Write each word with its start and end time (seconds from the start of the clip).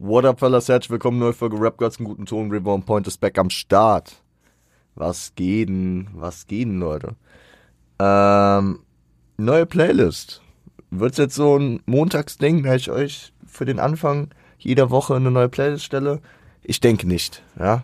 What 0.00 0.24
up, 0.26 0.38
fellas? 0.38 0.68
Herzlich 0.68 0.90
willkommen, 0.90 1.18
neue 1.18 1.32
Folge 1.32 1.60
Rap 1.60 1.76
Gods, 1.76 1.98
einen 1.98 2.06
guten 2.06 2.24
Ton. 2.24 2.52
Reborn 2.52 2.84
Point 2.84 3.08
ist 3.08 3.18
back 3.18 3.36
am 3.36 3.50
Start. 3.50 4.22
Was 4.94 5.32
geht 5.34 5.70
denn? 5.70 6.06
Was 6.14 6.46
geht 6.46 6.68
denn, 6.68 6.78
Leute? 6.78 7.16
Ähm, 7.98 8.78
neue 9.38 9.66
Playlist. 9.66 10.40
Wird's 10.92 11.18
jetzt 11.18 11.34
so 11.34 11.58
ein 11.58 11.82
Montagsding, 11.86 12.62
da 12.62 12.76
ich 12.76 12.92
euch 12.92 13.32
für 13.44 13.64
den 13.64 13.80
Anfang 13.80 14.28
jeder 14.60 14.90
Woche 14.90 15.16
eine 15.16 15.32
neue 15.32 15.48
Playlist 15.48 15.82
stelle? 15.82 16.20
Ich 16.62 16.78
denke 16.78 17.08
nicht, 17.08 17.42
ja. 17.58 17.82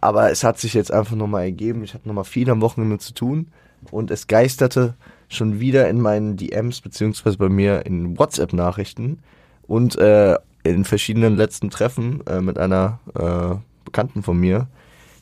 Aber 0.00 0.30
es 0.30 0.44
hat 0.44 0.60
sich 0.60 0.72
jetzt 0.72 0.92
einfach 0.92 1.16
nochmal 1.16 1.46
ergeben. 1.46 1.82
Ich 1.82 1.94
hatte 1.94 2.06
nochmal 2.06 2.22
viel 2.22 2.48
am 2.48 2.60
Wochenende 2.60 2.98
zu 2.98 3.12
tun 3.12 3.48
und 3.90 4.12
es 4.12 4.28
geisterte 4.28 4.94
schon 5.28 5.58
wieder 5.58 5.88
in 5.88 6.00
meinen 6.00 6.36
DMs 6.36 6.80
beziehungsweise 6.80 7.38
bei 7.38 7.48
mir 7.48 7.86
in 7.86 8.16
WhatsApp-Nachrichten 8.16 9.18
und 9.66 9.96
äh, 9.96 10.36
in 10.70 10.84
verschiedenen 10.84 11.36
letzten 11.36 11.70
Treffen 11.70 12.26
äh, 12.26 12.40
mit 12.40 12.58
einer 12.58 13.00
äh, 13.14 13.56
Bekannten 13.84 14.22
von 14.22 14.38
mir 14.38 14.68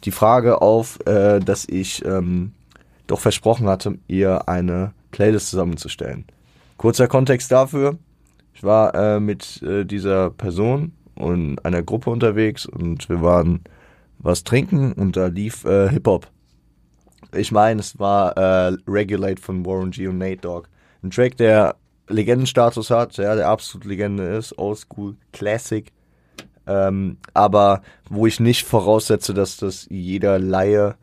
die 0.04 0.10
Frage 0.10 0.62
auf, 0.62 0.98
äh, 1.06 1.40
dass 1.40 1.66
ich 1.66 2.04
ähm, 2.04 2.52
doch 3.06 3.20
versprochen 3.20 3.68
hatte, 3.68 3.98
ihr 4.06 4.48
eine 4.48 4.92
Playlist 5.10 5.50
zusammenzustellen. 5.50 6.24
Kurzer 6.76 7.08
Kontext 7.08 7.50
dafür. 7.50 7.98
Ich 8.54 8.62
war 8.62 8.94
äh, 8.94 9.20
mit 9.20 9.62
äh, 9.62 9.84
dieser 9.84 10.30
Person 10.30 10.92
und 11.14 11.64
einer 11.64 11.82
Gruppe 11.82 12.10
unterwegs 12.10 12.66
und 12.66 13.08
wir 13.08 13.22
waren 13.22 13.60
was 14.18 14.44
trinken 14.44 14.92
und 14.92 15.16
da 15.16 15.26
lief 15.26 15.64
äh, 15.64 15.88
Hip-Hop. 15.88 16.28
Ich 17.32 17.50
meine, 17.50 17.80
es 17.80 17.98
war 17.98 18.36
Regulate 18.86 19.42
von 19.42 19.66
Warren 19.66 19.90
G 19.90 20.06
und 20.06 20.18
Nate 20.18 20.36
Dogg. 20.36 20.68
Ein 21.02 21.10
Track, 21.10 21.36
der 21.36 21.74
Legendenstatus 22.08 22.90
hat, 22.90 23.16
ja, 23.16 23.34
der 23.34 23.48
absolut 23.48 23.86
Legende 23.86 24.24
ist, 24.24 24.58
Oldschool, 24.58 25.16
Classic. 25.32 25.90
Ähm, 26.66 27.18
aber 27.34 27.82
wo 28.08 28.26
ich 28.26 28.40
nicht 28.40 28.64
voraussetze, 28.64 29.34
dass 29.34 29.56
das 29.56 29.86
jeder 29.90 30.38
Laie 30.38 30.96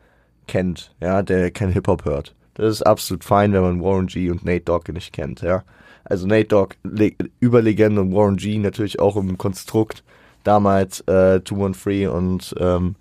kennt, 0.46 0.94
ja, 1.00 1.22
der 1.22 1.50
kein 1.50 1.70
Hip-Hop 1.70 2.04
hört. 2.04 2.34
Das 2.54 2.66
ist 2.66 2.82
absolut 2.82 3.24
fein, 3.24 3.52
wenn 3.52 3.62
man 3.62 3.82
Warren 3.82 4.06
G 4.06 4.30
und 4.30 4.44
Nate 4.44 4.64
Dogg 4.64 4.92
nicht 4.92 5.12
kennt, 5.12 5.40
ja. 5.40 5.64
Also 6.04 6.26
Nate 6.26 6.48
Dogg, 6.48 6.74
Le 6.82 7.12
Überlegende 7.40 8.00
und 8.00 8.12
Warren 8.12 8.36
G 8.36 8.58
natürlich 8.58 8.98
auch 8.98 9.16
im 9.16 9.38
Konstrukt. 9.38 10.02
Damals 10.44 11.00
äh, 11.02 11.40
213 11.44 12.08
und 12.08 12.54
ähm, 12.58 12.96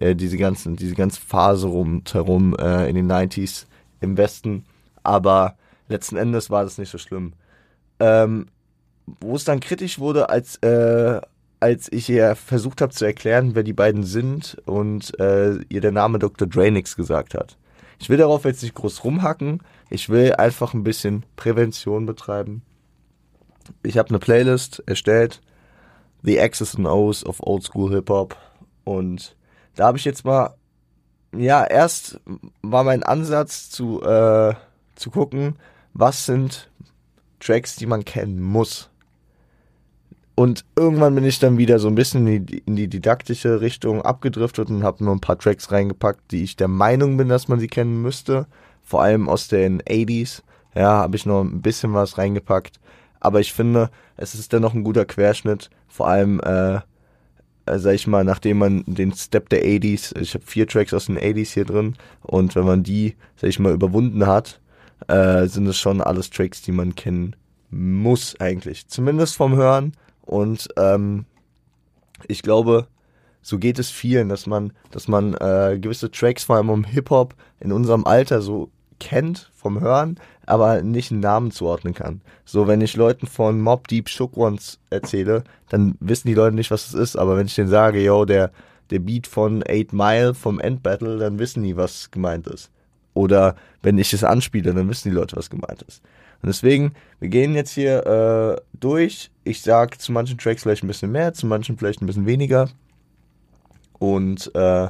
äh, 0.00 0.14
diese 0.14 0.38
ganzen, 0.38 0.76
diese 0.76 0.94
ganze 0.94 1.20
Phase 1.20 1.66
rundherum 1.68 2.56
äh, 2.58 2.88
in 2.88 2.96
den 2.96 3.10
90s 3.10 3.66
im 4.00 4.16
Westen. 4.16 4.64
Aber 5.02 5.56
letzten 5.88 6.16
Endes 6.16 6.50
war 6.50 6.64
das 6.64 6.78
nicht 6.78 6.90
so 6.90 6.98
schlimm. 6.98 7.34
Ähm, 8.00 8.46
wo 9.20 9.36
es 9.36 9.44
dann 9.44 9.60
kritisch 9.60 9.98
wurde, 9.98 10.28
als, 10.28 10.56
äh, 10.56 11.20
als 11.60 11.90
ich 11.92 12.08
ihr 12.08 12.34
versucht 12.34 12.80
habe 12.80 12.92
zu 12.92 13.04
erklären, 13.04 13.54
wer 13.54 13.62
die 13.62 13.72
beiden 13.72 14.04
sind 14.04 14.56
und 14.66 15.18
äh, 15.20 15.56
ihr 15.68 15.80
der 15.80 15.92
Name 15.92 16.18
Dr. 16.18 16.48
Dre 16.48 16.70
gesagt 16.70 17.34
hat. 17.34 17.56
Ich 17.98 18.10
will 18.10 18.18
darauf 18.18 18.44
jetzt 18.44 18.62
nicht 18.62 18.74
groß 18.74 19.04
rumhacken. 19.04 19.62
Ich 19.88 20.08
will 20.08 20.34
einfach 20.34 20.74
ein 20.74 20.84
bisschen 20.84 21.24
Prävention 21.36 22.04
betreiben. 22.04 22.62
Ich 23.82 23.96
habe 23.98 24.10
eine 24.10 24.18
Playlist 24.18 24.82
erstellt. 24.86 25.40
The 26.22 26.38
X's 26.38 26.76
and 26.76 26.86
O's 26.86 27.24
of 27.24 27.40
Old 27.40 27.62
School 27.62 27.92
Hip 27.92 28.10
Hop. 28.10 28.36
Und 28.84 29.36
da 29.76 29.86
habe 29.86 29.98
ich 29.98 30.04
jetzt 30.04 30.24
mal, 30.24 30.54
ja, 31.34 31.64
erst 31.64 32.20
war 32.62 32.84
mein 32.84 33.02
Ansatz 33.02 33.70
zu, 33.70 34.02
äh, 34.02 34.54
zu 34.94 35.10
gucken, 35.10 35.56
was 35.94 36.26
sind 36.26 36.70
Tracks, 37.46 37.76
die 37.76 37.86
man 37.86 38.04
kennen 38.04 38.42
muss. 38.42 38.90
Und 40.38 40.66
irgendwann 40.76 41.14
bin 41.14 41.24
ich 41.24 41.38
dann 41.38 41.56
wieder 41.56 41.78
so 41.78 41.88
ein 41.88 41.94
bisschen 41.94 42.26
in 42.26 42.44
die, 42.44 42.58
in 42.58 42.76
die 42.76 42.88
didaktische 42.88 43.62
Richtung 43.62 44.02
abgedriftet 44.02 44.68
und 44.68 44.82
habe 44.82 45.02
nur 45.02 45.14
ein 45.14 45.20
paar 45.20 45.38
Tracks 45.38 45.72
reingepackt, 45.72 46.30
die 46.30 46.42
ich 46.42 46.56
der 46.56 46.68
Meinung 46.68 47.16
bin, 47.16 47.30
dass 47.30 47.48
man 47.48 47.58
sie 47.58 47.68
kennen 47.68 48.02
müsste. 48.02 48.46
Vor 48.82 49.02
allem 49.02 49.30
aus 49.30 49.48
den 49.48 49.80
80s. 49.82 50.42
Ja, 50.74 50.90
habe 50.98 51.16
ich 51.16 51.24
noch 51.24 51.40
ein 51.40 51.62
bisschen 51.62 51.94
was 51.94 52.18
reingepackt. 52.18 52.78
Aber 53.18 53.40
ich 53.40 53.54
finde, 53.54 53.90
es 54.18 54.34
ist 54.34 54.52
dennoch 54.52 54.74
ein 54.74 54.84
guter 54.84 55.06
Querschnitt. 55.06 55.70
Vor 55.88 56.06
allem, 56.06 56.38
äh, 56.40 56.80
äh, 57.64 57.78
sag 57.78 57.94
ich 57.94 58.06
mal, 58.06 58.22
nachdem 58.22 58.58
man 58.58 58.84
den 58.86 59.14
Step 59.14 59.48
der 59.48 59.64
80s, 59.64 60.18
ich 60.20 60.34
habe 60.34 60.44
vier 60.44 60.66
Tracks 60.66 60.92
aus 60.92 61.06
den 61.06 61.18
80s 61.18 61.54
hier 61.54 61.64
drin. 61.64 61.96
Und 62.20 62.54
wenn 62.56 62.66
man 62.66 62.82
die, 62.82 63.16
sag 63.36 63.48
ich 63.48 63.58
mal, 63.58 63.72
überwunden 63.72 64.26
hat, 64.26 64.60
äh, 65.08 65.46
sind 65.46 65.66
es 65.66 65.78
schon 65.78 66.02
alles 66.02 66.28
Tracks, 66.28 66.60
die 66.60 66.72
man 66.72 66.94
kennen 66.94 67.36
muss 67.70 68.38
eigentlich. 68.40 68.86
Zumindest 68.88 69.36
vom 69.36 69.56
Hören 69.56 69.92
und 70.22 70.68
ähm, 70.76 71.24
ich 72.28 72.42
glaube, 72.42 72.86
so 73.42 73.58
geht 73.58 73.78
es 73.78 73.90
vielen, 73.90 74.28
dass 74.28 74.46
man, 74.46 74.72
dass 74.90 75.06
man 75.06 75.34
äh, 75.34 75.78
gewisse 75.80 76.10
Tracks, 76.10 76.44
vor 76.44 76.56
allem 76.56 76.70
um 76.70 76.84
Hip-Hop, 76.84 77.34
in 77.60 77.72
unserem 77.72 78.04
Alter 78.04 78.40
so 78.40 78.70
kennt 78.98 79.50
vom 79.54 79.80
Hören, 79.80 80.18
aber 80.46 80.82
nicht 80.82 81.12
einen 81.12 81.20
Namen 81.20 81.50
zuordnen 81.50 81.94
kann. 81.94 82.22
So, 82.44 82.66
wenn 82.66 82.80
ich 82.80 82.96
Leuten 82.96 83.26
von 83.26 83.60
Mob 83.60 83.88
Deep 83.88 84.08
Shook 84.08 84.36
Ones 84.36 84.78
erzähle, 84.90 85.44
dann 85.68 85.96
wissen 86.00 86.28
die 86.28 86.34
Leute 86.34 86.56
nicht, 86.56 86.70
was 86.70 86.88
es 86.88 86.94
ist, 86.94 87.16
aber 87.16 87.36
wenn 87.36 87.46
ich 87.46 87.54
denen 87.54 87.68
sage, 87.68 88.02
yo, 88.02 88.24
der, 88.24 88.50
der 88.90 89.00
Beat 89.00 89.26
von 89.26 89.62
8 89.62 89.92
Mile 89.92 90.34
vom 90.34 90.58
Endbattle, 90.58 91.18
dann 91.18 91.38
wissen 91.38 91.62
die, 91.62 91.76
was 91.76 92.10
gemeint 92.10 92.46
ist. 92.46 92.70
Oder 93.14 93.56
wenn 93.82 93.98
ich 93.98 94.12
es 94.12 94.24
anspiele, 94.24 94.74
dann 94.74 94.88
wissen 94.88 95.10
die 95.10 95.14
Leute, 95.14 95.36
was 95.36 95.50
gemeint 95.50 95.82
ist. 95.82 96.02
Und 96.42 96.48
deswegen, 96.48 96.92
wir 97.20 97.28
gehen 97.28 97.54
jetzt 97.54 97.72
hier 97.72 98.06
äh, 98.06 98.60
durch. 98.78 99.30
Ich 99.44 99.62
sag 99.62 100.00
zu 100.00 100.12
manchen 100.12 100.38
Tracks 100.38 100.62
vielleicht 100.62 100.84
ein 100.84 100.88
bisschen 100.88 101.12
mehr, 101.12 101.32
zu 101.32 101.46
manchen 101.46 101.78
vielleicht 101.78 102.02
ein 102.02 102.06
bisschen 102.06 102.26
weniger. 102.26 102.68
Und 103.98 104.54
äh, 104.54 104.88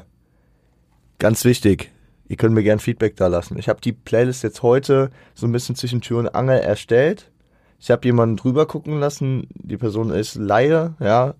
ganz 1.19 1.45
wichtig, 1.45 1.93
ihr 2.29 2.37
könnt 2.37 2.55
mir 2.55 2.63
gern 2.63 2.81
Feedback 2.81 3.17
da 3.17 3.29
lassen. 3.29 3.59
Ich 3.59 3.69
habe 3.69 3.81
die 3.81 3.93
Playlist 3.93 4.43
jetzt 4.43 4.63
heute 4.63 5.11
so 5.35 5.47
ein 5.47 5.53
bisschen 5.53 5.77
zwischen 5.77 6.01
Tür 6.01 6.19
und 6.19 6.35
Angel 6.35 6.59
erstellt. 6.59 7.31
Ich 7.79 7.91
habe 7.91 8.07
jemanden 8.07 8.37
drüber 8.37 8.67
gucken 8.67 8.99
lassen. 8.99 9.47
Die 9.55 9.77
Person 9.77 10.11
ist 10.11 10.35
Laie, 10.35 10.95
ja, 10.99 11.35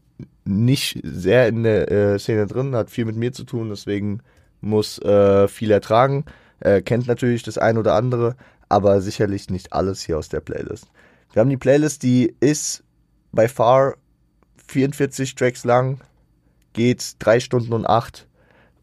nicht 0.45 1.01
sehr 1.03 1.49
in 1.49 1.63
der 1.63 1.91
äh, 1.91 2.19
Szene 2.19 2.47
drin, 2.47 2.75
hat 2.75 2.91
viel 2.91 3.05
mit 3.05 3.17
mir 3.17 3.33
zu 3.33 3.45
tun, 3.45 3.71
deswegen 3.71 4.21
muss 4.61 4.99
äh, 5.01 5.49
viel 5.49 5.71
ertragen. 5.71 6.25
Äh, 6.61 6.83
kennt 6.83 7.07
natürlich 7.07 7.43
das 7.43 7.59
ein 7.59 7.79
oder 7.79 7.95
andere, 7.95 8.37
aber 8.69 9.01
sicherlich 9.01 9.51
nicht 9.51 9.73
alles 9.73 10.03
hier 10.03 10.19
aus 10.19 10.29
der 10.29 10.41
Playlist. 10.41 10.87
Wir 11.33 11.41
haben 11.41 11.51
die 11.51 11.57
Playlist, 11.57 12.03
die 12.03 12.35
ist 12.41 12.83
by 13.33 13.49
far 13.49 13.97
44 14.69 15.35
Tracks 15.35 15.65
lang, 15.65 16.01
geht 16.73 17.17
3 17.19 17.41
Stunden 17.41 17.73
und 17.73 17.87
8. 17.87 18.27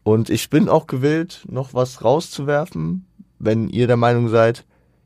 Und 0.02 0.30
ich 0.30 0.50
bin 0.50 0.68
auch 0.68 0.86
gewillt, 0.86 1.44
noch 1.48 1.74
was 1.74 2.04
rauszuwerfen, 2.04 3.06
wenn 3.38 3.68
ihr 3.68 3.86
der 3.86 3.96
Meinung 3.96 4.28
seid, 4.28 4.64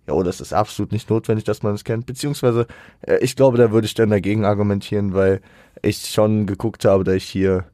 ja, 0.08 0.14
oh, 0.14 0.22
das 0.22 0.40
ist 0.40 0.54
absolut 0.54 0.90
nicht 0.90 1.10
notwendig, 1.10 1.44
dass 1.44 1.62
man 1.62 1.74
es 1.74 1.84
kennt. 1.84 2.06
Beziehungsweise, 2.06 2.66
äh, 3.02 3.18
ich 3.18 3.36
glaube, 3.36 3.58
da 3.58 3.70
würde 3.70 3.86
ich 3.86 3.92
dann 3.92 4.08
dagegen 4.08 4.46
argumentieren, 4.46 5.12
weil 5.12 5.42
ich 5.82 5.98
schon 6.06 6.46
geguckt 6.46 6.86
habe, 6.86 7.04
dass 7.04 7.16
ich 7.16 7.24
hier 7.24 7.66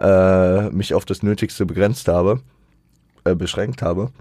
äh, 0.00 0.70
mich 0.70 0.94
auf 0.94 1.04
das 1.04 1.22
Nötigste 1.22 1.66
begrenzt 1.66 2.08
habe, 2.08 2.40
äh, 3.24 3.34
beschränkt 3.34 3.82
habe. 3.82 4.12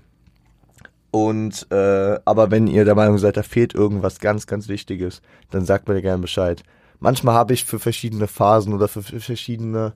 Und 1.14 1.68
äh, 1.72 2.20
aber 2.26 2.50
wenn 2.50 2.66
ihr 2.66 2.86
der 2.86 2.96
Meinung 2.96 3.20
seid, 3.20 3.38
da 3.38 3.44
fehlt 3.44 3.76
irgendwas 3.76 4.20
ganz, 4.20 4.48
ganz 4.48 4.68
Wichtiges, 4.68 5.22
dann 5.52 5.64
sagt 5.64 5.88
mir 5.88 6.02
gerne 6.02 6.24
Bescheid. 6.24 6.64
Manchmal 7.00 7.36
habe 7.36 7.54
ich 7.54 7.66
für 7.66 7.78
verschiedene 7.78 8.26
Phasen 8.26 8.74
oder 8.74 8.88
für 8.88 9.04
verschiedene 9.04 9.94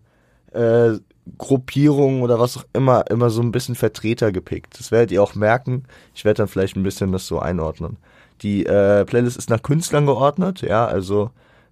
äh, 0.52 0.92
Gruppierungen 1.40 2.22
oder 2.22 2.40
was 2.40 2.58
auch 2.58 2.66
immer 2.72 3.10
immer 3.10 3.32
so 3.32 3.42
ein 3.42 3.52
bisschen 3.52 3.74
Vertreter 3.74 4.32
gepickt. 4.32 4.80
Das 4.80 4.92
werdet 4.92 5.12
ihr 5.12 5.24
auch 5.24 5.34
merken. 5.34 5.86
Ich 6.14 6.24
werde 6.24 6.38
dann 6.38 6.48
vielleicht 6.48 6.76
ein 6.76 6.84
bisschen 6.84 7.12
das 7.12 7.26
so 7.26 7.40
einordnen. 7.40 7.98
Die 8.44 8.68
äh, 8.68 9.04
Playlist 9.04 9.38
ist 9.38 9.50
nach 9.50 9.64
Künstlern 9.64 10.06
geordnet, 10.06 10.62
ja, 10.62 10.86
also 10.86 11.32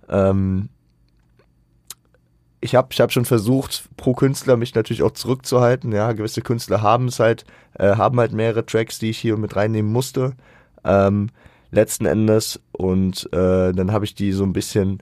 ähm, 0.09 0.69
ich 2.65 2.75
habe 2.75 2.89
ich 2.91 2.99
hab 2.99 3.11
schon 3.13 3.25
versucht, 3.25 3.87
pro 3.95 4.13
Künstler 4.13 4.57
mich 4.57 4.73
natürlich 4.73 5.03
auch 5.03 5.11
zurückzuhalten. 5.11 5.91
Ja, 5.91 6.11
gewisse 6.13 6.41
Künstler 6.41 6.81
haben 6.81 7.07
es 7.07 7.19
halt, 7.19 7.45
äh, 7.75 7.95
haben 7.95 8.19
halt 8.19 8.33
mehrere 8.33 8.65
Tracks, 8.65 8.99
die 8.99 9.11
ich 9.11 9.19
hier 9.19 9.37
mit 9.37 9.55
reinnehmen 9.55 9.91
musste. 9.91 10.33
Ähm, 10.83 11.29
letzten 11.71 12.05
Endes. 12.05 12.59
Und 12.71 13.31
äh, 13.33 13.71
dann 13.71 13.91
habe 13.91 14.05
ich 14.05 14.15
die 14.15 14.31
so 14.31 14.43
ein 14.43 14.53
bisschen 14.53 15.01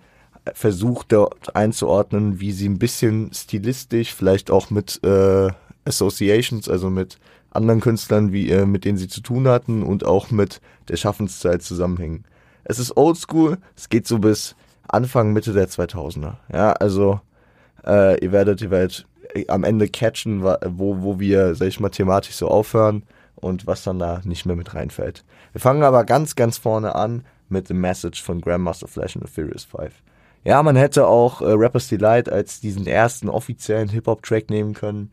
versucht 0.53 1.13
dort 1.13 1.55
einzuordnen, 1.55 2.41
wie 2.41 2.51
sie 2.51 2.67
ein 2.67 2.79
bisschen 2.79 3.31
stilistisch, 3.33 4.13
vielleicht 4.13 4.51
auch 4.51 4.69
mit 4.69 5.01
äh, 5.05 5.49
Associations, 5.85 6.67
also 6.67 6.89
mit 6.89 7.17
anderen 7.51 7.79
Künstlern, 7.79 8.33
wie 8.33 8.49
äh, 8.49 8.65
mit 8.65 8.83
denen 8.83 8.97
sie 8.97 9.07
zu 9.07 9.21
tun 9.21 9.47
hatten 9.47 9.83
und 9.83 10.05
auch 10.05 10.31
mit 10.31 10.59
der 10.89 10.97
Schaffenszeit 10.97 11.63
zusammenhängen. 11.63 12.25
Es 12.65 12.77
ist 12.77 12.97
oldschool, 12.97 13.57
es 13.77 13.87
geht 13.87 14.05
so 14.05 14.19
bis 14.19 14.55
Anfang, 14.85 15.31
Mitte 15.31 15.53
der 15.53 15.69
2000er. 15.69 16.35
Ja, 16.51 16.73
also 16.73 17.21
äh, 17.85 18.23
ihr 18.23 18.31
werdet, 18.31 18.61
ihr 18.61 18.71
werdet 18.71 19.05
am 19.47 19.63
Ende 19.63 19.87
catchen, 19.87 20.43
wo, 20.43 21.01
wo 21.01 21.19
wir, 21.19 21.55
sag 21.55 21.67
ich 21.67 21.79
mal, 21.79 21.89
thematisch 21.89 22.35
so 22.35 22.47
aufhören 22.47 23.03
und 23.35 23.67
was 23.67 23.83
dann 23.83 23.99
da 23.99 24.21
nicht 24.23 24.45
mehr 24.45 24.55
mit 24.55 24.73
reinfällt. 24.73 25.23
Wir 25.51 25.61
fangen 25.61 25.83
aber 25.83 26.03
ganz, 26.03 26.35
ganz 26.35 26.57
vorne 26.57 26.95
an 26.95 27.23
mit 27.49 27.69
dem 27.69 27.81
Message 27.81 28.21
von 28.21 28.41
Grandmaster 28.41 28.87
Flash 28.87 29.15
and 29.15 29.27
the 29.27 29.31
Furious 29.31 29.63
5. 29.63 29.93
Ja, 30.43 30.61
man 30.61 30.75
hätte 30.75 31.07
auch 31.07 31.41
äh, 31.41 31.51
Rapper's 31.51 31.87
Delight 31.87 32.29
als 32.29 32.59
diesen 32.59 32.85
ersten 32.85 33.29
offiziellen 33.29 33.89
Hip-Hop-Track 33.89 34.49
nehmen 34.49 34.73
können. 34.73 35.11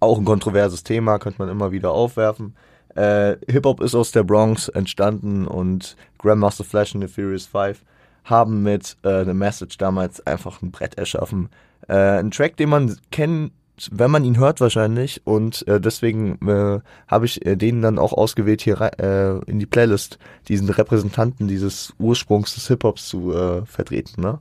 Auch 0.00 0.18
ein 0.18 0.24
kontroverses 0.24 0.84
Thema, 0.84 1.18
könnte 1.18 1.38
man 1.38 1.50
immer 1.50 1.70
wieder 1.70 1.92
aufwerfen. 1.92 2.56
Äh, 2.94 3.36
Hip-Hop 3.48 3.80
ist 3.82 3.94
aus 3.94 4.10
der 4.10 4.22
Bronx 4.22 4.68
entstanden 4.68 5.46
und 5.46 5.96
Grandmaster 6.18 6.64
Flash 6.64 6.94
und 6.94 7.02
The 7.02 7.08
Furious 7.08 7.46
Five 7.46 7.82
haben 8.24 8.62
mit 8.62 8.96
äh, 9.02 9.24
The 9.24 9.34
Message 9.34 9.78
damals 9.78 10.24
einfach 10.26 10.62
ein 10.62 10.70
Brett 10.70 10.96
erschaffen. 10.96 11.48
Äh, 11.88 12.20
ein 12.20 12.30
Track, 12.30 12.56
den 12.56 12.68
man 12.68 12.96
kennt, 13.10 13.52
wenn 13.90 14.10
man 14.10 14.24
ihn 14.24 14.38
hört 14.38 14.60
wahrscheinlich 14.60 15.22
und 15.24 15.66
äh, 15.66 15.80
deswegen 15.80 16.38
äh, 16.46 16.80
habe 17.08 17.26
ich 17.26 17.44
äh, 17.44 17.56
den 17.56 17.82
dann 17.82 17.98
auch 17.98 18.12
ausgewählt 18.12 18.62
hier 18.62 18.80
äh, 18.80 19.38
in 19.50 19.58
die 19.58 19.66
Playlist, 19.66 20.18
diesen 20.48 20.68
Repräsentanten 20.68 21.48
dieses 21.48 21.94
Ursprungs 21.98 22.54
des 22.54 22.68
Hip-Hops 22.68 23.08
zu 23.08 23.34
äh, 23.34 23.66
vertreten. 23.66 24.20
Ne? 24.20 24.38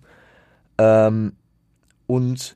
Ähm, 0.78 1.34
und 2.08 2.56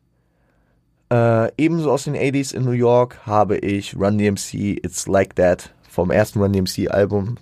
äh, 1.12 1.52
ebenso 1.58 1.92
aus 1.92 2.04
den 2.04 2.16
80s 2.16 2.54
in 2.54 2.66
New 2.66 2.72
York 2.72 3.26
habe 3.26 3.58
ich 3.58 3.96
Run 3.96 4.18
DMC 4.18 4.80
It's 4.84 5.08
Like 5.08 5.36
That 5.36 5.74
vom 5.90 6.12
ersten 6.12 6.42
Run 6.42 6.54
DMC 6.54 6.90
Album 6.90 7.38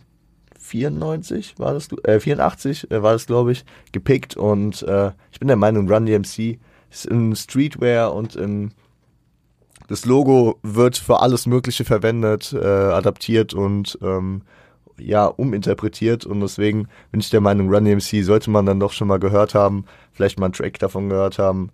94 0.64 1.60
war 1.60 1.74
das, 1.74 1.90
äh, 2.04 2.20
84 2.20 2.90
äh, 2.90 3.04
war 3.04 3.14
das 3.14 3.26
glaube 3.26 3.52
ich, 3.52 3.66
gepickt 3.92 4.38
und 4.38 4.82
äh, 4.84 5.12
ich 5.32 5.40
bin 5.40 5.48
der 5.48 5.58
Meinung 5.58 5.92
Run 5.92 6.06
DMC 6.06 6.58
ist 6.90 7.06
in 7.06 7.36
Streetwear 7.36 8.14
und 8.14 8.36
in 8.36 8.72
das 9.88 10.06
Logo 10.06 10.60
wird 10.64 10.98
für 10.98 11.20
alles 11.20 11.46
Mögliche 11.46 11.84
verwendet, 11.84 12.54
äh, 12.54 12.66
adaptiert 12.66 13.54
und 13.54 13.98
ähm, 14.02 14.44
ja, 14.98 15.26
uminterpretiert 15.26 16.26
und 16.26 16.40
deswegen 16.40 16.88
bin 17.12 17.20
ich 17.20 17.30
der 17.30 17.42
Meinung, 17.42 17.70
Run 17.70 17.86
DMC 17.86 18.24
sollte 18.24 18.50
man 18.50 18.66
dann 18.66 18.80
doch 18.80 18.94
schon 18.94 19.08
mal 19.08 19.20
gehört 19.20 19.56
haben, 19.56 19.86
vielleicht 20.14 20.40
mal 20.40 20.46
einen 20.46 20.54
Track 20.54 20.80
davon 20.80 21.10
gehört 21.10 21.40
haben. 21.40 21.72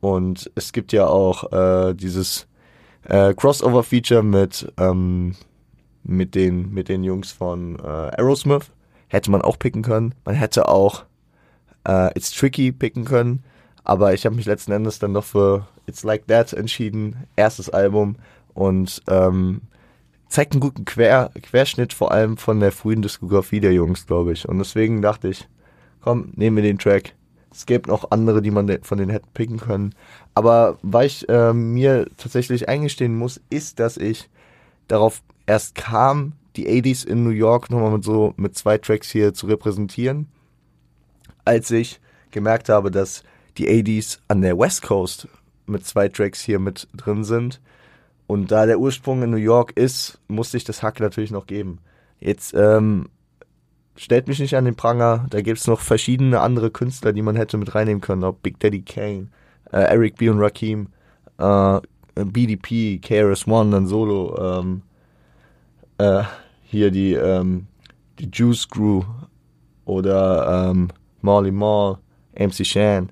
Und 0.00 0.50
es 0.54 0.72
gibt 0.72 0.92
ja 0.92 1.06
auch 1.06 1.52
äh, 1.52 1.94
dieses 1.94 2.46
äh, 3.04 3.32
Crossover-Feature 3.34 4.22
mit, 4.22 4.70
ähm, 4.78 5.34
mit, 6.06 6.34
den, 6.34 6.72
mit 6.72 6.88
den 6.88 7.04
Jungs 7.04 7.32
von 7.32 7.78
äh, 7.78 7.82
Aerosmith. 7.82 8.70
Hätte 9.08 9.30
man 9.30 9.42
auch 9.42 9.58
picken 9.58 9.82
können. 9.82 10.14
Man 10.24 10.34
hätte 10.34 10.68
auch 10.68 11.04
äh, 11.86 12.10
It's 12.16 12.32
Tricky 12.32 12.72
picken 12.72 13.04
können. 13.04 13.44
Aber 13.84 14.14
ich 14.14 14.26
habe 14.26 14.34
mich 14.34 14.46
letzten 14.46 14.72
Endes 14.72 14.98
dann 14.98 15.12
noch 15.12 15.24
für 15.24 15.66
It's 15.86 16.02
Like 16.02 16.26
That 16.26 16.52
entschieden. 16.52 17.26
Erstes 17.36 17.70
Album. 17.70 18.16
Und 18.54 19.02
ähm, 19.08 19.62
zeigt 20.28 20.52
einen 20.52 20.60
guten 20.60 20.84
Quer 20.84 21.30
Querschnitt, 21.42 21.92
vor 21.92 22.10
allem 22.10 22.36
von 22.36 22.58
der 22.60 22.72
frühen 22.72 23.02
Diskografie 23.02 23.60
der 23.60 23.72
Jungs, 23.72 24.06
glaube 24.06 24.32
ich. 24.32 24.48
Und 24.48 24.58
deswegen 24.58 25.02
dachte 25.02 25.28
ich, 25.28 25.46
komm, 26.00 26.32
nehmen 26.34 26.56
wir 26.56 26.62
den 26.62 26.78
Track. 26.78 27.14
Es 27.52 27.64
gibt 27.64 27.86
noch 27.86 28.10
andere, 28.10 28.42
die 28.42 28.50
man 28.50 28.68
von 28.82 28.98
denen 28.98 29.10
hätte 29.10 29.28
picken 29.32 29.58
können. 29.58 29.94
Aber 30.34 30.78
was 30.82 31.06
ich 31.06 31.28
äh, 31.28 31.52
mir 31.52 32.06
tatsächlich 32.16 32.68
eingestehen 32.68 33.16
muss, 33.16 33.40
ist, 33.50 33.78
dass 33.78 33.96
ich 33.96 34.28
darauf 34.88 35.22
erst 35.46 35.74
kam, 35.74 36.32
die 36.56 36.68
80s 36.68 37.06
in 37.06 37.24
New 37.24 37.30
York 37.30 37.70
nochmal 37.70 37.92
mit 37.92 38.04
so 38.04 38.34
mit 38.36 38.56
zwei 38.56 38.78
Tracks 38.78 39.10
hier 39.10 39.34
zu 39.34 39.46
repräsentieren, 39.46 40.28
als 41.44 41.70
ich 41.70 42.00
gemerkt 42.30 42.68
habe, 42.68 42.90
dass 42.90 43.22
die 43.58 43.68
80s 43.68 44.18
an 44.28 44.42
der 44.42 44.58
West 44.58 44.82
Coast 44.82 45.28
mit 45.66 45.86
zwei 45.86 46.08
Tracks 46.08 46.40
hier 46.40 46.58
mit 46.58 46.88
drin 46.94 47.24
sind. 47.24 47.60
Und 48.26 48.50
da 48.50 48.66
der 48.66 48.80
Ursprung 48.80 49.22
in 49.22 49.30
New 49.30 49.36
York 49.36 49.72
ist, 49.76 50.18
musste 50.28 50.56
ich 50.56 50.64
das 50.64 50.82
Hack 50.82 51.00
natürlich 51.00 51.30
noch 51.30 51.46
geben. 51.46 51.78
Jetzt 52.18 52.54
ähm, 52.54 53.08
stellt 53.94 54.26
mich 54.26 54.40
nicht 54.40 54.56
an 54.56 54.64
den 54.64 54.74
Pranger. 54.74 55.26
Da 55.30 55.42
gibt's 55.42 55.66
noch 55.66 55.80
verschiedene 55.80 56.40
andere 56.40 56.70
Künstler, 56.70 57.12
die 57.12 57.22
man 57.22 57.36
hätte 57.36 57.56
mit 57.56 57.74
reinnehmen 57.74 58.00
können. 58.00 58.24
Ob 58.24 58.42
Big 58.42 58.58
Daddy 58.58 58.82
Kane, 58.82 59.28
äh, 59.72 59.78
Eric 59.78 60.16
B. 60.16 60.28
und 60.28 60.40
Rakim, 60.40 60.88
äh, 61.38 61.80
BDP, 62.14 62.98
KRS-One, 62.98 63.70
dann 63.70 63.86
Solo, 63.86 64.60
ähm, 64.60 64.82
äh, 65.98 66.22
hier 66.62 66.90
die, 66.90 67.14
ähm, 67.14 67.66
die 68.18 68.28
Juice 68.32 68.68
Crew 68.68 69.02
oder 69.84 70.70
ähm, 70.70 70.88
Molly 71.22 71.52
Mall, 71.52 71.98
MC 72.38 72.66
Shan, 72.66 73.10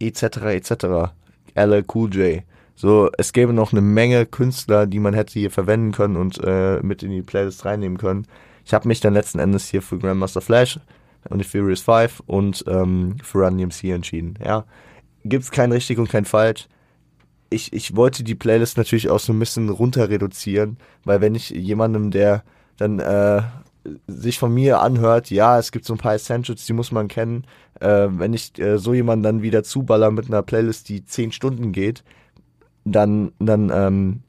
etc., 0.00 0.22
etc., 0.22 0.72
LL 1.54 1.84
Cool 1.92 2.14
J. 2.14 2.42
So, 2.74 3.10
es 3.18 3.32
gäbe 3.32 3.52
noch 3.52 3.72
eine 3.72 3.82
Menge 3.82 4.26
Künstler, 4.26 4.86
die 4.86 4.98
man 4.98 5.14
hätte 5.14 5.34
hier 5.34 5.50
verwenden 5.50 5.92
können 5.92 6.16
und 6.16 6.40
äh, 6.42 6.80
mit 6.82 7.02
in 7.02 7.10
die 7.10 7.22
Playlist 7.22 7.64
reinnehmen 7.64 7.98
können. 7.98 8.26
Ich 8.64 8.72
habe 8.72 8.88
mich 8.88 9.00
dann 9.00 9.14
letzten 9.14 9.38
Endes 9.38 9.68
hier 9.68 9.82
für 9.82 9.98
Grandmaster 9.98 10.40
Flash 10.40 10.80
und 11.28 11.38
die 11.38 11.44
Furious 11.44 11.82
5 11.82 12.22
und 12.26 12.64
ähm, 12.66 13.16
für 13.22 13.38
Run 13.38 13.58
DMC 13.58 13.84
entschieden. 13.90 14.38
Ja, 14.44 14.64
gibt's 15.24 15.50
kein 15.50 15.72
richtig 15.72 15.98
und 15.98 16.08
kein 16.08 16.24
falsch. 16.24 16.68
Ich, 17.52 17.72
ich 17.72 17.96
wollte 17.96 18.24
die 18.24 18.34
Playlist 18.34 18.76
natürlich 18.76 19.08
auch 19.10 19.20
so 19.20 19.32
ein 19.32 19.38
bisschen 19.38 19.68
runter 19.68 20.08
reduzieren, 20.08 20.78
weil 21.04 21.20
wenn 21.20 21.34
ich 21.34 21.50
jemandem, 21.50 22.10
der 22.10 22.42
dann 22.76 22.98
äh, 22.98 23.42
sich 24.06 24.38
von 24.38 24.52
mir 24.52 24.80
anhört, 24.80 25.30
ja, 25.30 25.58
es 25.58 25.72
gibt 25.72 25.84
so 25.84 25.94
ein 25.94 25.98
paar 25.98 26.14
Essentials, 26.14 26.66
die 26.66 26.72
muss 26.72 26.92
man 26.92 27.08
kennen. 27.08 27.44
Äh, 27.80 28.08
wenn 28.10 28.32
ich 28.32 28.58
äh, 28.58 28.78
so 28.78 28.94
jemanden 28.94 29.22
dann 29.22 29.42
wieder 29.42 29.62
zuballer 29.62 30.10
mit 30.10 30.26
einer 30.26 30.42
Playlist, 30.42 30.88
die 30.88 31.04
zehn 31.04 31.32
Stunden 31.32 31.72
geht, 31.72 32.04
dann, 32.84 33.32
dann, 33.38 33.70
ähm, 33.74 34.20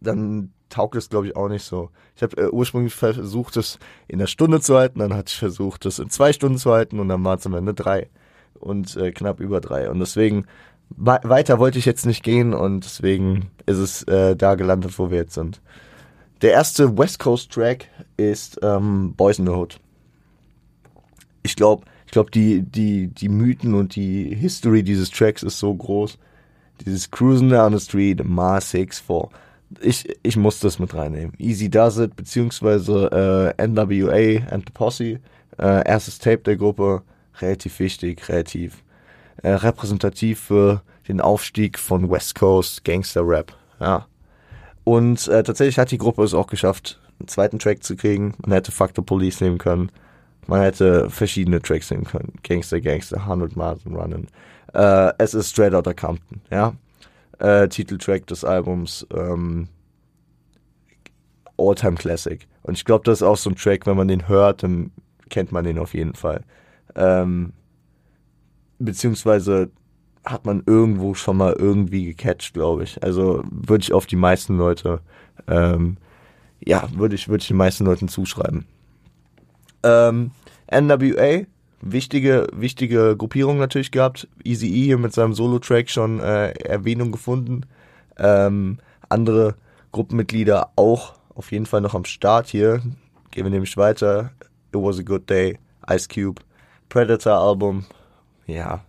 dann 0.00 0.50
taugt 0.68 0.96
es, 0.96 1.08
glaube 1.08 1.26
ich, 1.26 1.36
auch 1.36 1.48
nicht 1.48 1.64
so. 1.64 1.90
Ich 2.16 2.22
habe 2.22 2.36
äh, 2.36 2.48
ursprünglich 2.48 2.94
versucht, 2.94 3.56
es 3.56 3.78
in 4.08 4.20
einer 4.20 4.26
Stunde 4.26 4.60
zu 4.60 4.76
halten, 4.76 5.00
dann 5.00 5.14
hatte 5.14 5.30
ich 5.30 5.38
versucht, 5.38 5.86
es 5.86 5.98
in 5.98 6.10
zwei 6.10 6.32
Stunden 6.32 6.58
zu 6.58 6.72
halten 6.72 6.98
und 6.98 7.08
dann 7.08 7.24
war 7.24 7.36
es 7.36 7.46
am 7.46 7.54
Ende 7.54 7.74
drei 7.74 8.08
und 8.54 8.96
äh, 8.96 9.12
knapp 9.12 9.40
über 9.40 9.60
drei. 9.60 9.90
Und 9.90 10.00
deswegen 10.00 10.46
weiter 10.90 11.58
wollte 11.58 11.78
ich 11.78 11.84
jetzt 11.84 12.06
nicht 12.06 12.22
gehen 12.22 12.54
und 12.54 12.84
deswegen 12.84 13.50
ist 13.66 13.78
es 13.78 14.02
äh, 14.04 14.36
da 14.36 14.54
gelandet, 14.54 14.98
wo 14.98 15.10
wir 15.10 15.18
jetzt 15.18 15.34
sind. 15.34 15.60
Der 16.42 16.52
erste 16.52 16.96
West 16.96 17.18
Coast 17.18 17.50
Track 17.50 17.88
ist 18.16 18.58
ähm, 18.62 19.14
Boys 19.16 19.38
in 19.38 19.46
the 19.46 19.52
Hood. 19.52 19.80
Ich 21.42 21.56
glaube, 21.56 21.84
ich 22.04 22.12
glaube, 22.12 22.30
die, 22.30 22.62
die, 22.62 23.08
die 23.08 23.28
Mythen 23.28 23.74
und 23.74 23.96
die 23.96 24.34
History 24.34 24.82
dieses 24.82 25.10
Tracks 25.10 25.42
ist 25.42 25.58
so 25.58 25.74
groß. 25.74 26.18
Dieses 26.84 27.10
Cruising 27.10 27.48
down 27.48 27.76
the 27.76 27.84
street, 27.84 28.22
Ma 28.24 28.58
6-4 28.58 29.30
ich, 29.80 30.08
ich 30.22 30.36
muss 30.36 30.60
das 30.60 30.78
mit 30.78 30.94
reinnehmen. 30.94 31.32
Easy 31.38 31.68
Does 31.68 31.98
It, 31.98 32.16
beziehungsweise 32.16 33.54
äh, 33.58 33.66
NWA 33.66 34.46
and 34.50 34.64
the 34.66 34.72
Posse, 34.72 35.20
äh, 35.58 35.88
erstes 35.88 36.18
Tape 36.18 36.38
der 36.38 36.56
Gruppe, 36.56 37.02
relativ 37.40 37.78
wichtig, 37.80 38.28
relativ 38.28 38.82
äh, 39.46 39.54
repräsentativ 39.54 40.40
für 40.40 40.82
den 41.08 41.20
Aufstieg 41.20 41.78
von 41.78 42.10
West 42.10 42.34
Coast 42.34 42.84
Gangster 42.84 43.26
Rap. 43.26 43.52
Ja. 43.80 44.06
Und 44.84 45.28
äh, 45.28 45.42
tatsächlich 45.42 45.78
hat 45.78 45.90
die 45.90 45.98
Gruppe 45.98 46.22
es 46.22 46.34
auch 46.34 46.46
geschafft, 46.46 47.00
einen 47.18 47.28
zweiten 47.28 47.58
Track 47.58 47.82
zu 47.82 47.96
kriegen. 47.96 48.34
Man 48.38 48.52
hätte 48.52 48.72
Factor 48.72 49.04
Police 49.04 49.40
nehmen 49.40 49.58
können. 49.58 49.90
Man 50.46 50.62
hätte 50.62 51.10
verschiedene 51.10 51.60
Tracks 51.60 51.90
nehmen 51.90 52.04
können. 52.04 52.34
Gangster, 52.42 52.80
Gangster, 52.80 53.18
100 53.18 53.56
Miles 53.56 53.84
and 53.84 53.96
Running. 53.96 54.26
Äh, 54.74 55.12
es 55.18 55.34
ist 55.34 55.50
Straight 55.50 55.74
Outta 55.74 55.92
Compton, 55.94 56.40
ja 56.50 56.74
äh, 57.38 57.68
Titeltrack 57.68 58.26
des 58.26 58.44
Albums 58.44 59.06
ähm, 59.14 59.68
All-Time 61.58 61.96
Classic. 61.96 62.46
Und 62.62 62.76
ich 62.76 62.84
glaube, 62.84 63.04
das 63.04 63.20
ist 63.20 63.22
auch 63.22 63.36
so 63.36 63.50
ein 63.50 63.56
Track, 63.56 63.86
wenn 63.86 63.96
man 63.96 64.08
den 64.08 64.28
hört, 64.28 64.62
dann 64.62 64.90
kennt 65.30 65.52
man 65.52 65.64
den 65.64 65.78
auf 65.78 65.94
jeden 65.94 66.14
Fall. 66.14 66.42
Ähm, 66.94 67.52
beziehungsweise 68.78 69.70
hat 70.24 70.44
man 70.44 70.62
irgendwo 70.66 71.14
schon 71.14 71.36
mal 71.36 71.52
irgendwie 71.52 72.04
gecatcht, 72.04 72.52
glaube 72.52 72.84
ich. 72.84 73.02
Also 73.02 73.42
würde 73.50 73.82
ich 73.82 73.92
auf 73.92 74.06
die 74.06 74.16
meisten 74.16 74.56
Leute, 74.58 75.00
ähm, 75.46 75.96
ja, 76.64 76.88
würde 76.94 77.14
ich, 77.14 77.28
würde 77.28 77.42
ich 77.42 77.48
den 77.48 77.56
meisten 77.56 77.84
Leuten 77.84 78.08
zuschreiben. 78.08 78.66
Ähm, 79.82 80.32
NWA 80.70 81.44
wichtige, 81.80 82.46
wichtige 82.52 83.16
Gruppierung 83.16 83.58
natürlich 83.58 83.90
gehabt. 83.90 84.28
Easy 84.44 84.66
E 84.66 84.84
hier 84.84 84.98
mit 84.98 85.12
seinem 85.12 85.34
Solo-Track 85.34 85.90
schon 85.90 86.20
äh, 86.20 86.50
Erwähnung 86.52 87.12
gefunden. 87.12 87.62
Ähm, 88.18 88.78
andere 89.08 89.54
Gruppenmitglieder 89.92 90.70
auch 90.76 91.14
auf 91.34 91.52
jeden 91.52 91.66
Fall 91.66 91.80
noch 91.80 91.94
am 91.94 92.04
Start 92.04 92.48
hier. 92.48 92.80
Gehen 93.30 93.44
wir 93.44 93.50
nämlich 93.50 93.76
weiter. 93.76 94.32
It 94.74 94.82
Was 94.82 94.98
a 94.98 95.02
Good 95.02 95.28
Day, 95.28 95.58
Ice 95.90 96.08
Cube, 96.08 96.42
Predator 96.88 97.34
Album. 97.34 97.84
Ja. 98.46 98.84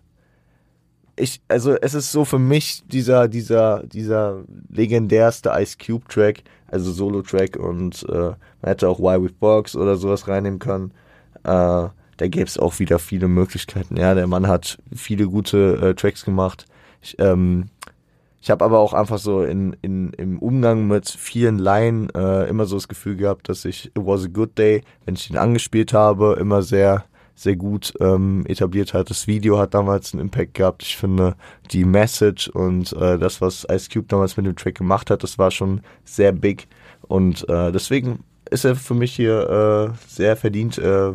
Ich, 1.16 1.42
also 1.48 1.76
es 1.76 1.96
ist 1.96 2.12
so 2.12 2.26
für 2.26 2.38
mich 2.38 2.84
dieser, 2.88 3.28
dieser, 3.28 3.84
dieser 3.84 4.44
legendärste 4.70 5.52
Ice 5.56 5.78
Cube 5.84 6.06
Track, 6.08 6.44
also 6.68 6.92
Solo-Track 6.92 7.58
und 7.58 8.06
äh, 8.10 8.14
man 8.14 8.38
hätte 8.62 8.88
auch 8.88 9.00
Why 9.00 9.22
With 9.22 9.34
Box 9.34 9.76
oder 9.76 9.96
sowas 9.96 10.28
reinnehmen 10.28 10.60
können. 10.60 10.92
Äh, 11.44 11.90
da 12.18 12.28
gäbe 12.28 12.46
es 12.46 12.58
auch 12.60 12.78
wieder 12.80 13.00
viele 13.00 13.28
Möglichkeiten. 13.28 13.98
Ja, 13.98 14.14
der 14.14 14.28
Mann 14.28 14.48
hat 14.48 14.78
viele 14.96 15.28
gute 15.28 15.78
äh, 15.82 15.94
Tracks 15.96 16.24
gemacht. 16.26 16.66
Ich, 17.02 17.16
ähm, 17.20 17.70
ich 18.42 18.52
habe 18.52 18.64
aber 18.64 18.80
auch 18.80 18.94
einfach 18.94 19.18
so 19.18 19.44
in, 19.44 19.76
in, 19.82 20.14
im 20.14 20.40
Umgang 20.40 20.88
mit 20.88 21.10
vielen 21.10 21.58
Laien 21.58 22.10
äh, 22.12 22.46
immer 22.46 22.66
so 22.66 22.76
das 22.76 22.88
Gefühl 22.88 23.16
gehabt, 23.16 23.50
dass 23.50 23.66
ich 23.66 23.88
It 23.88 23.94
Was 23.96 24.26
a 24.26 24.28
Good 24.28 24.58
Day, 24.58 24.84
wenn 25.06 25.16
ich 25.16 25.30
ihn 25.30 25.38
angespielt 25.38 25.94
habe, 25.94 26.38
immer 26.40 26.62
sehr, 26.62 27.06
sehr 27.38 27.56
gut 27.56 27.94
ähm, 28.00 28.44
etabliert 28.48 28.96
hat. 28.96 29.12
Das 29.12 29.28
Video 29.28 29.60
hat 29.60 29.76
damals 29.76 30.14
einen 30.14 30.22
Impact 30.22 30.56
gehabt. 30.56 30.82
Ich 30.82 30.98
finde, 30.98 31.36
die 31.72 31.86
Message 31.86 32.48
und 32.48 32.92
äh, 32.94 33.20
das, 33.20 33.42
was 33.42 33.66
Ice 33.72 33.90
Cube 33.94 34.08
damals 34.08 34.38
mit 34.38 34.48
dem 34.48 34.56
Track 34.56 34.76
gemacht 34.76 35.12
hat, 35.12 35.22
das 35.22 35.38
war 35.38 35.52
schon 35.52 35.82
sehr 36.04 36.32
big. 36.32 36.68
Und 37.04 37.48
äh, 37.48 37.72
deswegen 37.72 38.24
ist 38.50 38.66
er 38.66 38.76
für 38.76 38.96
mich 38.96 39.16
hier 39.16 39.94
äh, 39.94 39.98
sehr 40.08 40.36
verdient 40.36 40.80
äh, 40.80 41.12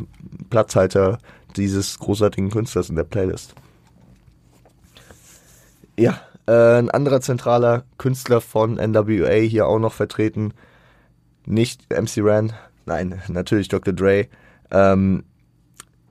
Platzhalter 0.49 1.19
dieses 1.57 1.99
großartigen 1.99 2.51
Künstlers 2.51 2.89
in 2.89 2.97
der 2.97 3.05
Playlist. 3.05 3.55
Ja, 5.99 6.21
äh, 6.47 6.79
ein 6.79 6.91
anderer 6.91 7.21
zentraler 7.21 7.83
Künstler 7.99 8.41
von 8.41 8.75
NWA 8.75 9.41
hier 9.41 9.67
auch 9.67 9.81
noch 9.81 9.93
vertreten. 9.93 10.55
Nicht 11.47 11.91
MC 11.91 12.19
Ran, 12.19 12.53
nein, 12.87 13.21
natürlich 13.29 13.67
Dr. 13.67 13.93
Dre. 13.93 14.29
Ähm, 14.71 15.25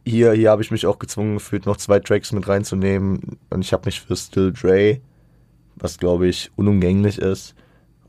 hier 0.06 0.34
hier 0.34 0.52
habe 0.52 0.62
ich 0.62 0.72
mich 0.72 0.86
auch 0.86 1.00
gezwungen 1.00 1.36
gefühlt, 1.36 1.66
noch 1.66 1.78
zwei 1.78 2.00
Tracks 2.00 2.32
mit 2.32 2.48
reinzunehmen. 2.48 3.38
Und 3.50 3.62
ich 3.62 3.74
habe 3.74 3.86
mich 3.86 4.02
für 4.02 4.16
Still 4.16 4.52
Dre, 4.52 5.00
was 5.76 5.98
glaube 5.98 6.28
ich 6.28 6.52
unumgänglich 6.56 7.20
ist, 7.20 7.56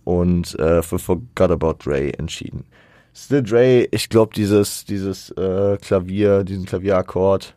und 0.04 0.58
äh, 0.58 0.82
für 0.82 0.98
Forgot 0.98 1.50
About 1.50 1.76
Dre 1.84 2.12
entschieden. 2.18 2.64
Still 3.14 3.42
Dre, 3.42 3.86
ich 3.90 4.08
glaube, 4.08 4.34
dieses, 4.34 4.84
dieses 4.84 5.30
äh, 5.32 5.76
Klavier, 5.76 6.44
diesen 6.44 6.64
Klavierakkord, 6.64 7.54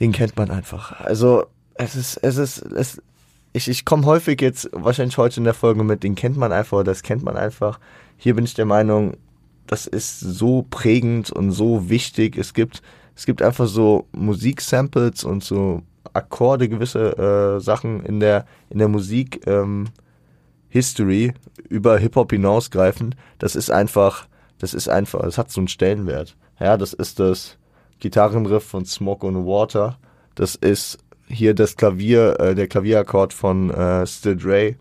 den 0.00 0.12
kennt 0.12 0.36
man 0.36 0.50
einfach. 0.50 0.98
Also, 1.00 1.44
es 1.74 1.94
ist, 1.94 2.16
es 2.18 2.38
ist, 2.38 2.58
es, 2.58 3.02
ich, 3.52 3.68
ich 3.68 3.84
komme 3.84 4.06
häufig 4.06 4.40
jetzt, 4.40 4.70
wahrscheinlich 4.72 5.18
heute 5.18 5.40
in 5.40 5.44
der 5.44 5.54
Folge 5.54 5.84
mit, 5.84 6.02
den 6.02 6.14
kennt 6.14 6.38
man 6.38 6.52
einfach, 6.52 6.84
das 6.84 7.02
kennt 7.02 7.22
man 7.22 7.36
einfach. 7.36 7.78
Hier 8.16 8.34
bin 8.34 8.44
ich 8.44 8.54
der 8.54 8.64
Meinung, 8.64 9.16
das 9.66 9.86
ist 9.86 10.20
so 10.20 10.66
prägend 10.68 11.30
und 11.30 11.52
so 11.52 11.90
wichtig. 11.90 12.36
Es 12.38 12.54
gibt, 12.54 12.82
es 13.20 13.26
gibt 13.26 13.42
einfach 13.42 13.66
so 13.66 14.06
Musiksamples 14.12 15.24
und 15.24 15.44
so 15.44 15.82
Akkorde, 16.14 16.70
gewisse 16.70 17.18
äh, 17.18 17.60
Sachen 17.60 18.02
in 18.02 18.18
der, 18.18 18.46
in 18.70 18.78
der 18.78 18.88
Musik, 18.88 19.46
ähm, 19.46 19.88
History 20.70 21.34
über 21.68 21.98
Hip-Hop 21.98 22.30
hinausgreifen. 22.30 23.14
Das 23.38 23.56
ist 23.56 23.70
einfach, 23.70 24.26
das 24.56 24.72
ist 24.72 24.88
einfach, 24.88 25.20
das 25.20 25.36
hat 25.36 25.50
so 25.50 25.60
einen 25.60 25.68
Stellenwert. 25.68 26.34
Ja, 26.58 26.78
das 26.78 26.94
ist 26.94 27.20
das 27.20 27.58
Gitarrenriff 27.98 28.64
von 28.64 28.86
Smoke 28.86 29.26
on 29.26 29.44
Water. 29.44 29.98
Das 30.34 30.54
ist 30.54 30.96
hier 31.26 31.52
das 31.52 31.76
Klavier, 31.76 32.40
äh, 32.40 32.54
der 32.54 32.68
Klavierakkord 32.68 33.34
von 33.34 33.68
äh, 33.68 34.06
Still 34.06 34.38
Dre. 34.38 34.76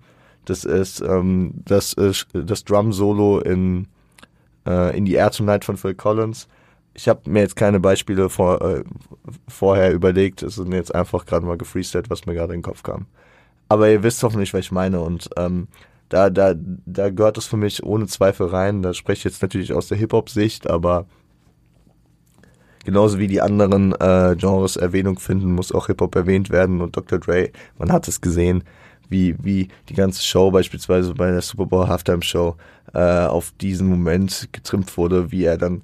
Das 0.46 0.64
ist 0.64 1.02
ähm, 1.02 1.56
das, 1.66 1.92
äh, 1.96 2.14
das 2.32 2.64
Drum-Solo 2.64 3.40
in, 3.40 3.88
äh, 4.66 4.98
in 4.98 5.06
the 5.06 5.16
Air 5.16 5.32
Tonight 5.32 5.66
von 5.66 5.76
Phil 5.76 5.94
Collins. 5.94 6.48
Ich 6.94 7.08
habe 7.08 7.30
mir 7.30 7.42
jetzt 7.42 7.56
keine 7.56 7.80
Beispiele 7.80 8.30
vor, 8.30 8.62
äh, 8.62 8.84
vorher 9.48 9.94
überlegt. 9.94 10.44
Es 10.44 10.56
sind 10.56 10.74
jetzt 10.74 10.94
einfach 10.94 11.26
gerade 11.26 11.46
mal 11.46 11.58
gefreestylt, 11.58 12.10
was 12.10 12.26
mir 12.26 12.34
gerade 12.34 12.54
in 12.54 12.60
den 12.60 12.64
Kopf 12.64 12.84
kam. 12.84 13.06
Aber 13.70 13.90
ihr 13.90 14.04
wisst 14.04 14.24
hoffentlich, 14.24 14.54
was 14.54 14.62
ich 14.62 14.72
meine. 14.72 15.00
Und 15.00 15.30
ähm, 15.38 15.68
da, 16.10 16.30
da, 16.30 16.56
da 16.56 17.10
gehört 17.10 17.38
es 17.38 17.46
für 17.46 17.58
mich 17.58 17.84
ohne 17.84 18.08
Zweifel 18.08 18.48
rein. 18.48 18.82
Da 18.82 18.94
spreche 18.94 19.20
ich 19.20 19.24
jetzt 19.26 19.42
natürlich 19.42 19.74
aus 19.74 19.88
der 19.88 19.98
Hip-Hop-Sicht, 19.98 20.70
aber 20.70 21.06
genauso 22.84 23.20
wie 23.20 23.28
die 23.28 23.42
anderen 23.42 23.94
äh, 23.94 24.36
Genres 24.36 24.76
Erwähnung 24.76 25.20
finden, 25.20 25.54
muss 25.54 25.72
auch 25.72 25.88
Hip-Hop 25.88 26.16
erwähnt 26.16 26.50
werden. 26.50 26.82
Und 26.82 26.98
Dr. 26.98 27.20
Dre, 27.20 27.52
man 27.78 27.92
hat 27.92 28.08
es 28.08 28.22
gesehen, 28.22 28.64
wie, 29.08 29.36
wie 29.42 29.68
die 29.90 29.94
ganze 29.94 30.24
Show 30.24 30.52
beispielsweise 30.52 31.14
bei 31.14 31.32
der 31.32 31.42
Super 31.42 31.66
Bowl 31.66 31.88
Halftime 31.88 32.24
Show 32.24 32.56
äh, 32.94 33.26
auf 33.26 33.52
diesen 33.62 33.88
Moment 33.88 34.50
getrimmt 34.52 34.96
wurde, 34.98 35.32
wie 35.32 35.44
er 35.44 35.58
dann 35.58 35.84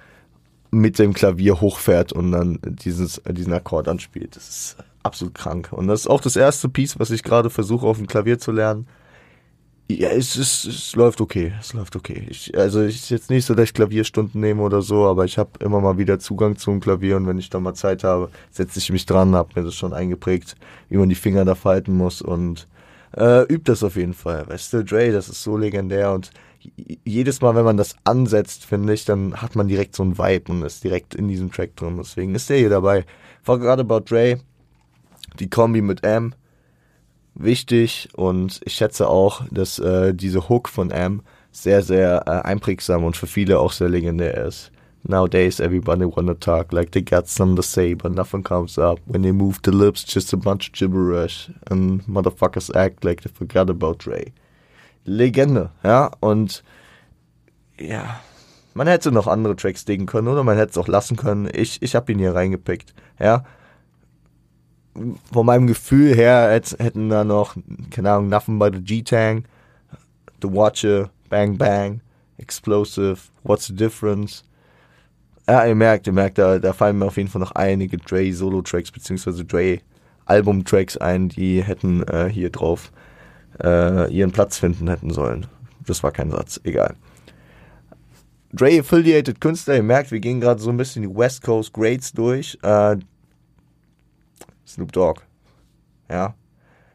mit 0.75 0.99
dem 0.99 1.13
Klavier 1.13 1.61
hochfährt 1.61 2.11
und 2.11 2.31
dann 2.33 2.59
dieses, 2.63 3.21
diesen 3.29 3.53
Akkord 3.53 3.87
anspielt. 3.87 4.35
Das 4.35 4.49
ist 4.49 4.77
absolut 5.03 5.33
krank. 5.33 5.69
Und 5.71 5.87
das 5.87 6.01
ist 6.01 6.07
auch 6.07 6.19
das 6.19 6.35
erste 6.35 6.67
Piece, 6.67 6.99
was 6.99 7.11
ich 7.11 7.23
gerade 7.23 7.49
versuche 7.49 7.87
auf 7.87 7.97
dem 7.97 8.07
Klavier 8.07 8.39
zu 8.39 8.51
lernen. 8.51 8.87
Ja, 9.87 10.09
es, 10.09 10.35
ist, 10.35 10.65
es 10.65 10.95
läuft 10.95 11.21
okay. 11.21 11.53
Es 11.59 11.73
läuft 11.73 11.95
okay. 11.95 12.27
Ich, 12.29 12.57
also 12.57 12.83
ich 12.83 12.95
ist 12.95 13.09
jetzt 13.09 13.29
nicht 13.29 13.45
so, 13.45 13.53
dass 13.53 13.65
ich 13.65 13.73
Klavierstunden 13.73 14.41
nehme 14.41 14.63
oder 14.63 14.81
so, 14.81 15.05
aber 15.05 15.25
ich 15.25 15.37
habe 15.37 15.51
immer 15.59 15.79
mal 15.79 15.97
wieder 15.97 16.19
Zugang 16.19 16.57
zum 16.57 16.79
Klavier 16.79 17.17
und 17.17 17.27
wenn 17.27 17.37
ich 17.37 17.49
da 17.49 17.59
mal 17.59 17.75
Zeit 17.75 18.03
habe, 18.03 18.29
setze 18.51 18.79
ich 18.79 18.91
mich 18.91 19.05
dran, 19.05 19.35
habe 19.35 19.51
mir 19.55 19.63
das 19.63 19.75
schon 19.75 19.93
eingeprägt, 19.93 20.55
wie 20.89 20.97
man 20.97 21.07
die 21.07 21.15
Finger 21.15 21.45
da 21.45 21.55
falten 21.55 21.95
muss 21.95 22.21
und 22.21 22.67
äh, 23.15 23.43
übt 23.43 23.71
das 23.71 23.83
auf 23.83 23.95
jeden 23.95 24.15
Fall. 24.15 24.45
Weil 24.47 24.57
Still 24.57 24.83
Dre, 24.83 25.11
das 25.11 25.29
ist 25.29 25.43
so 25.43 25.55
legendär 25.55 26.11
und 26.11 26.31
jedes 27.03 27.41
Mal, 27.41 27.55
wenn 27.55 27.65
man 27.65 27.77
das 27.77 27.95
ansetzt, 28.03 28.65
finde 28.65 28.93
ich, 28.93 29.05
dann 29.05 29.41
hat 29.41 29.55
man 29.55 29.67
direkt 29.67 29.95
so 29.95 30.03
ein 30.03 30.17
Vibe 30.17 30.51
und 30.51 30.63
ist 30.63 30.83
direkt 30.83 31.15
in 31.15 31.27
diesem 31.27 31.51
Track 31.51 31.75
drin. 31.75 31.97
Deswegen 31.97 32.35
ist 32.35 32.49
der 32.49 32.57
hier 32.57 32.69
dabei. 32.69 33.05
Forgot 33.43 33.79
About 33.79 34.01
Dre, 34.01 34.39
die 35.39 35.49
Kombi 35.49 35.81
mit 35.81 36.03
M, 36.03 36.33
wichtig 37.35 38.09
und 38.15 38.61
ich 38.65 38.73
schätze 38.73 39.07
auch, 39.07 39.43
dass 39.51 39.79
äh, 39.79 40.13
diese 40.13 40.49
Hook 40.49 40.69
von 40.69 40.91
M 40.91 41.21
sehr, 41.51 41.81
sehr 41.81 42.23
äh, 42.27 42.47
einprägsam 42.47 43.03
und 43.03 43.17
für 43.17 43.27
viele 43.27 43.59
auch 43.59 43.71
sehr 43.71 43.89
legendär 43.89 44.45
ist. 44.45 44.71
Nowadays 45.07 45.59
everybody 45.59 46.05
wanna 46.05 46.33
talk 46.33 46.73
like 46.73 46.91
they 46.91 47.01
got 47.01 47.27
something 47.27 47.55
to 47.55 47.61
say, 47.61 47.93
but 47.93 48.15
nothing 48.15 48.41
comes 48.41 48.79
up. 48.79 48.99
When 49.05 49.21
they 49.21 49.31
move 49.31 49.59
the 49.63 49.71
lips, 49.71 50.03
just 50.03 50.33
a 50.33 50.37
bunch 50.37 50.69
of 50.69 50.73
gibberish. 50.73 51.51
And 51.69 52.01
motherfuckers 52.07 52.75
act 52.75 53.05
like 53.05 53.21
they 53.21 53.29
forgot 53.29 53.69
about 53.69 53.99
Dre. 53.99 54.33
Legende, 55.05 55.71
ja, 55.83 56.11
und 56.19 56.63
ja, 57.79 58.19
man 58.73 58.87
hätte 58.87 59.11
noch 59.11 59.27
andere 59.27 59.55
Tracks 59.55 59.85
legen 59.87 60.05
können 60.05 60.27
oder 60.27 60.43
man 60.43 60.57
hätte 60.57 60.71
es 60.71 60.77
auch 60.77 60.87
lassen 60.87 61.15
können. 61.15 61.49
Ich, 61.53 61.81
ich 61.81 61.95
habe 61.95 62.11
ihn 62.11 62.19
hier 62.19 62.35
reingepickt, 62.35 62.93
ja 63.19 63.45
von 65.31 65.45
meinem 65.45 65.67
Gefühl 65.67 66.15
her 66.15 66.49
hätten 66.77 67.09
da 67.09 67.23
noch, 67.23 67.55
keine 67.91 68.11
Ahnung, 68.11 68.29
Nothing 68.29 68.59
but 68.59 68.75
the 68.75 68.81
G-Tang, 68.81 69.43
The 70.41 70.49
Watcher, 70.49 71.09
Bang 71.29 71.57
Bang, 71.57 72.01
Explosive, 72.37 73.17
What's 73.43 73.67
the 73.67 73.75
Difference. 73.75 74.43
Ja, 75.47 75.65
ihr 75.65 75.75
merkt, 75.75 76.07
ihr 76.07 76.13
merkt, 76.13 76.37
da, 76.37 76.59
da 76.59 76.73
fallen 76.73 76.97
mir 76.97 77.05
auf 77.05 77.17
jeden 77.17 77.29
Fall 77.29 77.41
noch 77.41 77.51
einige 77.51 77.97
Dre 77.97 78.31
Solo-Tracks 78.31 78.91
beziehungsweise 78.91 79.45
Dre 79.45 79.79
Album-Tracks 80.25 80.97
ein, 80.97 81.29
die 81.29 81.61
hätten 81.61 82.03
äh, 82.03 82.29
hier 82.29 82.49
drauf 82.49 82.91
äh, 83.63 84.11
ihren 84.11 84.31
Platz 84.31 84.57
finden 84.57 84.89
hätten 84.89 85.11
sollen. 85.11 85.47
Das 85.85 86.03
war 86.03 86.11
kein 86.11 86.31
Satz, 86.31 86.59
egal. 86.63 86.95
Dre 88.53 88.79
Affiliated 88.79 89.41
Künstler, 89.41 89.75
ihr 89.75 89.83
merkt, 89.83 90.11
wir 90.11 90.19
gehen 90.19 90.39
gerade 90.39 90.61
so 90.61 90.69
ein 90.69 90.77
bisschen 90.77 91.03
die 91.03 91.15
West 91.15 91.43
Coast 91.43 91.73
Grades 91.73 92.13
durch. 92.13 92.57
Äh, 92.61 92.97
Snoop 94.65 94.91
Dogg. 94.91 95.21
Ja. 96.09 96.35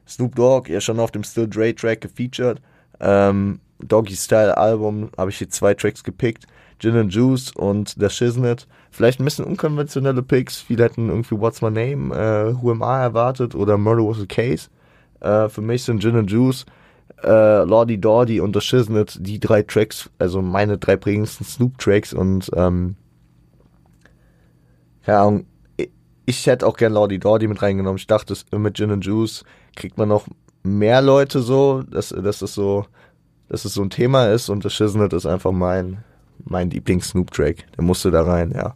Snoop 0.09 0.35
Dogg, 0.35 0.71
ja 0.71 0.81
schon 0.81 0.99
auf 0.99 1.11
dem 1.11 1.23
Still 1.23 1.49
Dre 1.49 1.75
Track 1.75 2.01
gefeatured. 2.01 2.61
Ähm, 2.99 3.61
Doggy 3.79 4.17
Style 4.17 4.57
Album 4.57 5.11
habe 5.17 5.31
ich 5.31 5.39
hier 5.39 5.49
zwei 5.49 5.75
Tracks 5.75 6.03
gepickt. 6.03 6.47
Gin 6.79 6.97
and 6.97 7.13
Juice 7.13 7.53
und 7.53 8.01
der 8.01 8.09
Shiznit. 8.09 8.67
Vielleicht 8.91 9.21
ein 9.21 9.25
bisschen 9.25 9.45
unkonventionelle 9.45 10.23
Picks. 10.23 10.61
Viele 10.61 10.85
hätten 10.85 11.11
irgendwie 11.11 11.39
What's 11.39 11.61
My 11.61 11.71
Name, 11.71 12.15
äh, 12.15 12.55
Who 12.61 12.71
Am 12.71 12.81
I 12.81 13.03
erwartet 13.03 13.55
oder 13.55 13.77
Murder 13.77 14.03
Was 14.09 14.21
a 14.21 14.27
Case. 14.27 14.69
Äh, 15.21 15.49
für 15.49 15.61
mich 15.61 15.85
sind 15.85 16.01
Gin 16.03 16.17
and 16.17 16.31
Juice, 16.31 16.67
äh, 17.23 17.65
Lordy 17.65 17.99
Dordy 17.99 18.41
und 18.41 18.55
The 18.55 18.61
Shiznit 18.61 19.19
die 19.21 19.39
drei 19.39 19.63
Tracks, 19.63 20.11
also 20.19 20.43
meine 20.43 20.79
drei 20.79 20.97
prägendsten 20.97 21.47
Snoop-Tracks 21.47 22.13
und 22.13 22.51
ähm, 22.55 22.97
ja, 25.07 25.31
ich 26.27 26.47
hätte 26.47 26.67
auch 26.67 26.77
gern 26.77 26.93
Lordy 26.93 27.19
Dordy 27.19 27.49
mit 27.49 27.61
reingenommen. 27.61 27.97
Ich 27.97 28.07
dachte, 28.07 28.35
mit 28.57 28.77
Gin 28.77 28.91
and 28.91 29.05
Juice 29.05 29.45
kriegt 29.75 29.99
man 29.99 30.09
noch 30.09 30.27
mehr 30.63 31.03
Leute 31.03 31.41
so, 31.41 31.83
dass, 31.83 32.11
dass 32.11 32.43
es 32.43 32.55
so, 32.55 32.87
dass 33.49 33.65
es 33.65 33.75
so 33.75 33.83
ein 33.83 33.91
Thema 33.91 34.27
ist 34.29 34.49
und 34.49 34.65
das 34.65 34.75
Shiznit 34.75 35.13
ist 35.13 35.27
einfach 35.27 35.53
mein, 35.53 36.05
mein 36.45 36.71
Lieblings-Snoop-Track. 36.71 37.73
Der 37.77 37.85
musste 37.85 38.11
da 38.11 38.23
rein, 38.23 38.53
ja. 38.55 38.75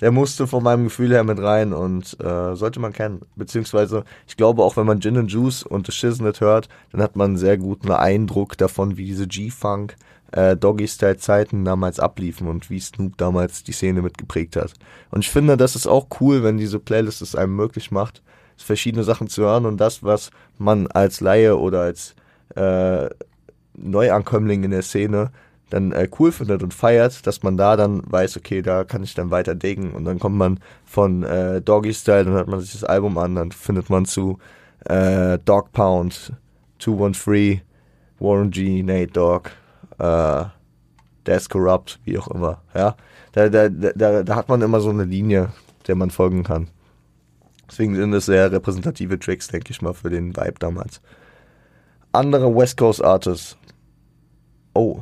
Der 0.00 0.12
musste 0.12 0.46
von 0.46 0.62
meinem 0.62 0.84
Gefühl 0.84 1.10
her 1.10 1.24
mit 1.24 1.40
rein 1.40 1.72
und 1.72 2.16
äh, 2.20 2.54
sollte 2.54 2.78
man 2.78 2.92
kennen. 2.92 3.22
Beziehungsweise, 3.36 4.04
ich 4.26 4.36
glaube 4.36 4.62
auch, 4.62 4.76
wenn 4.76 4.86
man 4.86 5.00
Gin 5.00 5.16
and 5.16 5.30
Juice 5.30 5.64
und 5.64 5.86
The 5.86 5.92
Shiznit 5.92 6.40
hört, 6.40 6.68
dann 6.92 7.02
hat 7.02 7.16
man 7.16 7.30
einen 7.30 7.36
sehr 7.36 7.58
guten 7.58 7.90
Eindruck 7.90 8.56
davon, 8.56 8.96
wie 8.96 9.06
diese 9.06 9.26
G-Funk 9.26 9.96
äh, 10.32 10.56
Doggy-Style-Zeiten 10.56 11.64
damals 11.64 11.98
abliefen 12.00 12.48
und 12.48 12.70
wie 12.70 12.80
Snoop 12.80 13.16
damals 13.16 13.64
die 13.64 13.72
Szene 13.72 14.02
mitgeprägt 14.02 14.56
hat. 14.56 14.74
Und 15.10 15.20
ich 15.20 15.30
finde, 15.30 15.56
das 15.56 15.74
ist 15.74 15.86
auch 15.86 16.06
cool, 16.20 16.42
wenn 16.42 16.58
diese 16.58 16.78
Playlist 16.78 17.22
es 17.22 17.34
einem 17.34 17.56
möglich 17.56 17.90
macht, 17.90 18.22
verschiedene 18.56 19.04
Sachen 19.04 19.28
zu 19.28 19.42
hören 19.42 19.66
und 19.66 19.78
das, 19.78 20.02
was 20.02 20.30
man 20.58 20.88
als 20.88 21.20
Laie 21.20 21.56
oder 21.56 21.82
als 21.82 22.14
äh, 22.56 23.08
Neuankömmling 23.74 24.64
in 24.64 24.72
der 24.72 24.82
Szene 24.82 25.30
dann 25.70 25.92
äh, 25.92 26.08
cool 26.18 26.32
findet 26.32 26.62
und 26.62 26.72
feiert, 26.74 27.26
dass 27.26 27.42
man 27.42 27.56
da 27.56 27.76
dann 27.76 28.02
weiß, 28.06 28.36
okay, 28.36 28.62
da 28.62 28.84
kann 28.84 29.02
ich 29.02 29.14
dann 29.14 29.30
weiter 29.30 29.54
dingen 29.54 29.92
und 29.92 30.04
dann 30.04 30.18
kommt 30.18 30.36
man 30.36 30.60
von 30.84 31.22
äh, 31.22 31.60
Doggy 31.60 31.92
Style, 31.92 32.24
dann 32.24 32.34
hört 32.34 32.48
man 32.48 32.60
sich 32.60 32.72
das 32.72 32.84
Album 32.84 33.18
an, 33.18 33.34
dann 33.34 33.52
findet 33.52 33.90
man 33.90 34.06
zu 34.06 34.38
äh, 34.86 35.38
Dog 35.44 35.72
Pound, 35.72 36.32
213, 36.78 37.60
Warren 38.18 38.50
G, 38.50 38.82
Nate 38.82 39.12
Dogg, 39.12 39.50
äh, 39.98 40.44
Death 41.26 41.50
Corrupt, 41.50 42.00
wie 42.04 42.18
auch 42.18 42.28
immer, 42.28 42.62
ja. 42.74 42.96
Da, 43.32 43.48
da, 43.48 43.68
da, 43.68 44.22
da 44.22 44.34
hat 44.34 44.48
man 44.48 44.62
immer 44.62 44.80
so 44.80 44.88
eine 44.90 45.04
Linie, 45.04 45.50
der 45.86 45.94
man 45.94 46.10
folgen 46.10 46.42
kann. 46.42 46.68
Deswegen 47.68 47.94
sind 47.94 48.12
es 48.14 48.26
sehr 48.26 48.50
repräsentative 48.50 49.18
Tracks, 49.18 49.48
denke 49.48 49.70
ich 49.70 49.82
mal, 49.82 49.92
für 49.92 50.08
den 50.08 50.34
Vibe 50.34 50.54
damals. 50.58 51.02
Andere 52.12 52.54
West 52.54 52.78
Coast 52.78 53.04
Artists. 53.04 53.56
Oh. 54.74 55.00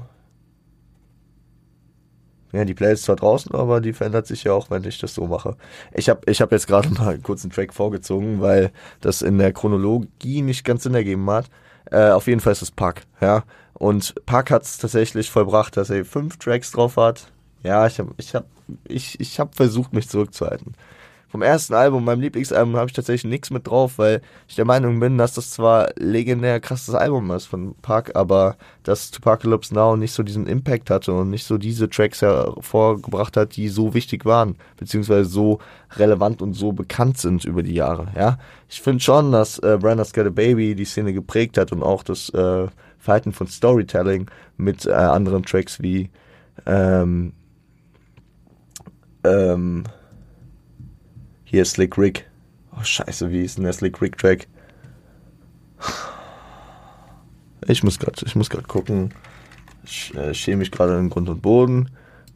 Ja, 2.52 2.64
die 2.64 2.74
Playlist 2.74 3.00
ist 3.00 3.06
zwar 3.06 3.16
draußen, 3.16 3.54
aber 3.54 3.80
die 3.80 3.92
verändert 3.92 4.26
sich 4.26 4.44
ja 4.44 4.52
auch, 4.52 4.70
wenn 4.70 4.84
ich 4.84 4.98
das 4.98 5.14
so 5.14 5.26
mache. 5.26 5.56
Ich 5.92 6.08
habe 6.08 6.20
ich 6.26 6.40
hab 6.40 6.52
jetzt 6.52 6.66
gerade 6.66 6.88
mal 6.98 7.18
kurz 7.18 7.42
einen 7.42 7.52
Track 7.52 7.74
vorgezogen, 7.74 8.40
weil 8.40 8.70
das 9.00 9.22
in 9.22 9.38
der 9.38 9.52
Chronologie 9.52 10.42
nicht 10.42 10.64
ganz 10.64 10.84
Sinn 10.84 10.94
ergeben 10.94 11.28
hat. 11.30 11.46
Äh, 11.90 12.10
auf 12.10 12.26
jeden 12.26 12.40
Fall 12.40 12.52
ist 12.52 12.62
es 12.62 12.70
Pack, 12.70 13.02
ja. 13.20 13.44
Und 13.74 14.14
Pack 14.24 14.50
hat 14.50 14.62
es 14.62 14.78
tatsächlich 14.78 15.30
vollbracht, 15.30 15.76
dass 15.76 15.90
er 15.90 16.04
fünf 16.04 16.38
Tracks 16.38 16.72
drauf 16.72 16.96
hat. 16.96 17.30
Ja, 17.62 17.86
ich 17.86 17.98
habe 17.98 18.12
ich 18.16 18.34
hab, 18.34 18.46
ich, 18.88 19.20
ich 19.20 19.38
hab 19.38 19.54
versucht, 19.54 19.92
mich 19.92 20.08
zurückzuhalten 20.08 20.74
vom 21.36 21.42
ersten 21.42 21.74
Album, 21.74 22.02
meinem 22.02 22.22
Lieblingsalbum, 22.22 22.76
habe 22.76 22.86
ich 22.88 22.94
tatsächlich 22.94 23.30
nichts 23.30 23.50
mit 23.50 23.66
drauf, 23.66 23.98
weil 23.98 24.22
ich 24.48 24.54
der 24.54 24.64
Meinung 24.64 24.98
bin, 25.00 25.18
dass 25.18 25.34
das 25.34 25.50
zwar 25.50 25.90
legendär 25.98 26.60
krasses 26.60 26.94
Album 26.94 27.30
ist 27.30 27.44
von 27.44 27.74
Park, 27.82 28.12
aber 28.14 28.56
dass 28.84 29.10
Tupacalypse 29.10 29.74
Now 29.74 29.98
nicht 29.98 30.12
so 30.12 30.22
diesen 30.22 30.46
Impact 30.46 30.88
hatte 30.88 31.12
und 31.12 31.28
nicht 31.28 31.44
so 31.44 31.58
diese 31.58 31.90
Tracks 31.90 32.22
hervorgebracht 32.22 33.36
hat, 33.36 33.54
die 33.56 33.68
so 33.68 33.92
wichtig 33.92 34.24
waren, 34.24 34.56
beziehungsweise 34.78 35.28
so 35.28 35.58
relevant 35.96 36.40
und 36.40 36.54
so 36.54 36.72
bekannt 36.72 37.18
sind 37.18 37.44
über 37.44 37.62
die 37.62 37.74
Jahre. 37.74 38.08
Ja, 38.16 38.38
ich 38.70 38.80
finde 38.80 39.00
schon, 39.00 39.30
dass 39.30 39.58
äh, 39.58 39.76
Brandon's 39.78 40.14
Got 40.14 40.28
a 40.28 40.30
Baby 40.30 40.74
die 40.74 40.86
Szene 40.86 41.12
geprägt 41.12 41.58
hat 41.58 41.70
und 41.70 41.82
auch 41.82 42.02
das 42.02 42.30
äh, 42.30 42.66
Verhalten 42.98 43.32
von 43.32 43.46
Storytelling 43.46 44.30
mit 44.56 44.86
äh, 44.86 44.92
anderen 44.92 45.42
Tracks 45.42 45.82
wie 45.82 46.08
ähm, 46.64 47.34
ähm, 49.22 49.84
hier 51.56 51.64
Slick 51.64 51.96
Rick. 51.96 52.28
Oh, 52.72 52.84
scheiße, 52.84 53.30
wie 53.30 53.42
ist 53.42 53.56
denn 53.56 53.64
der 53.64 53.72
Slick 53.72 54.02
Rick 54.02 54.18
Track? 54.18 54.46
Ich 57.66 57.82
muss 57.82 57.98
gerade, 57.98 58.20
ich 58.26 58.36
muss 58.36 58.50
gerade 58.50 58.66
gucken. 58.66 59.14
Ich 59.82 60.14
äh, 60.14 60.34
schäme 60.34 60.58
mich 60.58 60.70
gerade 60.70 60.98
in 60.98 61.08
Grund 61.08 61.30
und 61.30 61.40
Boden. 61.40 61.88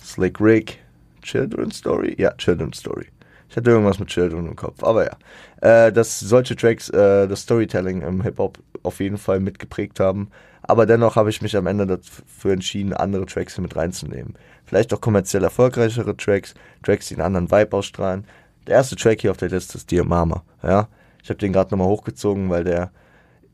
Slick 0.03 0.41
Rick. 0.41 0.79
Children's 1.21 1.77
Story? 1.77 2.15
Ja, 2.19 2.33
Children's 2.39 2.79
Story. 2.79 3.09
Ich 3.51 3.57
hatte 3.59 3.71
irgendwas 3.71 3.99
mit 3.99 4.09
Children 4.09 4.47
im 4.47 4.57
Kopf, 4.57 4.83
aber 4.83 5.05
ja. 5.05 5.19
Äh, 5.61 5.93
dass 5.93 6.19
solche 6.19 6.57
Tracks 6.57 6.89
äh, 6.89 7.29
das 7.29 7.43
Storytelling 7.43 8.01
im 8.01 8.23
Hip-Hop 8.23 8.59
auf 8.85 9.01
jeden 9.01 9.19
Fall 9.19 9.41
mitgeprägt 9.41 10.01
haben. 10.01 10.31
Aber 10.63 10.87
dennoch 10.87 11.17
habe 11.17 11.29
ich 11.29 11.43
mich 11.43 11.57
am 11.59 11.67
Ende 11.67 11.87
dafür 11.87 12.53
entschieden, 12.53 12.95
andere 12.95 13.27
Tracks 13.27 13.57
hier 13.57 13.63
mit 13.63 13.77
reinzunehmen. 13.77 14.35
Vielleicht 14.65 14.95
auch 14.95 15.01
kommerziell 15.01 15.45
erfolgreichere 15.45 16.17
Tracks, 16.17 16.55
Tracks, 16.83 17.09
die 17.09 17.17
einen 17.17 17.37
anderen 17.37 17.51
Vibe 17.51 17.77
ausstrahlen. 17.77 18.25
Der 18.67 18.77
erste 18.77 18.97
Track 18.97 19.21
hier 19.21 19.31
auf 19.31 19.37
der 19.37 19.49
Liste 19.49 19.79
ist 19.79 19.91
Dear 19.91 20.05
Mama. 20.05 20.43
Ja, 20.63 20.89
ich 21.23 21.29
habe 21.29 21.39
den 21.39 21.53
gerade 21.53 21.71
nochmal 21.71 21.89
hochgezogen, 21.89 22.51
weil 22.51 22.65
der 22.65 22.91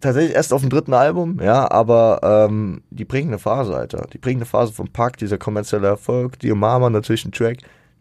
tatsächlich 0.01 0.35
erst 0.35 0.53
auf 0.53 0.61
dem 0.61 0.71
dritten 0.71 0.95
Album, 0.95 1.41
ja, 1.43 1.71
aber 1.71 2.21
ähm, 2.23 2.83
die 2.91 3.05
prägende 3.05 3.39
Phase, 3.39 3.75
Alter. 3.75 4.07
Die 4.13 4.19
prägende 4.19 4.47
Phase 4.47 4.73
vom 4.73 4.89
Pack, 4.89 5.17
dieser 5.19 5.39
kommerzielle 5.39 5.89
Erfolg. 5.89 6.39
Dear 6.39 6.57
Mama 6.57 6.91
natürlich 6.91 7.25
ein 7.25 7.33
Track, 7.33 7.59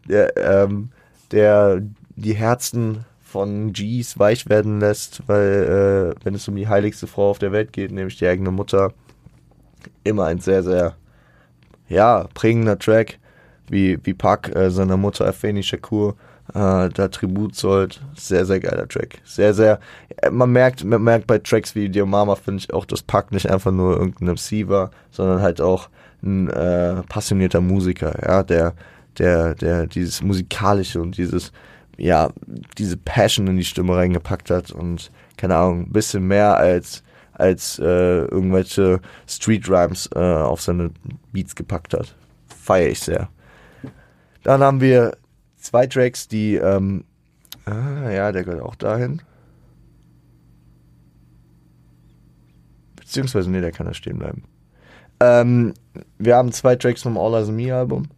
der, 0.08 0.36
ähm, 0.36 0.90
der 1.30 1.82
die 2.16 2.34
Herzen 2.34 3.04
von 3.22 3.72
G's 3.72 4.18
weich 4.18 4.48
werden 4.48 4.80
lässt, 4.80 5.22
weil 5.26 6.14
äh, 6.16 6.24
wenn 6.24 6.34
es 6.34 6.48
um 6.48 6.56
die 6.56 6.68
heiligste 6.68 7.06
Frau 7.06 7.30
auf 7.30 7.38
der 7.38 7.52
Welt 7.52 7.72
geht, 7.72 7.90
nämlich 7.92 8.16
die 8.16 8.26
eigene 8.26 8.50
Mutter, 8.50 8.92
immer 10.04 10.26
ein 10.26 10.38
sehr, 10.38 10.62
sehr, 10.62 10.94
ja, 11.88 12.26
prägender 12.34 12.78
Track, 12.78 13.18
wie, 13.68 13.98
wie 14.04 14.14
Pack 14.14 14.54
äh, 14.54 14.70
seiner 14.70 14.96
Mutter 14.96 15.26
Afeni 15.26 15.62
Shakur 15.62 16.16
äh, 16.54 16.88
da 16.88 17.08
Tribut 17.08 17.54
zollt. 17.54 18.00
Sehr, 18.14 18.44
sehr 18.44 18.60
geiler 18.60 18.88
Track. 18.88 19.20
Sehr, 19.24 19.54
sehr, 19.54 19.80
äh, 20.22 20.30
man 20.30 20.50
merkt, 20.50 20.84
man 20.84 21.02
merkt 21.02 21.26
bei 21.26 21.38
Tracks 21.38 21.74
wie 21.74 21.88
Dear 21.88 22.06
Mama, 22.06 22.36
finde 22.36 22.60
ich 22.60 22.72
auch, 22.72 22.84
das 22.84 23.02
Pack 23.02 23.32
nicht 23.32 23.50
einfach 23.50 23.72
nur 23.72 23.96
irgendein 23.96 24.34
MC 24.34 24.68
war, 24.68 24.90
sondern 25.10 25.40
halt 25.40 25.60
auch 25.60 25.88
ein 26.22 26.48
äh, 26.50 27.02
passionierter 27.08 27.60
Musiker, 27.60 28.14
ja, 28.26 28.42
der, 28.42 28.74
der, 29.18 29.54
der 29.54 29.86
dieses 29.86 30.22
musikalische 30.22 31.00
und 31.00 31.16
dieses, 31.16 31.52
ja, 31.96 32.30
diese 32.78 32.96
Passion 32.96 33.46
in 33.46 33.56
die 33.56 33.64
Stimme 33.64 33.96
reingepackt 33.96 34.50
hat 34.50 34.70
und 34.70 35.10
keine 35.36 35.56
Ahnung, 35.56 35.82
ein 35.82 35.92
bisschen 35.92 36.26
mehr 36.26 36.56
als 36.56 37.02
als 37.38 37.78
äh, 37.78 37.84
irgendwelche 38.24 38.98
Street 39.26 39.68
Rhymes 39.68 40.08
äh, 40.14 40.18
auf 40.18 40.62
seine 40.62 40.90
Beats 41.32 41.54
gepackt 41.54 41.92
hat. 41.92 42.14
Feiere 42.48 42.88
ich 42.88 43.00
sehr. 43.00 43.28
Dann 44.42 44.62
haben 44.62 44.80
wir 44.80 45.18
zwei 45.66 45.86
Tracks, 45.86 46.28
die, 46.28 46.54
ähm, 46.54 47.04
ah, 47.64 48.10
ja, 48.10 48.32
der 48.32 48.44
gehört 48.44 48.62
auch 48.62 48.76
dahin. 48.76 49.20
Beziehungsweise, 52.96 53.50
nee, 53.50 53.60
der 53.60 53.72
kann 53.72 53.86
da 53.86 53.94
stehen 53.94 54.18
bleiben. 54.18 54.44
Ähm, 55.20 55.74
wir 56.18 56.36
haben 56.36 56.52
zwei 56.52 56.76
Tracks 56.76 57.02
vom 57.02 57.18
All 57.18 57.34
As 57.34 57.50
Me 57.50 57.74
Album. 57.74 58.08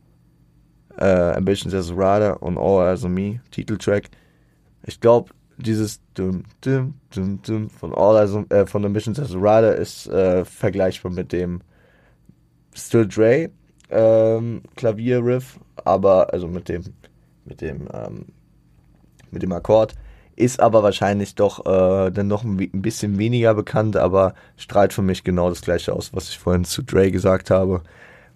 Äh, 0.98 1.37
Ambitions 1.37 1.74
as 1.74 1.90
a 1.90 1.94
Rider 1.94 2.42
und 2.42 2.58
All 2.58 2.88
As 2.88 3.04
Me, 3.04 3.40
Titeltrack. 3.50 4.08
Ich 4.84 5.00
glaube, 5.00 5.30
dieses 5.56 6.00
dum, 6.14 6.44
dum, 6.61 6.94
dum, 7.14 7.40
dum 7.42 7.70
von 7.70 7.94
All 7.94 8.16
As, 8.16 8.34
äh, 8.50 8.66
von 8.66 8.84
Ambitions 8.84 9.20
as 9.20 9.34
a 9.34 9.38
Rider 9.38 9.76
ist 9.76 10.08
äh, 10.08 10.44
vergleichbar 10.44 11.12
mit 11.12 11.32
dem 11.32 11.61
Still 12.74 13.06
Dre 13.06 13.50
ähm, 13.90 14.62
Klavierriff, 14.76 15.58
aber 15.84 16.32
also 16.32 16.48
mit 16.48 16.68
dem 16.68 16.82
mit 17.48 17.61
dem, 17.61 17.88
ähm, 17.92 18.26
mit 19.30 19.42
dem 19.42 19.52
Akkord. 19.52 19.94
Ist 20.37 20.61
aber 20.61 20.82
wahrscheinlich 20.84 21.34
doch 21.34 21.66
äh, 21.66 22.11
dann 22.11 22.28
noch 22.28 22.44
ein, 22.44 22.58
ein, 22.61 22.82
bisschen 22.82 23.18
weniger 23.18 23.54
bekannt, 23.54 23.96
aber 23.96 24.34
strahlt 24.56 24.92
für 24.92 25.02
mich 25.02 25.24
genau 25.24 25.48
das 25.48 25.62
gleiche 25.62 25.92
aus, 25.92 26.12
was 26.14 26.28
ich 26.28 26.38
vorhin 26.38 26.64
zu 26.64 26.82
Dre 26.82 27.11
gesagt 27.11 27.50
habe. 27.50 27.82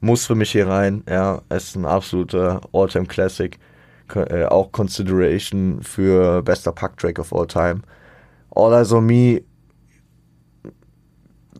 Muss 0.01 0.27
für 0.27 0.35
mich 0.35 0.51
hier 0.51 0.67
rein, 0.67 1.05
ja, 1.09 1.43
es 1.49 1.69
ist 1.69 1.77
ein 1.77 1.85
absoluter 1.85 2.61
All-Time 2.73 3.07
Classic. 3.07 3.57
Äh, 4.15 4.47
auch 4.47 4.73
Consideration 4.73 5.81
für 5.83 6.43
bester 6.43 6.73
Pack-Track 6.73 7.19
of 7.19 7.33
all 7.33 7.47
time. 7.47 7.83
All 8.51 8.73
Eyes 8.73 8.93
on 8.93 9.07
Me 9.07 9.43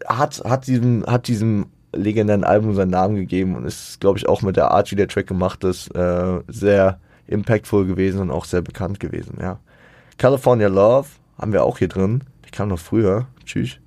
hat, 0.07 0.43
hat, 0.45 0.67
diesem, 0.67 1.05
hat 1.07 1.29
diesem 1.29 1.67
legendären 1.95 2.45
Album 2.45 2.75
seinen 2.75 2.91
Namen 2.91 3.17
gegeben 3.17 3.57
und 3.57 3.65
ist, 3.65 4.01
glaube 4.01 4.19
ich, 4.19 4.29
auch 4.29 4.43
mit 4.43 4.57
der 4.57 4.71
Art, 4.71 4.91
wie 4.91 4.97
der 4.97 5.09
Track 5.09 5.27
gemacht 5.27 5.63
ist, 5.65 5.95
äh, 5.95 6.41
sehr 6.49 6.99
impactful 7.27 7.87
gewesen 7.87 8.21
und 8.21 8.31
auch 8.31 8.45
sehr 8.45 8.63
bekannt 8.63 9.01
gewesen, 9.01 9.39
ja. 9.41 9.59
California 10.19 10.69
Love 10.69 11.09
haben 11.39 11.53
wir 11.53 11.65
auch 11.65 11.79
hier 11.79 11.89
drin. 11.89 12.23
Die 12.47 12.51
kam 12.51 12.69
noch 12.69 12.79
früher. 12.79 13.27
Tschüss. 13.45 13.79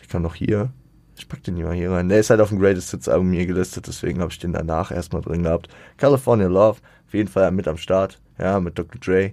Die 0.00 0.06
kam 0.06 0.22
noch 0.22 0.34
hier. 0.34 0.70
Ich 1.16 1.28
pack 1.28 1.42
den 1.42 1.60
mal 1.62 1.74
hier 1.74 1.90
rein. 1.90 2.08
Der 2.08 2.20
ist 2.20 2.30
halt 2.30 2.40
auf 2.40 2.48
dem 2.48 2.58
Greatest 2.58 2.90
Hits 2.90 3.08
Album 3.08 3.32
hier 3.32 3.46
gelistet, 3.46 3.86
deswegen 3.86 4.20
habe 4.20 4.32
ich 4.32 4.38
den 4.38 4.52
danach 4.52 4.90
erstmal 4.90 5.22
drin 5.22 5.42
gehabt. 5.42 5.68
California 5.96 6.46
Love, 6.46 6.78
auf 7.06 7.14
jeden 7.14 7.28
Fall 7.28 7.50
mit 7.52 7.68
am 7.68 7.76
Start, 7.76 8.20
ja, 8.38 8.60
mit 8.60 8.78
Dr. 8.78 9.00
Dre. 9.00 9.32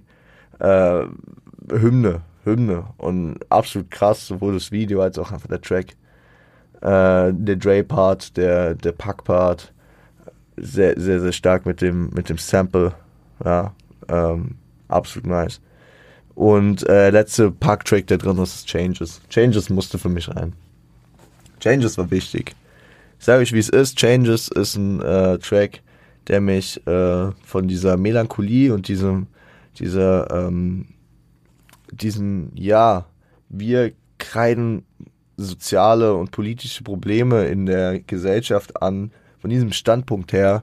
Äh, 0.58 1.06
Hymne, 1.70 2.22
Hymne 2.44 2.84
und 2.98 3.38
absolut 3.48 3.90
krass, 3.90 4.26
sowohl 4.26 4.54
das 4.54 4.72
Video 4.72 5.00
als 5.00 5.18
auch 5.18 5.32
einfach 5.32 5.48
der 5.48 5.60
Track. 5.60 5.96
Äh, 6.80 7.32
der 7.32 7.56
Dre-Part, 7.56 8.36
der, 8.36 8.74
der 8.74 8.92
Pack-Part, 8.92 9.72
sehr, 10.56 10.98
sehr, 11.00 11.20
sehr 11.20 11.32
stark 11.32 11.66
mit 11.66 11.80
dem, 11.80 12.10
mit 12.10 12.28
dem 12.28 12.38
Sample 12.38 12.92
ja, 13.44 13.74
ähm, 14.08 14.56
absolut 14.88 15.26
nice. 15.26 15.60
Und 16.34 16.88
äh, 16.88 17.10
letzte 17.10 17.50
Park-Track, 17.50 18.06
der 18.06 18.18
drin 18.18 18.38
ist, 18.38 18.54
ist 18.54 18.66
Changes. 18.66 19.20
Changes 19.28 19.68
musste 19.68 19.98
für 19.98 20.08
mich 20.08 20.28
rein. 20.34 20.54
Changes 21.60 21.98
war 21.98 22.10
wichtig. 22.10 22.54
Ich 23.18 23.26
sage 23.26 23.42
euch, 23.42 23.52
wie 23.52 23.58
es 23.58 23.68
ist. 23.68 23.98
Changes 23.98 24.48
ist 24.48 24.76
ein 24.76 25.02
äh, 25.02 25.38
Track, 25.38 25.82
der 26.28 26.40
mich 26.40 26.84
äh, 26.86 27.30
von 27.44 27.68
dieser 27.68 27.96
Melancholie 27.96 28.72
und 28.72 28.88
diesem, 28.88 29.26
dieser, 29.78 30.30
ähm, 30.30 30.86
diesem, 31.92 32.52
ja, 32.54 33.04
wir 33.50 33.92
kreiden 34.18 34.84
soziale 35.36 36.14
und 36.14 36.30
politische 36.30 36.84
Probleme 36.84 37.46
in 37.46 37.66
der 37.66 38.00
Gesellschaft 38.00 38.80
an, 38.80 39.10
von 39.38 39.50
diesem 39.50 39.72
Standpunkt 39.72 40.32
her 40.32 40.62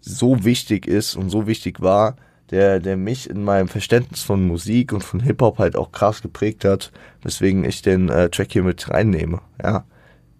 so 0.00 0.44
wichtig 0.44 0.86
ist 0.86 1.16
und 1.16 1.30
so 1.30 1.46
wichtig 1.46 1.80
war, 1.80 2.16
der, 2.50 2.80
der 2.80 2.96
mich 2.96 3.28
in 3.28 3.42
meinem 3.42 3.68
Verständnis 3.68 4.22
von 4.22 4.46
Musik 4.46 4.92
und 4.92 5.02
von 5.02 5.20
Hip-Hop 5.20 5.58
halt 5.58 5.76
auch 5.76 5.92
krass 5.92 6.22
geprägt 6.22 6.64
hat, 6.64 6.92
weswegen 7.22 7.64
ich 7.64 7.82
den 7.82 8.08
äh, 8.08 8.28
Track 8.28 8.52
hier 8.52 8.62
mit 8.62 8.90
reinnehme. 8.90 9.40
Ja, 9.62 9.84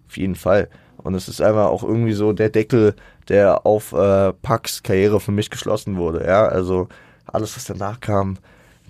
auf 0.07 0.17
jeden 0.17 0.35
Fall. 0.35 0.69
Und 0.97 1.15
es 1.15 1.27
ist 1.27 1.41
einfach 1.41 1.67
auch 1.67 1.83
irgendwie 1.83 2.13
so 2.13 2.33
der 2.33 2.49
Deckel, 2.49 2.95
der 3.27 3.65
auf 3.65 3.93
äh, 3.93 4.33
Pax 4.33 4.83
Karriere 4.83 5.19
für 5.19 5.31
mich 5.31 5.49
geschlossen 5.49 5.97
wurde. 5.97 6.25
Ja, 6.25 6.47
also 6.47 6.87
alles, 7.25 7.55
was 7.55 7.65
danach 7.65 7.99
kam, 7.99 8.37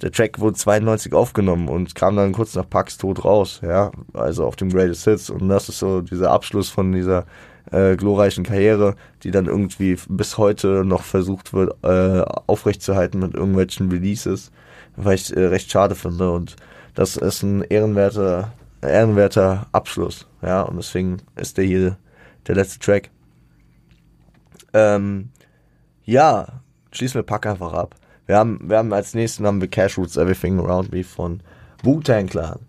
der 0.01 0.11
Track 0.11 0.39
wurde 0.39 0.57
92 0.57 1.13
aufgenommen 1.13 1.69
und 1.69 1.95
kam 1.95 2.15
dann 2.15 2.33
kurz 2.33 2.53
nach 2.55 2.69
Pax 2.69 2.97
Tod 2.97 3.23
raus. 3.23 3.61
Ja, 3.63 3.91
also 4.13 4.45
auf 4.45 4.55
dem 4.55 4.69
Greatest 4.69 5.05
Hits. 5.05 5.29
Und 5.29 5.47
das 5.47 5.69
ist 5.69 5.79
so 5.79 6.01
dieser 6.01 6.31
Abschluss 6.31 6.69
von 6.69 6.91
dieser 6.91 7.25
äh, 7.71 7.95
glorreichen 7.95 8.43
Karriere, 8.43 8.95
die 9.23 9.31
dann 9.31 9.45
irgendwie 9.45 9.97
bis 10.09 10.37
heute 10.37 10.85
noch 10.85 11.03
versucht 11.03 11.53
wird, 11.53 11.75
äh, 11.83 12.21
aufrechtzuerhalten 12.47 13.19
mit 13.19 13.33
irgendwelchen 13.33 13.89
Releases, 13.91 14.51
weil 14.95 15.15
ich 15.15 15.35
äh, 15.35 15.45
recht 15.45 15.71
schade 15.71 15.95
finde 15.95 16.31
und 16.31 16.55
das 16.93 17.17
ist 17.17 17.43
ein 17.43 17.61
ehrenwerter, 17.63 18.53
ehrenwerter 18.81 19.67
Abschluss, 19.71 20.27
ja, 20.41 20.61
und 20.61 20.77
deswegen 20.77 21.17
ist 21.35 21.57
der 21.57 21.65
hier 21.65 21.97
der 22.47 22.55
letzte 22.55 22.79
Track. 22.79 23.09
Ähm, 24.73 25.29
ja, 26.03 26.61
schließen 26.91 27.15
wir 27.15 27.23
Pack 27.23 27.45
einfach 27.45 27.73
ab. 27.73 27.95
Wir 28.25 28.37
haben, 28.37 28.59
wir 28.63 28.77
haben 28.77 28.93
als 28.93 29.13
nächsten 29.13 29.45
haben 29.45 29.61
wir 29.61 29.67
Cash 29.67 29.97
Roots 29.97 30.17
Everything 30.17 30.59
Around 30.59 30.91
Me 30.91 31.03
von 31.03 31.41
Wu-Tang 31.83 32.27
Clan. 32.27 32.59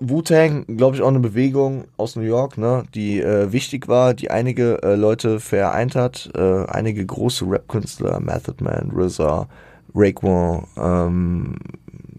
Wu-Tang, 0.00 0.64
glaube 0.78 0.96
ich, 0.96 1.02
auch 1.02 1.08
eine 1.08 1.20
Bewegung 1.20 1.84
aus 1.98 2.16
New 2.16 2.22
York, 2.22 2.56
ne, 2.56 2.84
die 2.94 3.20
äh, 3.20 3.52
wichtig 3.52 3.86
war, 3.86 4.14
die 4.14 4.30
einige 4.30 4.82
äh, 4.82 4.94
Leute 4.94 5.40
vereint 5.40 5.94
hat, 5.94 6.30
äh, 6.34 6.64
einige 6.66 7.04
große 7.04 7.44
Rap-Künstler, 7.44 8.18
Method 8.18 8.64
Man, 8.64 8.90
RZA, 8.96 9.46
Raekwon, 9.94 10.66
ähm, 10.78 11.56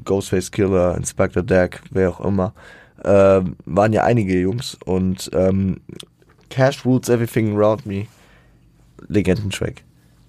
Ghostface 0.06 0.52
Killer, 0.52 0.96
Inspector 0.96 1.42
Deck, 1.42 1.82
wer 1.90 2.12
auch 2.12 2.24
immer, 2.24 2.54
äh, 3.04 3.42
waren 3.66 3.94
ja 3.94 4.04
einige 4.04 4.40
Jungs 4.40 4.78
und 4.86 5.32
ähm, 5.34 5.82
Cash 6.50 6.86
Roots 6.86 7.10
Everything 7.10 7.58
Around 7.58 7.88
Me, 7.88 8.06
Legendentrack. 9.08 9.84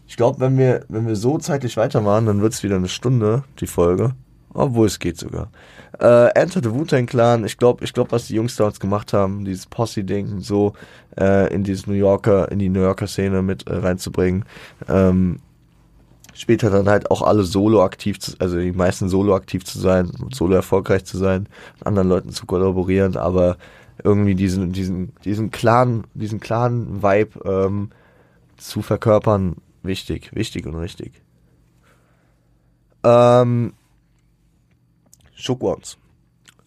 Ich 0.09 0.17
glaube, 0.17 0.41
wenn 0.41 0.57
wir, 0.57 0.87
wenn 0.89 1.07
wir 1.07 1.17
so 1.17 1.37
zeitlich 1.37 1.77
weitermachen, 1.77 2.27
dann 2.27 2.41
wird 2.41 2.55
es 2.55 2.63
wieder 2.63 2.77
eine 2.77 2.89
Stunde, 2.89 3.45
die 3.61 3.67
Folge. 3.67 4.15
Obwohl 4.55 4.87
es 4.87 4.99
geht 4.99 5.19
sogar. 5.19 5.51
Äh, 6.03 6.35
Enter 6.35 6.61
the 6.61 6.73
Wu-Tang 6.73 7.07
Clan, 7.07 7.45
ich 7.45 7.57
glaube, 7.59 7.85
ich 7.85 7.93
glaube, 7.93 8.11
was 8.11 8.27
die 8.27 8.35
Jungs 8.35 8.57
damals 8.57 8.81
gemacht 8.81 9.13
haben, 9.13 9.45
dieses 9.45 9.67
Posse-Ding 9.67 10.41
so 10.41 10.73
äh, 11.17 11.55
in 11.55 11.63
dieses 11.63 11.87
New 11.87 11.95
Yorker, 11.95 12.51
in 12.51 12.59
die 12.59 12.69
New 12.69 12.81
Yorker 12.81 13.07
Szene 13.07 13.41
mit 13.41 13.69
äh, 13.69 13.77
reinzubringen. 13.77 14.45
Ähm, 14.89 15.39
später 16.35 16.71
dann 16.71 16.89
halt 16.89 17.09
auch 17.13 17.23
alle 17.23 17.45
solo 17.45 17.85
aktiv, 17.85 18.19
zu, 18.19 18.33
also 18.41 18.59
die 18.59 18.73
meisten 18.73 19.09
solo 19.09 19.37
aktiv 19.37 19.65
zu 19.65 19.79
sein, 19.79 20.11
solo 20.33 20.57
erfolgreich 20.57 21.05
zu 21.05 21.19
sein, 21.19 21.49
anderen 21.85 22.09
Leuten 22.09 22.31
zu 22.31 22.47
kollaborieren, 22.47 23.17
aber 23.17 23.57
irgendwie 24.03 24.35
diesen, 24.35 24.73
diesen, 24.73 25.13
diesen 25.25 25.53
Clan, 25.53 26.03
diesen 26.15 26.41
Clan-Vibe 26.41 27.39
ähm, 27.45 27.91
zu 28.57 28.83
verkörpern, 28.83 29.55
wichtig, 29.85 30.35
wichtig 30.35 30.67
und 30.67 30.75
richtig. 30.75 31.13
Ähm, 33.05 33.75
Shook 35.43 35.63
Ones. 35.63 35.99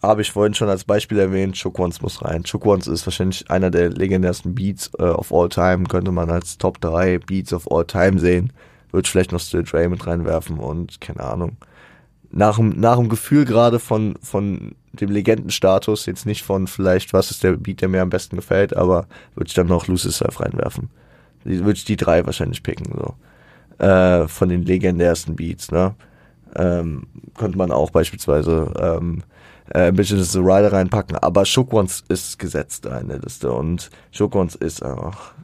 Habe 0.02 0.20
ich 0.20 0.30
vorhin 0.30 0.52
schon 0.52 0.68
als 0.68 0.84
Beispiel 0.84 1.18
erwähnt, 1.18 1.56
Shook 1.56 1.78
Ones 1.78 2.02
muss 2.02 2.22
rein. 2.22 2.44
Shook 2.44 2.66
Ones 2.66 2.86
ist 2.86 3.06
wahrscheinlich 3.06 3.50
einer 3.50 3.70
der 3.70 3.88
legendärsten 3.88 4.54
Beats 4.54 4.90
äh, 4.98 5.04
of 5.04 5.32
all 5.32 5.48
time, 5.48 5.84
könnte 5.84 6.12
man 6.12 6.28
als 6.28 6.58
Top 6.58 6.80
3 6.82 7.18
Beats 7.20 7.54
of 7.54 7.70
all 7.72 7.86
time 7.86 8.18
sehen. 8.18 8.52
Würde 8.92 9.08
vielleicht 9.08 9.32
noch 9.32 9.40
Still 9.40 9.62
Dre 9.64 9.88
mit 9.88 10.06
reinwerfen 10.06 10.58
und 10.58 11.00
keine 11.00 11.20
Ahnung. 11.20 11.56
Nach 12.30 12.56
dem, 12.56 12.78
nach 12.78 12.98
dem 12.98 13.08
Gefühl 13.08 13.46
gerade 13.46 13.78
von, 13.78 14.16
von 14.20 14.74
dem 14.92 15.10
Legendenstatus, 15.10 16.04
jetzt 16.04 16.26
nicht 16.26 16.42
von 16.42 16.66
vielleicht, 16.66 17.14
was 17.14 17.30
ist 17.30 17.42
der 17.42 17.52
Beat, 17.52 17.80
der 17.80 17.88
mir 17.88 18.02
am 18.02 18.10
besten 18.10 18.36
gefällt, 18.36 18.76
aber 18.76 19.06
würde 19.34 19.48
ich 19.48 19.54
dann 19.54 19.68
noch 19.68 19.86
Lucy 19.86 20.10
Surf 20.10 20.40
reinwerfen. 20.40 20.90
Würde 21.44 21.72
ich 21.72 21.84
die 21.84 21.96
drei 21.96 22.26
wahrscheinlich 22.26 22.62
picken, 22.62 22.92
so. 22.94 23.14
Äh, 23.82 24.28
von 24.28 24.50
den 24.50 24.64
legendärsten 24.64 25.34
Beats, 25.34 25.70
ne? 25.70 25.94
Ähm, 26.56 27.06
könnte 27.36 27.58
man 27.58 27.70
auch 27.70 27.90
beispielsweise 27.90 28.72
ähm, 28.78 29.22
äh, 29.70 29.92
Bitches 29.92 30.20
is 30.20 30.32
the 30.32 30.38
Rider 30.40 30.72
reinpacken, 30.72 31.16
aber 31.16 31.44
Shook 31.44 31.72
Ones 31.72 32.04
ist 32.08 32.38
gesetzt 32.38 32.84
der 32.84 33.02
Liste 33.02 33.52
und 33.52 33.90
Shook 34.12 34.34
Ones 34.34 34.54
ist 34.54 34.82
einfach 34.82 35.34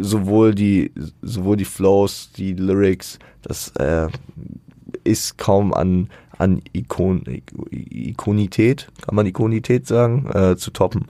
sowohl 0.00 0.54
die 0.54 0.92
sowohl 1.22 1.56
die 1.56 1.64
Flows, 1.64 2.30
die 2.36 2.54
Lyrics, 2.54 3.18
das 3.42 3.68
äh, 3.76 4.08
ist 5.04 5.38
kaum 5.38 5.74
an 5.74 6.08
an 6.38 6.62
Ikon, 6.72 7.24
Ikonität, 7.70 8.90
kann 9.02 9.14
man 9.14 9.26
Ikonität 9.26 9.86
sagen, 9.86 10.28
äh, 10.32 10.56
zu 10.56 10.70
toppen. 10.70 11.06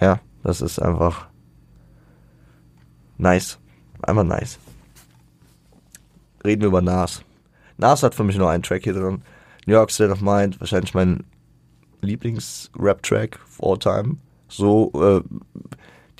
Ja, 0.00 0.20
das 0.42 0.60
ist 0.60 0.80
einfach 0.80 1.28
nice. 3.16 3.58
Einfach 4.02 4.24
nice. 4.24 4.58
Reden 6.44 6.62
wir 6.62 6.68
über 6.68 6.82
Nas. 6.82 7.24
Nas 7.76 8.02
hat 8.02 8.14
für 8.14 8.24
mich 8.24 8.36
nur 8.36 8.50
einen 8.50 8.62
Track 8.62 8.84
hier 8.84 8.94
drin. 8.94 9.22
New 9.66 9.74
York 9.74 9.90
State 9.90 10.12
of 10.12 10.20
Mind, 10.20 10.60
wahrscheinlich 10.60 10.94
mein 10.94 11.24
Lieblings-Rap-Track 12.02 13.38
of 13.46 13.62
all 13.62 13.78
time. 13.78 14.16
So, 14.48 14.92
äh, 14.94 15.22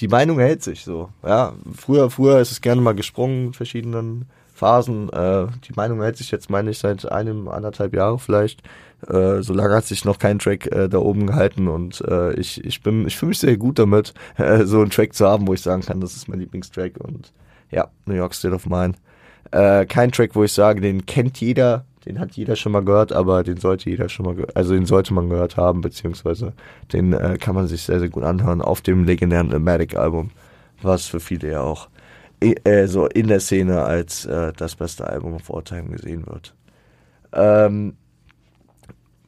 die 0.01 0.09
Meinung 0.09 0.39
hält 0.39 0.63
sich 0.63 0.85
so. 0.85 1.11
Ja, 1.23 1.55
früher, 1.77 2.11
früher 2.11 2.41
ist 2.41 2.51
es 2.51 2.61
gerne 2.61 2.81
mal 2.81 2.95
gesprungen 2.95 3.49
in 3.49 3.53
verschiedenen 3.53 4.27
Phasen. 4.53 5.11
Äh, 5.11 5.47
die 5.69 5.75
Meinung 5.75 6.01
hält 6.03 6.17
sich 6.17 6.31
jetzt, 6.31 6.51
meine 6.51 6.71
ich, 6.71 6.79
seit 6.79 7.11
einem, 7.11 7.49
anderthalb 7.49 7.95
Jahren 7.95 8.19
vielleicht. 8.19 8.63
Äh, 9.07 9.43
so 9.43 9.53
lange 9.53 9.75
hat 9.75 9.85
sich 9.85 10.05
noch 10.05 10.19
kein 10.19 10.39
Track 10.39 10.67
äh, 10.73 10.89
da 10.89 10.99
oben 10.99 11.27
gehalten 11.27 11.69
und 11.69 12.01
äh, 12.09 12.33
ich, 12.35 12.65
ich 12.65 12.81
ich 12.85 13.17
fühle 13.17 13.29
mich 13.29 13.39
sehr 13.39 13.57
gut 13.57 13.79
damit, 13.79 14.15
äh, 14.37 14.65
so 14.65 14.81
einen 14.81 14.91
Track 14.91 15.15
zu 15.15 15.27
haben, 15.27 15.47
wo 15.47 15.55
ich 15.55 15.61
sagen 15.61 15.83
kann, 15.83 16.01
das 16.01 16.17
ist 16.17 16.29
mein 16.29 16.41
Lieblingstrack 16.41 16.95
und 16.99 17.33
ja, 17.71 17.91
New 18.07 18.15
York 18.15 18.35
State 18.35 18.55
of 18.55 18.67
Mind. 18.67 18.97
Äh, 19.51 19.87
kein 19.87 20.13
Track, 20.13 20.35
wo 20.35 20.45
ich 20.45 20.53
sage, 20.53 20.81
den 20.81 21.07
kennt 21.07 21.41
jeder, 21.41 21.85
den 22.07 22.19
hat 22.19 22.33
jeder 22.33 22.57
schon 22.57 22.73
mal 22.73 22.85
gehört, 22.85 23.13
aber 23.13 23.43
den 23.43 23.59
sollte 23.59 23.89
jeder 23.89 24.09
schon 24.09 24.27
mal, 24.27 24.47
also 24.55 24.75
den 24.75 24.87
sollte 24.87 25.15
man 25.15 25.29
gehört 25.29 25.57
haben, 25.57 25.81
beziehungsweise 25.81 26.53
den 26.93 27.13
äh, 27.13 27.39
kann 27.39 27.55
man 27.55 27.67
sich 27.67 27.83
sehr, 27.83 28.01
sehr 28.01 28.09
gut 28.09 28.25
anhören 28.25 28.61
auf 28.61 28.81
dem 28.81 29.05
legendären 29.05 29.53
Amatic-Album, 29.53 30.31
was 30.83 31.07
für 31.07 31.21
viele 31.21 31.51
ja 31.53 31.61
auch 31.61 31.89
äh, 32.41 32.87
so 32.87 33.07
in 33.07 33.29
der 33.29 33.41
Szene 33.41 33.83
als 33.83 34.27
äh, 34.27 34.53
das 34.55 34.77
beste 34.77 35.07
Album 35.07 35.35
of 35.35 35.51
all 35.53 35.63
time 35.63 35.89
gesehen 35.91 36.27
wird. 36.27 36.55
Ähm, 37.33 37.97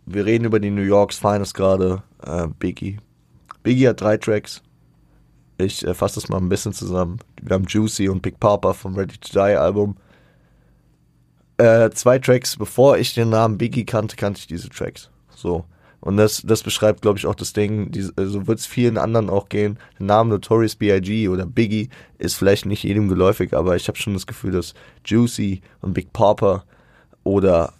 wir 0.05 0.27
reden 0.27 0.45
über 0.45 0.61
die 0.61 0.71
New 0.71 0.83
York's 0.83 1.19
Finest 1.19 1.55
gerade, 1.55 2.03
äh, 2.25 2.47
Biggie. 2.59 2.99
Biggie 3.63 3.89
hat 3.89 4.01
drei 4.01 4.17
Tracks. 4.17 4.63
Ich 5.59 5.85
äh, 5.87 5.95
fasse 5.95 6.17
das 6.17 6.29
mal 6.29 6.39
ein 6.39 6.49
bisschen 6.49 6.73
zusammen. 6.73 7.19
Wir 7.41 7.55
haben 7.55 7.65
Juicy 7.65 8.09
und 8.09 8.23
Big 8.23 8.39
Papa 8.39 8.73
vom 8.73 8.95
Ready 8.95 9.17
to 9.19 9.31
Die 9.33 9.57
Album 9.57 9.97
äh, 11.59 11.91
zwei 11.91 12.19
Tracks, 12.19 12.57
bevor 12.57 12.99
ich 12.99 13.15
den 13.15 13.31
Namen 13.31 13.59
Biggie 13.59 13.85
kannte, 13.85 14.17
kannte 14.17 14.41
ich 14.41 14.47
diese 14.47 14.69
Tracks. 14.69 15.11
So. 15.35 15.65
Und 16.01 16.19
das, 16.19 16.43
das 16.43 16.63
beschreibt, 16.63 17.03
glaube 17.03 17.19
ich, 17.19 17.27
auch 17.27 17.35
das 17.35 17.53
Ding. 17.53 17.91
Die, 17.91 18.03
so 18.03 18.47
wird 18.47 18.59
es 18.59 18.67
vielen 18.67 18.99
anderen 18.99 19.29
auch 19.29 19.49
gehen. 19.49 19.79
Der 19.99 20.07
Name 20.07 20.31
Notorious 20.31 20.77
B.I.G. 20.77 21.29
oder 21.29 21.47
Biggie 21.47 21.89
ist 22.19 22.37
vielleicht 22.37 22.67
nicht 22.67 22.85
jedem 22.85 23.09
geläufig, 23.09 23.55
aber 23.55 23.75
ich 23.75 23.89
habe 23.89 23.99
schon 23.99 24.15
das 24.15 24.27
Gefühl, 24.27 24.53
dass 24.53 24.75
Juicy 25.05 25.63
und 25.81 25.95
Big 25.95 26.13
Papa 26.13 26.65
oder 27.25 27.73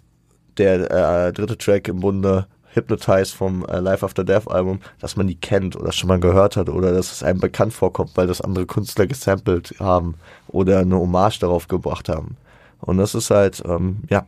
der 0.57 1.27
äh, 1.27 1.33
dritte 1.33 1.57
Track 1.57 1.87
im 1.87 1.99
Bunde 1.99 2.47
Hypnotize 2.73 3.33
vom 3.33 3.65
äh, 3.65 3.79
Life 3.79 4.05
After 4.05 4.23
Death 4.23 4.49
Album, 4.49 4.79
dass 4.99 5.15
man 5.15 5.27
die 5.27 5.39
kennt 5.39 5.75
oder 5.75 5.91
schon 5.91 6.09
mal 6.09 6.19
gehört 6.19 6.57
hat 6.57 6.69
oder 6.69 6.91
dass 6.91 7.11
es 7.11 7.23
einem 7.23 7.39
bekannt 7.39 7.73
vorkommt, 7.73 8.11
weil 8.15 8.27
das 8.27 8.41
andere 8.41 8.65
Künstler 8.65 9.07
gesampelt 9.07 9.75
haben 9.79 10.15
oder 10.47 10.79
eine 10.79 10.97
Hommage 10.97 11.39
darauf 11.39 11.67
gebracht 11.67 12.09
haben. 12.09 12.35
Und 12.81 12.97
das 12.97 13.15
ist 13.15 13.29
halt, 13.29 13.61
ähm, 13.65 14.03
ja, 14.09 14.25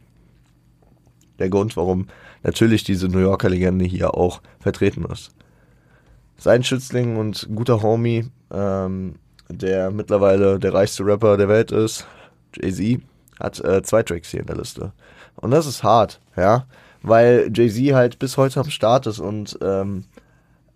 der 1.40 1.50
Grund, 1.50 1.78
warum 1.78 2.08
natürlich 2.44 2.84
diese 2.84 3.08
New 3.08 3.20
Yorker 3.20 3.50
Legende 3.50 3.86
hier 3.86 4.16
auch 4.16 4.42
vertreten 4.60 5.06
ist. 5.06 5.32
Sein 6.38 6.64
Schützling 6.64 7.18
und 7.18 7.50
guter 7.54 7.82
Homie, 7.82 8.30
ähm, 8.52 9.16
der 9.50 9.92
mittlerweile 9.92 10.60
der 10.60 10.74
reichste 10.74 11.06
Rapper 11.06 11.38
der 11.38 11.50
Welt 11.50 11.72
ist, 11.72 12.06
Jay-Z, 12.56 13.02
hat 13.40 13.60
äh, 13.64 13.82
zwei 13.84 14.04
Tracks 14.04 14.32
hier 14.32 14.42
in 14.42 14.46
der 14.46 14.58
Liste. 14.58 14.92
Und 15.36 15.52
das 15.52 15.66
ist 15.66 15.84
hart, 15.84 16.20
ja, 16.36 16.66
weil 17.02 17.50
Jay-Z 17.54 17.94
halt 17.94 18.20
bis 18.20 18.38
heute 18.38 18.60
am 18.60 18.70
Start 18.70 19.08
ist 19.08 19.20
und 19.20 19.58
ähm, 19.62 20.06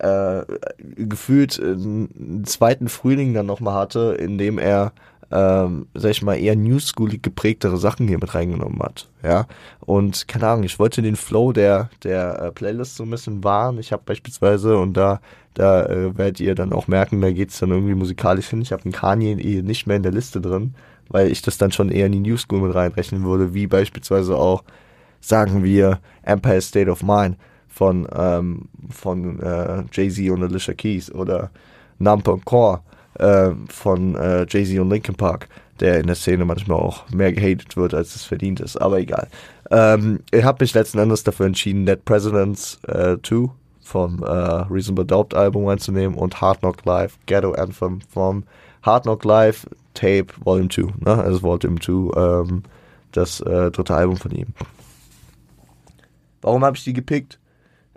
äh, 0.03 0.43
gefühlt 0.77 1.59
einen 1.59 2.43
zweiten 2.45 2.89
Frühling 2.89 3.33
dann 3.33 3.45
nochmal 3.45 3.75
hatte, 3.75 4.15
in 4.19 4.37
dem 4.37 4.57
er 4.57 4.91
ähm, 5.33 5.87
sag 5.95 6.11
ich 6.11 6.21
mal, 6.21 6.35
eher 6.35 6.55
newschoolig 6.55 7.23
geprägtere 7.23 7.77
Sachen 7.77 8.07
hier 8.07 8.19
mit 8.19 8.35
reingenommen 8.35 8.79
hat. 8.83 9.09
Ja. 9.23 9.47
Und 9.79 10.27
keine 10.27 10.47
Ahnung, 10.47 10.63
ich 10.63 10.77
wollte 10.77 11.01
den 11.01 11.15
Flow 11.15 11.51
der, 11.51 11.89
der 12.03 12.39
äh, 12.39 12.51
Playlist 12.51 12.97
so 12.97 13.03
ein 13.03 13.09
bisschen 13.09 13.43
wahren. 13.43 13.79
Ich 13.79 13.91
habe 13.91 14.03
beispielsweise, 14.05 14.77
und 14.77 14.93
da, 14.93 15.21
da 15.55 15.87
äh, 15.87 16.15
werdet 16.15 16.39
ihr 16.39 16.53
dann 16.53 16.71
auch 16.71 16.87
merken, 16.87 17.19
da 17.19 17.31
geht's 17.31 17.57
dann 17.57 17.71
irgendwie 17.71 17.95
musikalisch 17.95 18.49
hin. 18.49 18.61
Ich 18.61 18.71
habe 18.71 18.83
einen 18.83 18.93
Kanye 18.93 19.31
eh 19.31 19.63
nicht 19.63 19.87
mehr 19.87 19.97
in 19.97 20.03
der 20.03 20.11
Liste 20.11 20.39
drin, 20.39 20.75
weil 21.09 21.31
ich 21.31 21.41
das 21.41 21.57
dann 21.57 21.71
schon 21.71 21.89
eher 21.89 22.05
in 22.05 22.11
die 22.11 22.19
New 22.19 22.37
School 22.37 22.61
mit 22.61 22.75
reinrechnen 22.75 23.23
würde, 23.23 23.55
wie 23.55 23.65
beispielsweise 23.65 24.37
auch, 24.37 24.63
sagen 25.19 25.63
wir, 25.63 25.99
Empire 26.21 26.61
State 26.61 26.91
of 26.91 27.01
Mind 27.01 27.37
von, 27.73 28.07
ähm, 28.15 28.69
von 28.91 29.39
äh, 29.39 29.83
Jay-Z 29.91 30.29
und 30.29 30.43
Alicia 30.43 30.73
Keys 30.73 31.11
oder 31.11 31.49
Number 31.97 32.39
Core 32.45 32.81
äh, 33.15 33.51
von 33.67 34.15
äh, 34.15 34.45
Jay-Z 34.47 34.79
und 34.79 34.91
Linkin 34.91 35.15
Park, 35.15 35.49
der 35.79 35.99
in 35.99 36.07
der 36.07 36.15
Szene 36.15 36.45
manchmal 36.45 36.77
auch 36.77 37.09
mehr 37.09 37.33
gehatet 37.33 37.75
wird, 37.75 37.93
als 37.93 38.15
es 38.15 38.23
verdient 38.23 38.59
ist, 38.59 38.77
aber 38.77 38.99
egal. 38.99 39.27
Ähm, 39.71 40.19
ich 40.31 40.43
habe 40.43 40.63
mich 40.63 40.73
letzten 40.73 40.99
Endes 40.99 41.23
dafür 41.23 41.47
entschieden, 41.47 41.85
Dead 41.85 42.03
Presidents 42.05 42.79
2 42.83 43.35
äh, 43.35 43.47
vom 43.81 44.23
äh, 44.23 44.27
Reasonable 44.27 45.05
Doubt 45.05 45.33
Album 45.33 45.67
reinzunehmen 45.67 46.15
und 46.17 46.39
Hard 46.39 46.59
Knock 46.59 46.85
Live, 46.85 47.17
Ghetto 47.25 47.53
Anthem 47.53 48.01
vom 48.01 48.43
Hard 48.83 49.03
Knock 49.03 49.25
Live 49.25 49.67
Tape 49.95 50.27
Volume 50.43 50.69
2, 50.69 50.81
ne? 50.99 51.23
also 51.23 51.41
Volume 51.41 51.79
2, 51.79 52.19
ähm, 52.21 52.63
das 53.11 53.41
äh, 53.41 53.71
dritte 53.71 53.95
Album 53.95 54.17
von 54.17 54.31
ihm. 54.31 54.53
Warum 56.41 56.63
habe 56.63 56.77
ich 56.77 56.83
die 56.83 56.93
gepickt? 56.93 57.39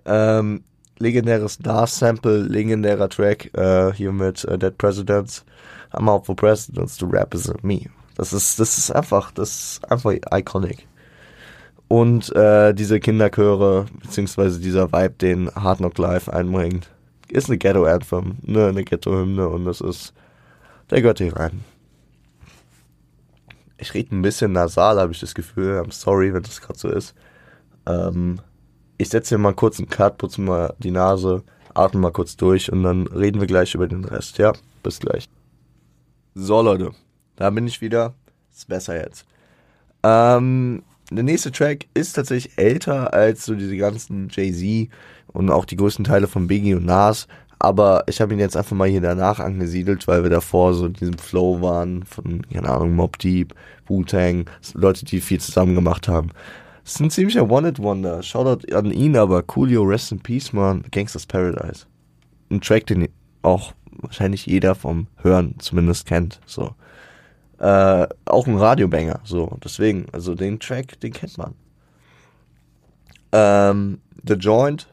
Ähm, 0.07 0.62
legendäres 0.99 1.61
Nas-Sample, 1.61 2.42
legendärer 2.42 3.09
Track 3.09 3.51
äh, 3.55 3.92
hier 3.92 4.12
mit 4.12 4.45
äh, 4.45 4.59
Dead 4.59 4.77
Presidents. 4.79 5.45
I'm 5.92 6.09
out 6.09 6.27
for 6.27 6.35
presidents, 6.35 6.99
the 6.99 7.07
rap 7.09 7.35
is 7.35 7.53
me. 7.62 7.87
Das 8.16 8.33
ist, 8.33 8.59
das 8.59 8.79
ist 8.79 8.90
einfach, 8.90 9.31
das 9.33 9.51
ist 9.51 9.90
einfach 9.90 10.12
iconic. 10.33 10.87
Und 11.88 12.35
äh, 12.35 12.75
diese 12.75 12.99
Kinderchöre, 12.99 13.87
beziehungsweise 14.03 14.59
dieser 14.59 14.92
Vibe, 14.92 15.14
den 15.21 15.51
Hard 15.55 15.79
Knock 15.79 15.99
Live 15.99 16.29
einbringt, 16.29 16.90
ist 17.29 17.49
eine 17.49 17.59
Ghetto-Anthem, 17.59 18.38
ne, 18.42 18.69
eine 18.69 18.85
Ghetto-Hymne 18.85 19.49
und 19.49 19.64
das 19.64 19.81
ist, 19.81 20.12
der 20.90 21.03
gehört 21.03 21.19
hier 21.19 21.37
rein. 21.37 21.64
Ich 23.79 23.95
rede 23.95 24.16
ein 24.16 24.23
bisschen 24.23 24.53
nasal, 24.53 24.99
habe 24.99 25.12
ich 25.12 25.21
das 25.21 25.35
Gefühl. 25.35 25.81
I'm 25.81 25.92
sorry, 25.92 26.33
wenn 26.33 26.42
das 26.42 26.61
gerade 26.61 26.79
so 26.79 26.88
ist. 26.88 27.14
Ähm, 27.87 28.40
ich 28.99 29.09
setze 29.09 29.31
hier 29.31 29.39
mal 29.39 29.55
kurz 29.55 29.79
einen 29.79 29.89
Cut, 29.89 30.19
putze 30.19 30.41
mal 30.41 30.75
die 30.79 30.91
Nase, 30.91 31.43
atme 31.75 32.01
mal 32.01 32.13
kurz 32.13 32.37
durch 32.37 32.71
und 32.73 32.83
dann 32.83 33.07
reden 33.07 33.41
wir 33.41 33.47
gleich 33.47 33.75
über 33.75 33.87
den 33.87 34.05
Rest. 34.05 34.39
Ja, 34.39 34.53
bis 34.83 35.01
gleich. 35.01 35.29
So, 36.35 36.61
Leute, 36.63 36.91
da 37.37 37.51
bin 37.51 37.67
ich 37.67 37.81
wieder. 37.81 38.15
Ist 38.55 38.69
besser 38.69 38.97
jetzt. 38.97 39.27
Ähm, 40.03 40.83
der 41.11 41.25
nächste 41.25 41.53
Track 41.53 41.87
ist 41.95 42.15
tatsächlich 42.15 42.57
älter 42.57 43.13
als 43.13 43.45
so 43.45 43.55
diese 43.55 43.77
ganzen 43.77 44.29
Jay-Z 44.31 44.91
und 45.33 45.51
auch 45.51 45.65
die 45.65 45.77
größten 45.77 46.05
Teile 46.05 46.27
von 46.27 46.47
Biggie 46.47 46.75
und 46.75 46.87
Nas. 46.87 47.29
Aber 47.59 48.05
ich 48.07 48.21
habe 48.21 48.35
ihn 48.35 48.41
jetzt 48.41 48.57
einfach 48.57 48.77
mal 48.77 48.89
hier 48.89 49.01
danach 49.01 49.41
angesiedelt, 49.41 50.07
weil 50.09 50.23
wir 50.23 50.31
davor 50.31 50.75
so 50.75 50.87
in 50.87 50.93
diesem 50.93 51.19
Flow 51.19 51.63
waren 51.63 52.05
von, 52.05 52.43
keine 52.53 52.69
Ahnung, 52.69 52.95
Mob 52.95 53.19
Deep, 53.19 53.55
Wu-Tang, 53.87 54.49
Leute, 54.75 55.05
die 55.05 55.21
viel 55.21 55.41
zusammen 55.41 55.75
gemacht 55.75 56.09
haben. 56.09 56.31
Ist 56.87 57.01
ein 57.01 57.11
ziemlicher 57.11 57.51
One-Hit-Wonder. 57.51 58.22
Shoutout 58.22 58.72
an 58.72 58.92
ihn, 58.92 59.16
aber 59.16 59.42
Coolio, 59.42 59.83
Rest 59.83 60.12
in 60.12 60.20
Peace, 60.20 60.53
man. 60.53 60.85
Gangsters 60.92 61.27
Paradise. 61.27 61.85
Ein 62.49 62.61
Track, 62.61 62.87
den 62.87 63.09
auch 63.42 63.72
wahrscheinlich 63.90 64.46
jeder 64.46 64.77
vom 64.77 65.09
Hören 65.16 65.57
zumindest 65.59 66.07
kennt. 66.07 66.40
So. 66.46 66.77
Äh, 67.59 68.07
auch 68.27 68.46
ein 68.46 68.57
Radiobanger. 68.57 69.18
So. 69.25 69.59
Deswegen, 69.64 70.07
also 70.12 70.37
den 70.37 70.61
Track, 70.61 71.01
den 71.01 71.12
kennt 71.12 71.37
man. 71.38 71.55
Ähm, 73.33 73.99
The 74.25 74.35
Joint, 74.35 74.87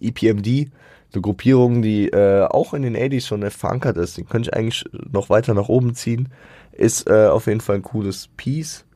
EPMD, 0.00 0.70
eine 1.12 1.20
Gruppierung, 1.20 1.82
die 1.82 2.08
äh, 2.08 2.46
auch 2.46 2.72
in 2.72 2.80
den 2.80 2.96
80s 2.96 3.26
schon 3.26 3.50
verankert 3.50 3.98
ist. 3.98 4.16
Den 4.16 4.26
könnte 4.26 4.48
ich 4.48 4.56
eigentlich 4.56 4.86
noch 4.92 5.28
weiter 5.28 5.52
nach 5.52 5.68
oben 5.68 5.94
ziehen. 5.94 6.30
Ist 6.72 7.10
äh, 7.10 7.26
auf 7.26 7.46
jeden 7.46 7.60
Fall 7.60 7.76
ein 7.76 7.82
cooles 7.82 8.30
Piece. 8.38 8.86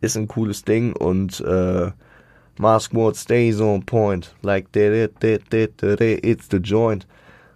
Ist 0.00 0.16
ein 0.16 0.28
cooles 0.28 0.64
Ding 0.64 0.92
und 0.92 1.40
äh, 1.40 1.90
Mask 2.58 2.94
Ward 2.94 3.16
stays 3.16 3.60
on 3.60 3.84
point. 3.84 4.34
Like, 4.42 4.68
it's 4.74 6.48
the 6.50 6.56
joint. 6.58 7.06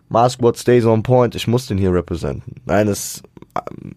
Mask 0.08 0.42
Ward 0.42 0.56
stays 0.56 0.84
on 0.84 1.02
point. 1.02 1.34
Ich 1.34 1.46
muss 1.46 1.66
den 1.66 1.78
hier 1.78 1.92
representen. 1.92 2.56
Nein, 2.64 2.88
ist, 2.88 3.22
ähm, 3.56 3.94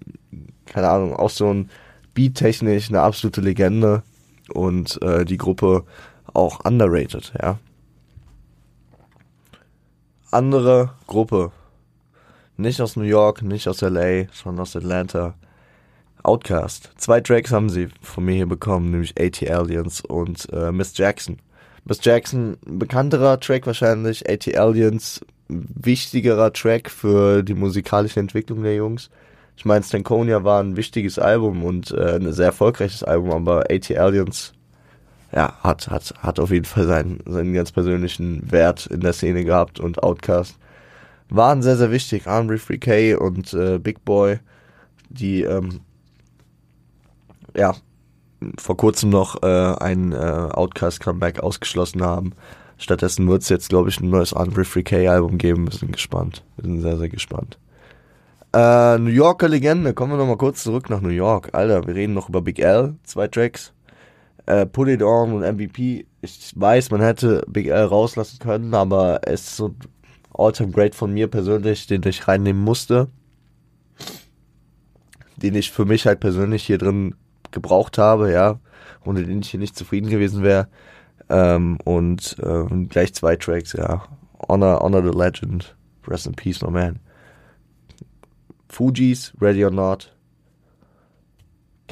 keine 0.66 0.90
Ahnung, 0.90 1.16
auch 1.16 1.30
so 1.30 1.54
ein 1.54 1.70
Beat-technisch 2.14 2.90
eine 2.90 3.02
absolute 3.02 3.42
Legende 3.42 4.04
und 4.54 5.02
äh, 5.02 5.26
die 5.26 5.38
Gruppe 5.38 5.84
auch 6.34 6.64
underrated, 6.64 7.34
ja 7.42 7.58
andere 10.34 10.90
Gruppe. 11.08 11.52
Nicht 12.58 12.82
aus 12.82 12.96
New 12.96 13.04
York, 13.04 13.42
nicht 13.42 13.68
aus 13.68 13.82
LA, 13.82 14.26
sondern 14.32 14.64
aus 14.64 14.76
Atlanta. 14.76 15.36
Outcast. 16.24 16.92
Zwei 16.98 17.22
Tracks 17.22 17.52
haben 17.52 17.70
sie 17.70 17.90
von 18.02 18.26
mir 18.26 18.36
hier 18.36 18.48
bekommen, 18.48 18.92
nämlich 18.92 19.14
AT 19.20 19.44
Aliens 19.50 20.02
und 20.02 20.48
äh, 20.52 20.72
Miss 20.72 20.98
Jackson. 20.98 21.38
Miss 21.86 22.00
Jackson, 22.02 22.58
bekannterer 22.66 23.40
Track 23.40 23.68
wahrscheinlich, 23.68 24.30
AT 24.30 24.56
Aliens, 24.58 25.22
wichtigerer 25.50 26.54
Track 26.54 26.90
für 26.90 27.44
die 27.44 27.54
musikalische 27.54 28.20
Entwicklung 28.20 28.64
der 28.64 28.76
Jungs. 28.76 29.10
Ich 29.58 29.66
meine, 29.66 29.84
Stankonia 29.84 30.44
war 30.44 30.64
ein 30.64 30.78
wichtiges 30.78 31.20
Album 31.20 31.64
und 31.64 31.92
äh, 31.92 32.16
ein 32.16 32.32
sehr 32.32 32.48
erfolgreiches 32.48 33.04
Album, 33.04 33.32
aber 33.32 33.70
AT 33.70 33.92
Aliens 33.92 34.54
ja, 35.34 35.54
hat, 35.62 35.90
hat, 35.90 36.14
hat 36.20 36.40
auf 36.40 36.52
jeden 36.52 36.66
Fall 36.66 36.88
seinen, 36.88 37.20
seinen 37.26 37.54
ganz 37.54 37.72
persönlichen 37.72 38.52
Wert 38.52 38.86
in 38.88 39.02
der 39.02 39.14
Szene 39.14 39.44
gehabt 39.44 39.80
und 39.80 40.02
Outcast 40.02 40.58
waren 41.30 41.62
sehr, 41.62 41.78
sehr 41.78 41.92
wichtig. 41.92 42.26
Henry 42.26 42.58
Free 42.60 42.78
K 42.78 43.16
und 43.16 43.54
äh, 43.54 43.80
Big 43.80 44.06
Boy, 44.06 44.40
die 45.10 45.42
ähm, 45.42 45.82
ja 47.56 47.74
vor 48.58 48.76
kurzem 48.76 49.10
noch 49.10 49.42
äh, 49.42 49.48
ein 49.48 50.12
äh, 50.12 50.16
Outcast-Comeback 50.16 51.40
ausgeschlossen 51.40 52.02
haben. 52.02 52.34
Stattdessen 52.78 53.28
wird 53.30 53.44
es 53.44 53.50
jetzt, 53.50 53.70
glaube 53.70 53.90
ich, 53.90 54.00
ein 54.02 54.10
neues 54.10 54.34
Henry 54.34 54.66
Free 54.66 54.84
K-Album 54.84 55.38
geben. 55.38 55.72
Wir 55.72 55.78
sind 55.78 55.94
gespannt. 55.94 56.44
Wir 56.58 56.66
sind 56.66 56.82
sehr, 56.82 56.98
sehr 56.98 57.10
gespannt. 57.10 57.58
Äh, 58.54 58.98
New 58.98 59.12
Yorker 59.12 59.48
Legende, 59.48 59.94
kommen 59.94 60.12
wir 60.12 60.18
nochmal 60.18 60.38
kurz 60.38 60.64
zurück 60.64 60.90
nach 60.90 61.00
New 61.00 61.10
York. 61.10 61.50
Alter, 61.54 61.88
wir 61.88 61.96
reden 61.96 62.14
noch 62.14 62.30
über 62.30 62.42
Big 62.42 62.60
L, 62.60 62.96
zwei 63.04 63.28
Tracks 63.28 63.74
äh, 64.46 64.66
Put 64.66 64.90
It 64.90 65.02
On 65.02 65.34
und 65.34 65.42
MVP. 65.42 66.06
Ich 66.22 66.52
weiß, 66.56 66.92
man 66.92 67.02
hätte 67.02 67.44
Big 67.48 67.68
L 67.68 67.86
rauslassen 67.86 68.40
können, 68.40 68.74
aber 68.74 69.22
es 69.24 69.42
ist 69.42 69.58
so 69.58 69.76
All-Time 70.34 70.72
Great 70.72 70.96
von 70.96 71.14
mir 71.14 71.28
persönlich, 71.28 71.88
den 71.88 72.04
ich 72.06 72.28
reinnehmen 72.28 72.62
musste. 72.62 73.08
Den 75.38 75.56
ich 75.56 75.72
für 75.72 75.86
mich 75.86 76.06
halt 76.06 76.20
persönlich 76.20 76.64
hier 76.64 76.78
drin 76.78 77.16
gebraucht 77.54 77.98
habe, 77.98 78.32
ja, 78.32 78.60
ohne 79.06 79.24
den 79.24 79.40
ich 79.40 79.52
hier 79.52 79.60
nicht 79.60 79.78
zufrieden 79.78 80.10
gewesen 80.10 80.44
wäre. 80.44 80.68
Ähm, 81.30 81.78
und 81.86 82.36
ähm, 82.44 82.90
gleich 82.90 83.14
zwei 83.14 83.36
Tracks, 83.38 83.74
ja. 83.74 84.04
Honor, 84.50 84.82
Honor 84.82 85.04
the 85.04 85.18
Legend, 85.18 85.76
Rest 86.06 86.28
in 86.28 86.34
Peace, 86.34 86.62
my 86.62 86.70
man. 86.70 87.00
Fugees, 88.68 89.34
Ready 89.40 89.64
or 89.64 89.72
Not, 89.72 90.14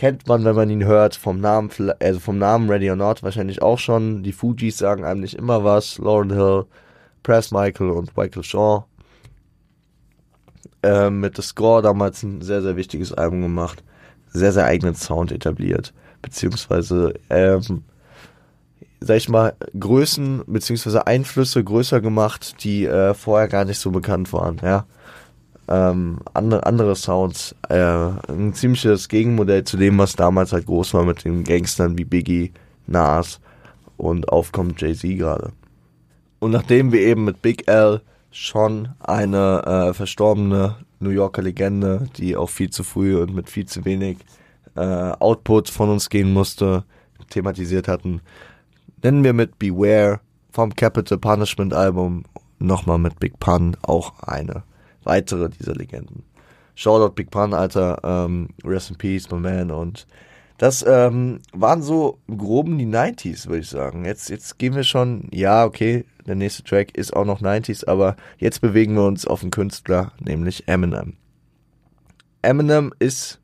kennt 0.02 0.28
man, 0.28 0.44
wenn 0.46 0.56
man 0.56 0.70
ihn 0.72 0.84
hört, 0.84 1.16
vom 1.16 1.40
Namen, 1.40 1.70
also 2.00 2.20
vom 2.20 2.40
Namen 2.40 2.70
Ready 2.70 2.90
or 2.90 2.96
Not 2.96 3.22
wahrscheinlich 3.22 3.62
auch 3.62 3.78
schon. 3.78 4.24
Die 4.24 4.32
Fujis 4.32 4.80
sagen 4.80 5.06
einem 5.06 5.22
nicht 5.22 5.36
immer 5.36 5.64
was. 5.64 6.00
Lauren 6.00 6.32
Hill, 6.32 6.66
Press 7.22 7.52
Michael 7.52 7.92
und 7.92 8.18
Michael 8.18 8.44
Shaw. 8.44 8.86
Ähm, 10.82 11.20
mit 11.20 11.36
The 11.36 11.44
Score 11.44 11.84
damals 11.84 12.24
ein 12.24 12.42
sehr, 12.42 12.64
sehr 12.64 12.76
wichtiges 12.76 13.14
Album 13.14 13.42
gemacht. 13.42 13.84
Sehr, 14.32 14.52
sehr 14.52 14.66
eigenen 14.66 14.96
Sound 14.96 15.32
etabliert. 15.32 15.94
Beziehungsweise, 16.22 17.14
ähm, 17.30 17.84
sag 19.00 19.18
ich 19.18 19.30
mal, 19.30 19.54
Größen, 19.78 20.44
beziehungsweise 20.48 21.08
Einflüsse 21.08 21.64
größer 21.64 22.02
gemacht, 22.02 22.64
die 22.64 22.86
äh, 22.86 23.14
vorher 23.14 23.48
gar 23.48 23.66
nicht 23.66 23.80
so 23.80 23.92
bekannt 23.92 24.32
waren, 24.34 24.60
ja 24.64 24.86
ähm, 25.72 26.20
andere, 26.34 26.66
andere 26.66 26.96
Sounds. 26.96 27.56
Äh, 27.70 27.78
ein 27.78 28.54
ziemliches 28.54 29.08
Gegenmodell 29.08 29.64
zu 29.64 29.78
dem, 29.78 29.98
was 29.98 30.16
damals 30.16 30.52
halt 30.54 30.66
groß 30.66 30.94
war 30.94 31.04
mit 31.04 31.24
den 31.24 31.44
Gangstern 31.44 31.98
wie 31.98 32.04
Biggie, 32.04 32.52
Nas 32.88 33.40
und 33.98 34.30
aufkommt 34.30 34.82
Jay-Z 34.82 35.18
gerade. 35.18 35.52
Und 36.40 36.52
nachdem 36.52 36.92
wir 36.92 37.02
eben 37.02 37.24
mit 37.24 37.42
Big 37.42 37.68
L 37.68 38.02
schon 38.32 38.90
eine 39.00 39.64
äh, 39.66 39.94
verstorbene 39.94 40.76
New 41.02 41.10
Yorker 41.10 41.42
Legende, 41.42 42.08
die 42.18 42.36
auch 42.36 42.50
viel 42.50 42.70
zu 42.70 42.84
früh 42.84 43.18
und 43.18 43.34
mit 43.34 43.50
viel 43.50 43.66
zu 43.66 43.84
wenig 43.86 44.18
äh, 44.76 44.82
Output 44.82 45.70
von 45.70 45.90
uns 45.90 46.10
gehen 46.10 46.32
musste, 46.32 46.84
thematisiert 47.30 47.88
hatten, 47.88 48.22
nennen 49.04 49.24
wir 49.24 49.34
mit 49.34 49.60
Beware 49.60 50.20
vom 50.52 50.76
Capital 50.76 51.18
Punishment 51.18 51.74
Album 51.74 52.24
nochmal 52.60 52.98
mit 52.98 53.20
Big 53.20 53.40
Pun 53.40 53.76
auch 53.82 54.20
eine 54.20 54.64
weitere 55.04 55.50
dieser 55.50 55.76
Legenden. 55.76 56.24
Shoutout 56.76 57.16
Big 57.16 57.32
Pun, 57.32 57.54
Alter, 57.54 58.00
ähm, 58.04 58.50
Rest 58.64 58.92
in 58.92 58.98
Peace, 58.98 59.30
my 59.32 59.40
man. 59.40 59.72
Und 59.72 60.08
das 60.62 60.86
ähm, 60.88 61.40
waren 61.54 61.82
so 61.82 62.20
groben 62.28 62.78
die 62.78 62.86
90s, 62.86 63.48
würde 63.48 63.62
ich 63.62 63.70
sagen. 63.70 64.06
Jetzt, 64.06 64.30
jetzt 64.30 64.60
gehen 64.60 64.76
wir 64.76 64.84
schon, 64.84 65.28
ja, 65.34 65.66
okay, 65.66 66.06
der 66.28 66.36
nächste 66.36 66.64
Track 66.64 66.96
ist 66.96 67.16
auch 67.16 67.26
noch 67.26 67.42
90s, 67.42 67.88
aber 67.88 68.16
jetzt 68.38 68.62
bewegen 68.62 68.94
wir 68.94 69.06
uns 69.06 69.26
auf 69.26 69.42
einen 69.42 69.50
Künstler, 69.50 70.12
nämlich 70.20 70.68
Eminem. 70.68 71.16
Eminem 72.44 72.94
ist 73.00 73.40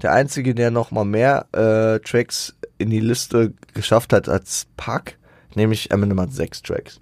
der 0.00 0.12
einzige, 0.12 0.54
der 0.54 0.70
noch 0.70 0.92
mal 0.92 1.04
mehr 1.04 1.46
äh, 1.50 1.98
Tracks 1.98 2.56
in 2.78 2.90
die 2.90 3.00
Liste 3.00 3.54
geschafft 3.74 4.12
hat 4.12 4.28
als 4.28 4.68
Pack, 4.76 5.18
nämlich 5.56 5.90
Eminem 5.90 6.20
hat 6.20 6.32
sechs 6.32 6.62
Tracks. 6.62 7.00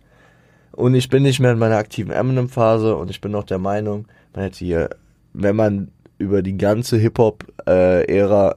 Und 0.72 0.94
ich 0.94 1.10
bin 1.10 1.24
nicht 1.24 1.40
mehr 1.40 1.52
in 1.52 1.58
meiner 1.58 1.76
aktiven 1.76 2.12
Eminem-Phase 2.12 2.96
und 2.96 3.10
ich 3.10 3.20
bin 3.20 3.32
noch 3.32 3.44
der 3.44 3.58
Meinung, 3.58 4.08
man 4.32 4.44
hätte 4.44 4.60
hier, 4.60 4.88
wenn 5.34 5.56
man 5.56 5.92
über 6.16 6.40
die 6.40 6.56
ganze 6.56 6.96
Hip-Hop-Ära 6.96 8.50
äh, 8.52 8.54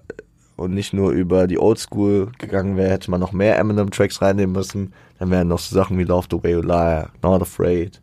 und 0.63 0.73
nicht 0.73 0.93
nur 0.93 1.11
über 1.11 1.47
die 1.47 1.59
Oldschool 1.59 2.31
gegangen 2.37 2.77
wäre, 2.77 2.89
hätte 2.89 3.11
man 3.11 3.19
noch 3.19 3.33
mehr 3.33 3.59
Eminem-Tracks 3.59 4.21
reinnehmen 4.21 4.55
müssen. 4.55 4.93
Dann 5.19 5.29
wären 5.29 5.49
noch 5.49 5.59
so 5.59 5.75
Sachen 5.75 5.97
wie 5.97 6.03
Love 6.03 6.27
the 6.31 6.41
Way 6.41 6.53
You 6.53 6.61
Lie, 6.61 7.07
Not 7.21 7.41
Afraid 7.41 8.01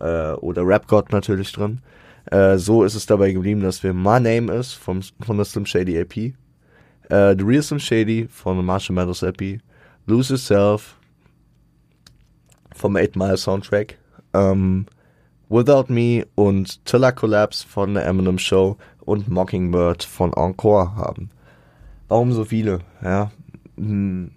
äh, 0.00 0.32
oder 0.32 0.66
Rap 0.66 0.88
God 0.88 1.12
natürlich 1.12 1.52
drin. 1.52 1.80
Äh, 2.30 2.56
so 2.58 2.84
ist 2.84 2.94
es 2.94 3.06
dabei 3.06 3.32
geblieben, 3.32 3.60
dass 3.60 3.82
wir 3.82 3.92
My 3.92 4.20
Name 4.20 4.52
ist 4.52 4.72
vom, 4.72 5.00
von 5.20 5.36
der 5.36 5.44
Slim 5.44 5.66
Shady 5.66 6.00
AP, 6.00 6.16
äh, 6.16 6.32
The 7.10 7.44
Real 7.44 7.62
Slim 7.62 7.78
Shady 7.78 8.28
von 8.28 8.56
der 8.56 8.64
Marshall 8.64 8.94
Mathers 8.94 9.22
AP, 9.22 9.60
Lose 10.06 10.32
Yourself 10.32 10.96
vom 12.74 12.96
8 12.96 13.16
Mile 13.16 13.36
Soundtrack, 13.36 13.98
ähm, 14.34 14.86
Without 15.48 15.92
Me 15.92 16.26
und 16.34 16.84
Till 16.86 17.04
I 17.04 17.12
Collapse 17.12 17.66
von 17.66 17.94
der 17.94 18.06
Eminem 18.06 18.38
Show 18.38 18.78
und 19.04 19.28
Mockingbird 19.28 20.02
von 20.02 20.32
Encore 20.32 20.96
haben. 20.96 21.30
Warum 22.12 22.30
so 22.34 22.44
viele? 22.44 22.80
Ja. 23.02 23.30
Hm. 23.78 24.32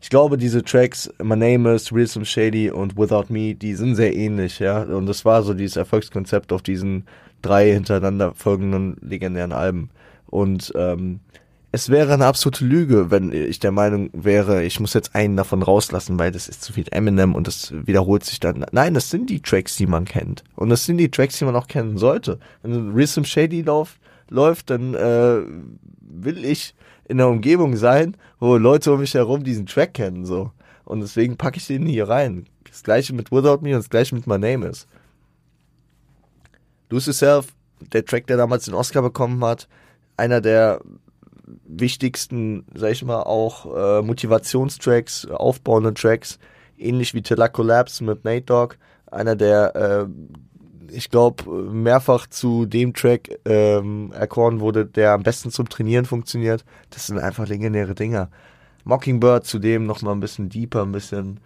Ich 0.00 0.10
glaube, 0.10 0.36
diese 0.36 0.64
Tracks, 0.64 1.08
My 1.22 1.36
Name 1.36 1.72
is, 1.72 1.92
Real 1.92 2.08
Some 2.08 2.26
Shady 2.26 2.68
und 2.68 2.98
Without 2.98 3.26
Me, 3.28 3.54
die 3.54 3.74
sind 3.76 3.94
sehr 3.94 4.12
ähnlich, 4.12 4.58
ja. 4.58 4.82
Und 4.82 5.06
das 5.06 5.24
war 5.24 5.44
so 5.44 5.54
dieses 5.54 5.76
Erfolgskonzept 5.76 6.52
auf 6.52 6.62
diesen 6.62 7.06
drei 7.42 7.72
hintereinander 7.72 8.34
folgenden 8.34 8.96
legendären 9.02 9.52
Alben. 9.52 9.90
Und 10.26 10.72
ähm, 10.74 11.20
es 11.70 11.90
wäre 11.90 12.12
eine 12.12 12.26
absolute 12.26 12.64
Lüge, 12.64 13.08
wenn 13.12 13.30
ich 13.30 13.60
der 13.60 13.70
Meinung 13.70 14.10
wäre, 14.12 14.64
ich 14.64 14.80
muss 14.80 14.92
jetzt 14.92 15.14
einen 15.14 15.36
davon 15.36 15.62
rauslassen, 15.62 16.18
weil 16.18 16.32
das 16.32 16.48
ist 16.48 16.64
zu 16.64 16.72
viel 16.72 16.86
Eminem 16.90 17.36
und 17.36 17.46
das 17.46 17.72
wiederholt 17.86 18.24
sich 18.24 18.40
dann. 18.40 18.66
Nein, 18.72 18.94
das 18.94 19.10
sind 19.10 19.30
die 19.30 19.40
Tracks, 19.40 19.76
die 19.76 19.86
man 19.86 20.06
kennt. 20.06 20.42
Und 20.56 20.70
das 20.70 20.84
sind 20.84 20.98
die 20.98 21.12
Tracks, 21.12 21.38
die 21.38 21.44
man 21.44 21.54
auch 21.54 21.68
kennen 21.68 21.98
sollte. 21.98 22.40
Wenn 22.64 22.90
Rhythm 22.90 23.22
Shady 23.22 23.62
lauf, 23.62 24.00
läuft, 24.28 24.70
dann 24.70 24.94
äh, 24.94 25.42
will 26.00 26.44
ich 26.44 26.74
in 27.08 27.18
der 27.18 27.28
Umgebung 27.28 27.76
sein, 27.76 28.16
wo 28.38 28.56
Leute 28.56 28.92
um 28.92 29.00
mich 29.00 29.14
herum 29.14 29.44
diesen 29.44 29.66
Track 29.66 29.94
kennen. 29.94 30.24
so. 30.24 30.50
Und 30.84 31.00
deswegen 31.00 31.36
packe 31.36 31.58
ich 31.58 31.66
den 31.66 31.86
hier 31.86 32.08
rein. 32.08 32.46
Das 32.68 32.82
gleiche 32.82 33.14
mit 33.14 33.32
Without 33.32 33.62
Me 33.62 33.70
und 33.70 33.78
das 33.80 33.90
gleiche 33.90 34.14
mit 34.14 34.26
My 34.26 34.38
Name 34.38 34.66
is. 34.66 34.86
Lose 36.90 37.10
Yourself, 37.10 37.48
der 37.92 38.04
Track, 38.04 38.26
der 38.26 38.36
damals 38.36 38.66
den 38.66 38.74
Oscar 38.74 39.02
bekommen 39.02 39.44
hat, 39.44 39.68
einer 40.16 40.40
der 40.40 40.80
wichtigsten, 41.64 42.64
sag 42.74 42.92
ich 42.92 43.04
mal, 43.04 43.22
auch 43.22 43.66
äh, 43.74 44.02
Motivationstracks, 44.02 45.26
aufbauende 45.26 45.94
Tracks, 45.94 46.38
ähnlich 46.76 47.14
wie 47.14 47.22
Tilla 47.22 47.48
Collapse 47.48 48.04
mit 48.04 48.24
Nate 48.24 48.42
Dogg, 48.42 48.76
einer 49.10 49.36
der, 49.36 49.74
äh, 49.76 50.06
ich 50.90 51.10
glaube, 51.10 51.50
mehrfach 51.50 52.26
zu 52.26 52.66
dem 52.66 52.94
Track 52.94 53.38
ähm, 53.44 54.12
erkoren 54.12 54.60
wurde, 54.60 54.86
der 54.86 55.12
am 55.12 55.22
besten 55.22 55.50
zum 55.50 55.68
Trainieren 55.68 56.04
funktioniert. 56.04 56.64
Das 56.90 57.06
sind 57.06 57.18
einfach 57.18 57.46
legendäre 57.48 57.94
Dinger. 57.94 58.28
Mockingbird 58.84 59.46
zudem 59.46 59.86
nochmal 59.86 60.14
ein 60.14 60.20
bisschen 60.20 60.48
deeper, 60.48 60.82
ein 60.82 60.92
bisschen 60.92 61.40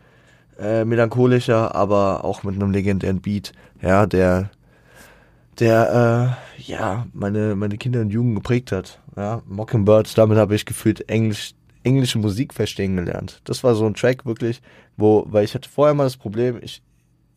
äh, 0.59 0.85
melancholischer, 0.85 1.75
aber 1.75 2.25
auch 2.25 2.43
mit 2.43 2.55
einem 2.55 2.71
legendären 2.71 3.21
Beat, 3.21 3.53
ja, 3.81 4.07
der 4.07 4.51
der 5.59 6.37
äh, 6.59 6.63
ja 6.63 7.07
meine 7.13 7.57
meine 7.57 7.79
Kinder 7.79 8.01
und 8.01 8.11
Jugend 8.11 8.37
geprägt 8.37 8.73
hat. 8.73 9.01
Ja, 9.17 9.43
Mockingbird, 9.49 10.17
damit 10.17 10.39
habe 10.39 10.55
ich 10.55 10.67
gefühlt 10.67 11.09
Englisch 11.09 11.55
englische 11.83 12.19
Musik 12.19 12.53
verstehen 12.53 12.97
gelernt. 12.97 13.41
Das 13.45 13.65
war 13.65 13.75
so 13.75 13.87
ein 13.87 13.95
Track 13.95 14.27
wirklich, 14.27 14.61
wo 14.99 15.25
weil 15.29 15.45
ich 15.45 15.55
hatte 15.55 15.69
vorher 15.69 15.95
mal 15.95 16.05
das 16.05 16.19
Problem, 16.19 16.59
ich 16.61 16.83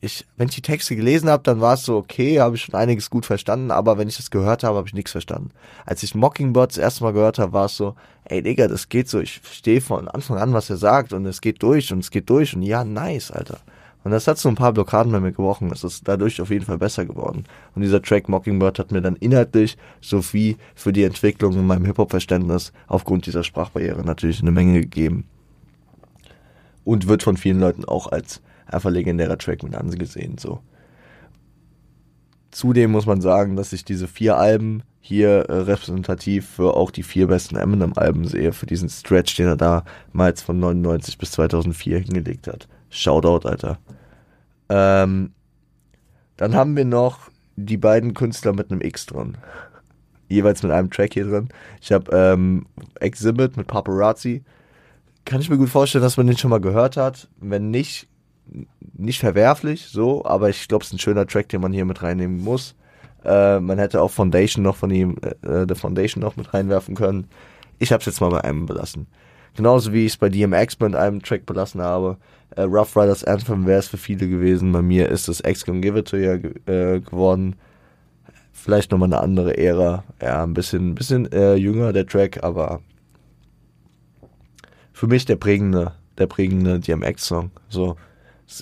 ich 0.03 0.25
wenn 0.37 0.49
ich 0.49 0.55
die 0.55 0.61
Texte 0.61 0.95
gelesen 0.95 1.29
habe, 1.29 1.43
dann 1.43 1.61
war 1.61 1.75
es 1.75 1.85
so 1.85 1.97
okay, 1.97 2.39
habe 2.39 2.55
ich 2.55 2.63
schon 2.63 2.75
einiges 2.75 3.09
gut 3.09 3.25
verstanden, 3.25 3.71
aber 3.71 3.97
wenn 3.97 4.07
ich 4.07 4.17
das 4.17 4.31
gehört 4.31 4.63
habe, 4.63 4.77
habe 4.77 4.87
ich 4.87 4.93
nichts 4.93 5.11
verstanden. 5.11 5.51
Als 5.85 6.03
ich 6.03 6.13
Mockingbird 6.13 6.71
das 6.71 6.77
erste 6.77 7.03
Mal 7.03 7.13
gehört 7.13 7.39
habe, 7.39 7.53
war 7.53 7.65
es 7.65 7.77
so, 7.77 7.95
ey 8.25 8.41
Digga, 8.41 8.67
das 8.67 8.89
geht 8.89 9.07
so, 9.07 9.19
ich 9.19 9.39
verstehe 9.39 9.81
von 9.81 10.07
Anfang 10.07 10.37
an, 10.37 10.53
was 10.53 10.69
er 10.69 10.77
sagt 10.77 11.13
und 11.13 11.25
es 11.25 11.39
geht 11.39 11.63
durch 11.63 11.91
und 11.93 11.99
es 11.99 12.11
geht 12.11 12.29
durch 12.29 12.55
und 12.55 12.63
ja, 12.63 12.83
nice, 12.83 13.31
Alter. 13.31 13.59
Und 14.03 14.11
das 14.11 14.27
hat 14.27 14.37
so 14.37 14.49
ein 14.49 14.55
paar 14.55 14.73
Blockaden 14.73 15.13
bei 15.13 15.21
mir 15.21 15.31
gebrochen. 15.31 15.71
Es 15.71 15.85
ist 15.85 16.05
dadurch 16.05 16.41
auf 16.41 16.49
jeden 16.49 16.65
Fall 16.65 16.77
besser 16.77 17.05
geworden. 17.05 17.45
Und 17.73 17.83
dieser 17.83 18.01
Track 18.01 18.27
Mockingbird 18.27 18.77
hat 18.77 18.91
mir 18.91 19.01
dann 19.01 19.15
inhaltlich 19.15 19.77
sowie 20.01 20.57
für 20.75 20.91
die 20.91 21.03
Entwicklung 21.03 21.53
in 21.53 21.65
meinem 21.65 21.85
Hip-Hop-Verständnis 21.85 22.73
aufgrund 22.87 23.27
dieser 23.27 23.45
Sprachbarriere 23.45 24.03
natürlich 24.03 24.41
eine 24.41 24.51
Menge 24.51 24.81
gegeben. 24.81 25.23
Und 26.83 27.07
wird 27.07 27.23
von 27.23 27.37
vielen 27.37 27.61
Leuten 27.61 27.85
auch 27.85 28.11
als 28.11 28.41
einfach 28.73 28.91
legendärer 28.91 29.37
Track 29.37 29.63
mit 29.63 29.75
angesehen, 29.75 30.37
so. 30.37 30.59
Zudem 32.51 32.91
muss 32.91 33.07
man 33.07 33.19
sagen, 33.19 33.55
dass 33.55 33.73
ich 33.73 33.83
diese 33.83 34.07
vier 34.07 34.37
Alben 34.37 34.83
hier 35.01 35.49
äh, 35.49 35.53
repräsentativ 35.53 36.47
für 36.47 36.75
auch 36.75 36.91
die 36.91 37.03
vier 37.03 37.27
besten 37.27 37.57
Eminem-Alben 37.57 38.25
sehe, 38.25 38.53
für 38.53 38.67
diesen 38.67 38.89
Stretch, 38.89 39.35
den 39.35 39.47
er 39.47 39.57
damals 39.57 40.41
von 40.41 40.59
99 40.59 41.17
bis 41.17 41.31
2004 41.31 41.99
hingelegt 41.99 42.47
hat. 42.47 42.67
Shoutout, 42.89 43.47
Alter. 43.47 43.79
Ähm, 44.69 45.31
dann 46.37 46.55
haben 46.55 46.77
wir 46.77 46.85
noch 46.85 47.31
die 47.55 47.77
beiden 47.77 48.13
Künstler 48.13 48.53
mit 48.53 48.71
einem 48.71 48.81
X 48.81 49.05
drin. 49.07 49.37
Jeweils 50.29 50.63
mit 50.63 50.71
einem 50.71 50.89
Track 50.89 51.13
hier 51.13 51.25
drin. 51.25 51.49
Ich 51.81 51.91
habe 51.91 52.15
ähm, 52.15 52.65
Exhibit 52.99 53.57
mit 53.57 53.67
Paparazzi. 53.67 54.43
Kann 55.25 55.41
ich 55.41 55.49
mir 55.49 55.57
gut 55.57 55.69
vorstellen, 55.69 56.03
dass 56.03 56.17
man 56.17 56.27
den 56.27 56.37
schon 56.37 56.49
mal 56.49 56.61
gehört 56.61 56.97
hat. 56.97 57.27
Wenn 57.39 57.71
nicht, 57.71 58.07
nicht 58.93 59.19
verwerflich, 59.19 59.87
so, 59.87 60.25
aber 60.25 60.49
ich 60.49 60.67
glaube, 60.67 60.83
es 60.83 60.89
ist 60.89 60.93
ein 60.93 60.99
schöner 60.99 61.27
Track, 61.27 61.49
den 61.49 61.61
man 61.61 61.73
hier 61.73 61.85
mit 61.85 62.03
reinnehmen 62.03 62.43
muss. 62.43 62.75
Äh, 63.23 63.59
man 63.59 63.79
hätte 63.79 64.01
auch 64.01 64.11
Foundation 64.11 64.63
noch 64.63 64.75
von 64.75 64.91
ihm, 64.91 65.15
äh, 65.41 65.65
The 65.67 65.75
Foundation 65.75 66.21
noch 66.21 66.35
mit 66.35 66.53
reinwerfen 66.53 66.95
können. 66.95 67.27
Ich 67.79 67.91
habe 67.91 68.01
es 68.01 68.05
jetzt 68.05 68.21
mal 68.21 68.29
bei 68.29 68.43
einem 68.43 68.65
belassen. 68.65 69.07
Genauso 69.55 69.93
wie 69.93 70.05
ich 70.05 70.13
es 70.13 70.17
bei 70.17 70.29
DMX 70.29 70.79
mit 70.79 70.95
einem 70.95 71.21
Track 71.21 71.45
belassen 71.45 71.81
habe. 71.81 72.17
Äh, 72.55 72.63
Rough 72.63 72.95
Riders 72.95 73.23
Anthem 73.23 73.65
wäre 73.65 73.79
es 73.79 73.87
für 73.87 73.97
viele 73.97 74.27
gewesen. 74.27 74.71
Bei 74.71 74.81
mir 74.81 75.09
ist 75.09 75.27
es 75.27 75.41
X 75.45 75.65
Gon 75.65 75.81
Give 75.81 75.99
It 75.99 76.07
To 76.07 76.17
You 76.17 76.49
äh, 76.65 76.99
geworden. 76.99 77.55
Vielleicht 78.51 78.91
nochmal 78.91 79.13
eine 79.13 79.21
andere 79.21 79.57
Ära. 79.57 80.03
Ja, 80.21 80.43
ein 80.43 80.53
bisschen, 80.53 80.95
bisschen 80.95 81.31
äh, 81.31 81.55
jünger 81.55 81.93
der 81.93 82.05
Track, 82.05 82.43
aber 82.43 82.81
für 84.91 85.07
mich 85.07 85.25
der 85.25 85.35
prägende, 85.35 85.93
der 86.17 86.27
prägende 86.27 86.79
DMX-Song. 86.79 87.51
So, 87.69 87.97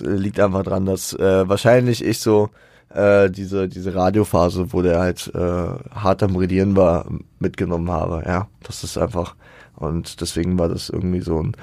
liegt 0.00 0.40
einfach 0.40 0.62
dran, 0.62 0.86
dass 0.86 1.12
äh, 1.14 1.48
wahrscheinlich 1.48 2.04
ich 2.04 2.18
so 2.20 2.50
äh, 2.90 3.30
diese 3.30 3.68
diese 3.68 3.94
Radiophase, 3.94 4.72
wo 4.72 4.82
der 4.82 5.00
halt 5.00 5.30
äh, 5.34 5.38
hart 5.38 6.22
am 6.22 6.36
Redieren 6.36 6.76
war, 6.76 7.06
mitgenommen 7.38 7.90
habe. 7.90 8.22
Ja, 8.26 8.48
das 8.62 8.84
ist 8.84 8.98
einfach 8.98 9.34
und 9.76 10.20
deswegen 10.20 10.58
war 10.58 10.68
das 10.68 10.88
irgendwie 10.88 11.20
so 11.20 11.42
ein 11.42 11.56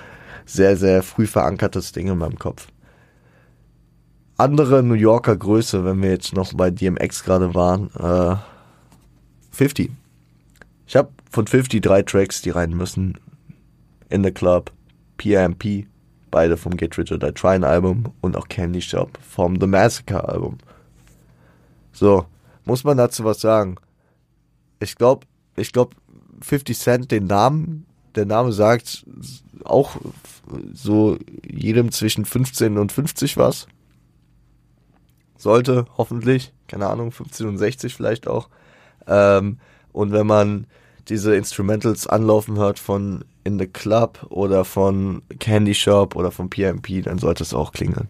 sehr, 0.45 0.75
sehr 0.75 1.03
früh 1.03 1.27
verankertes 1.27 1.91
Ding 1.91 2.07
in 2.07 2.17
meinem 2.17 2.39
Kopf. 2.39 2.67
Andere 4.37 4.83
New 4.83 4.95
Yorker 4.95 5.35
Größe, 5.35 5.83
wenn 5.85 6.01
wir 6.01 6.09
jetzt 6.09 6.33
noch 6.33 6.53
bei 6.53 6.71
DMX 6.71 7.23
gerade 7.23 7.53
waren, 7.53 7.89
äh, 7.99 8.35
50. 9.51 9.91
Ich 10.87 10.95
habe 10.95 11.09
von 11.29 11.45
50 11.45 11.81
drei 11.81 12.01
Tracks, 12.01 12.41
die 12.41 12.49
rein 12.49 12.71
müssen. 12.71 13.17
In 14.09 14.23
the 14.23 14.31
Club, 14.31 14.71
PMP, 15.17 15.87
beide 16.31 16.57
vom 16.57 16.77
Get 16.77 16.97
Rich 16.97 17.11
or 17.11 17.17
Die 17.17 17.31
Tryin 17.31 17.63
Album 17.63 18.13
und 18.21 18.37
auch 18.37 18.47
Candy 18.47 18.81
Shop 18.81 19.17
vom 19.27 19.59
The 19.59 19.67
Massacre 19.67 20.27
Album. 20.27 20.57
So, 21.91 22.25
muss 22.65 22.83
man 22.83 22.97
dazu 22.97 23.23
was 23.23 23.41
sagen? 23.41 23.75
Ich 24.79 24.95
glaube, 24.95 25.25
ich 25.55 25.71
glaube, 25.73 25.95
50 26.41 26.77
Cent, 26.77 27.11
den 27.11 27.25
Namen 27.25 27.85
der 28.15 28.25
Name 28.25 28.51
sagt 28.51 29.05
auch 29.63 29.97
so 30.73 31.17
jedem 31.47 31.91
zwischen 31.91 32.25
15 32.25 32.77
und 32.77 32.91
50 32.91 33.37
was. 33.37 33.67
Sollte, 35.37 35.85
hoffentlich. 35.97 36.53
Keine 36.67 36.87
Ahnung, 36.87 37.11
15 37.11 37.47
und 37.47 37.57
60 37.57 37.93
vielleicht 37.93 38.27
auch. 38.27 38.49
Ähm, 39.07 39.59
und 39.91 40.11
wenn 40.11 40.27
man 40.27 40.67
diese 41.07 41.35
Instrumentals 41.35 42.07
anlaufen 42.07 42.57
hört 42.57 42.77
von 42.77 43.23
In 43.49 43.59
the 43.59 43.67
Club 43.67 44.25
oder 44.29 44.63
von 44.63 45.21
Candy 45.39 45.73
Shop 45.73 46.15
oder 46.15 46.31
von 46.31 46.49
PMP, 46.49 47.03
dann 47.03 47.17
sollte 47.17 47.43
es 47.43 47.53
auch 47.53 47.71
klingeln. 47.71 48.07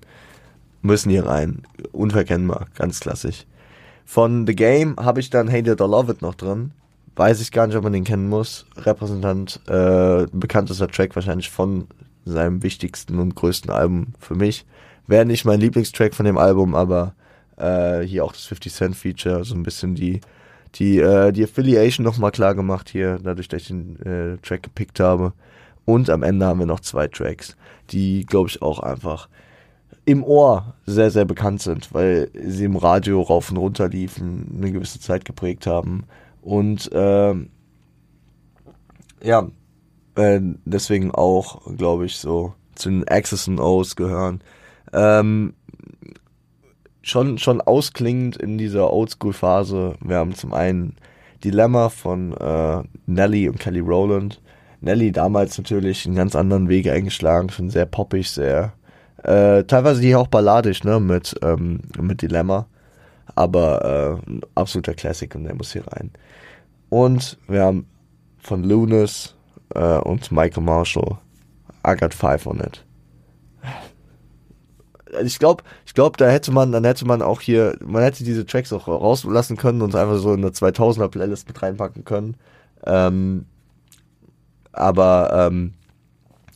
Müssen 0.82 1.10
hier 1.10 1.26
rein. 1.26 1.64
Unverkennbar, 1.92 2.68
ganz 2.76 3.00
klassisch. 3.00 3.46
Von 4.06 4.46
The 4.46 4.56
Game 4.56 4.96
habe 4.98 5.20
ich 5.20 5.30
dann 5.30 5.48
Hey 5.48 5.64
Did 5.64 5.80
I 5.80 5.84
Love 5.84 6.12
It 6.12 6.22
noch 6.22 6.36
drin 6.36 6.72
weiß 7.20 7.42
ich 7.42 7.52
gar 7.52 7.68
nicht, 7.68 7.76
ob 7.76 7.84
man 7.84 7.92
den 7.92 8.06
kennen 8.06 8.30
muss. 8.30 8.66
Repräsentant, 8.78 9.60
äh, 9.68 10.26
bekanntester 10.32 10.88
Track 10.88 11.16
wahrscheinlich 11.16 11.50
von 11.50 11.88
seinem 12.24 12.64
wichtigsten 12.64 13.20
und 13.20 13.36
größten 13.36 13.70
Album 13.70 14.14
für 14.20 14.36
mich. 14.36 14.66
Wäre 15.06 15.26
nicht 15.26 15.44
mein 15.44 15.60
Lieblingstrack 15.60 16.16
von 16.16 16.26
dem 16.26 16.38
Album, 16.38 16.76
aber 16.76 17.14
äh, 17.58 18.00
hier 18.02 18.24
auch 18.24 18.32
das 18.32 18.46
50 18.46 18.74
Cent 18.74 18.96
Feature, 18.96 19.44
so 19.44 19.54
ein 19.54 19.64
bisschen 19.64 19.96
die 19.96 20.22
die 20.76 21.00
äh, 21.00 21.32
die 21.32 21.44
Affiliation 21.44 22.04
nochmal 22.04 22.32
klar 22.32 22.56
gemacht 22.56 22.90
hier, 22.90 23.20
dadurch, 23.22 23.48
dass 23.48 23.64
ich 23.64 23.68
den 23.68 24.00
äh, 24.02 24.38
Track 24.38 24.64
gepickt 24.64 25.00
habe. 25.00 25.34
Und 25.86 26.10
am 26.10 26.24
Ende 26.24 26.46
haben 26.46 26.60
wir 26.60 26.68
noch 26.68 26.82
zwei 26.82 27.08
Tracks, 27.08 27.58
die, 27.90 28.26
glaube 28.26 28.50
ich, 28.50 28.62
auch 28.62 28.80
einfach 28.80 29.28
im 30.06 30.24
Ohr 30.24 30.76
sehr, 30.86 31.12
sehr 31.12 31.26
bekannt 31.26 31.62
sind, 31.62 31.94
weil 31.94 32.30
sie 32.34 32.66
im 32.66 32.76
Radio 32.76 33.22
rauf 33.22 33.52
und 33.52 33.58
runter 33.58 33.90
liefen, 33.90 34.56
eine 34.58 34.72
gewisse 34.72 35.00
Zeit 35.00 35.26
geprägt 35.26 35.68
haben 35.68 36.06
und 36.42 36.92
äh, 36.92 37.36
ja, 39.22 39.48
äh, 40.16 40.40
deswegen 40.66 41.12
auch, 41.12 41.76
glaube 41.76 42.06
ich, 42.06 42.18
so 42.18 42.54
zu 42.76 42.90
den 42.90 43.08
Axis 43.08 43.48
und 43.48 43.60
O's 43.60 43.96
gehören. 43.96 44.42
Ähm, 44.94 45.54
schon, 47.02 47.38
schon 47.38 47.62
ausklingend 47.62 48.38
in 48.38 48.58
dieser 48.58 48.92
Oldschool-Phase. 48.92 49.96
Wir 50.02 50.18
haben 50.18 50.36
zum 50.36 50.54
einen 50.54 50.96
Dilemma 51.44 51.90
von 51.90 52.34
äh, 52.34 52.84
Nelly 53.06 53.50
und 53.50 53.60
Kelly 53.60 53.80
Rowland. 53.80 54.42
Nelly 54.82 55.12
damals 55.12 55.58
natürlich 55.58 56.06
einen 56.06 56.16
ganz 56.16 56.36
anderen 56.36 56.70
Weg 56.70 56.88
eingeschlagen, 56.88 57.50
schon 57.50 57.70
sehr 57.70 57.86
poppig, 57.86 58.30
sehr 58.30 58.74
äh, 59.24 59.64
teilweise 59.66 60.02
hier 60.02 60.20
auch 60.20 60.28
balladisch, 60.28 60.84
ne, 60.84 61.00
mit, 61.00 61.36
ähm, 61.42 61.82
mit 62.00 62.22
Dilemma. 62.22 62.68
Aber 63.36 64.20
äh, 64.26 64.30
ein 64.30 64.42
absoluter 64.56 64.94
Classic 64.94 65.34
und 65.36 65.44
der 65.44 65.56
muss 65.56 65.74
hier 65.74 65.86
rein. 65.88 66.12
Und 66.90 67.38
wir 67.48 67.64
haben 67.64 67.86
von 68.40 68.64
Lunas 68.64 69.36
äh, 69.76 69.98
und 70.00 70.32
Michael 70.32 70.64
Marshall 70.64 71.18
I 71.86 71.96
got 71.96 72.14
five 72.14 72.46
on 72.46 72.60
it. 72.60 72.84
Ich 75.24 75.40
glaube, 75.40 75.64
ich 75.86 75.94
glaube, 75.94 76.18
da 76.18 76.30
hätte 76.30 76.52
man, 76.52 76.72
dann 76.72 76.84
hätte 76.84 77.06
man 77.06 77.22
auch 77.22 77.42
hier, 77.42 77.78
man 77.86 78.04
hätte 78.04 78.24
diese 78.24 78.46
Tracks 78.46 78.72
auch 78.74 78.88
rauslassen 78.88 79.58
können 79.58 79.82
und 79.82 79.96
einfach 79.96 80.18
so 80.18 80.34
in 80.34 80.44
eine 80.44 80.52
2000er 80.52 81.08
Playlist 81.08 81.48
mit 81.48 81.62
reinpacken 81.62 82.06
können. 82.06 82.36
Ähm, 82.86 83.46
aber 84.72 85.32
ähm, 85.34 85.74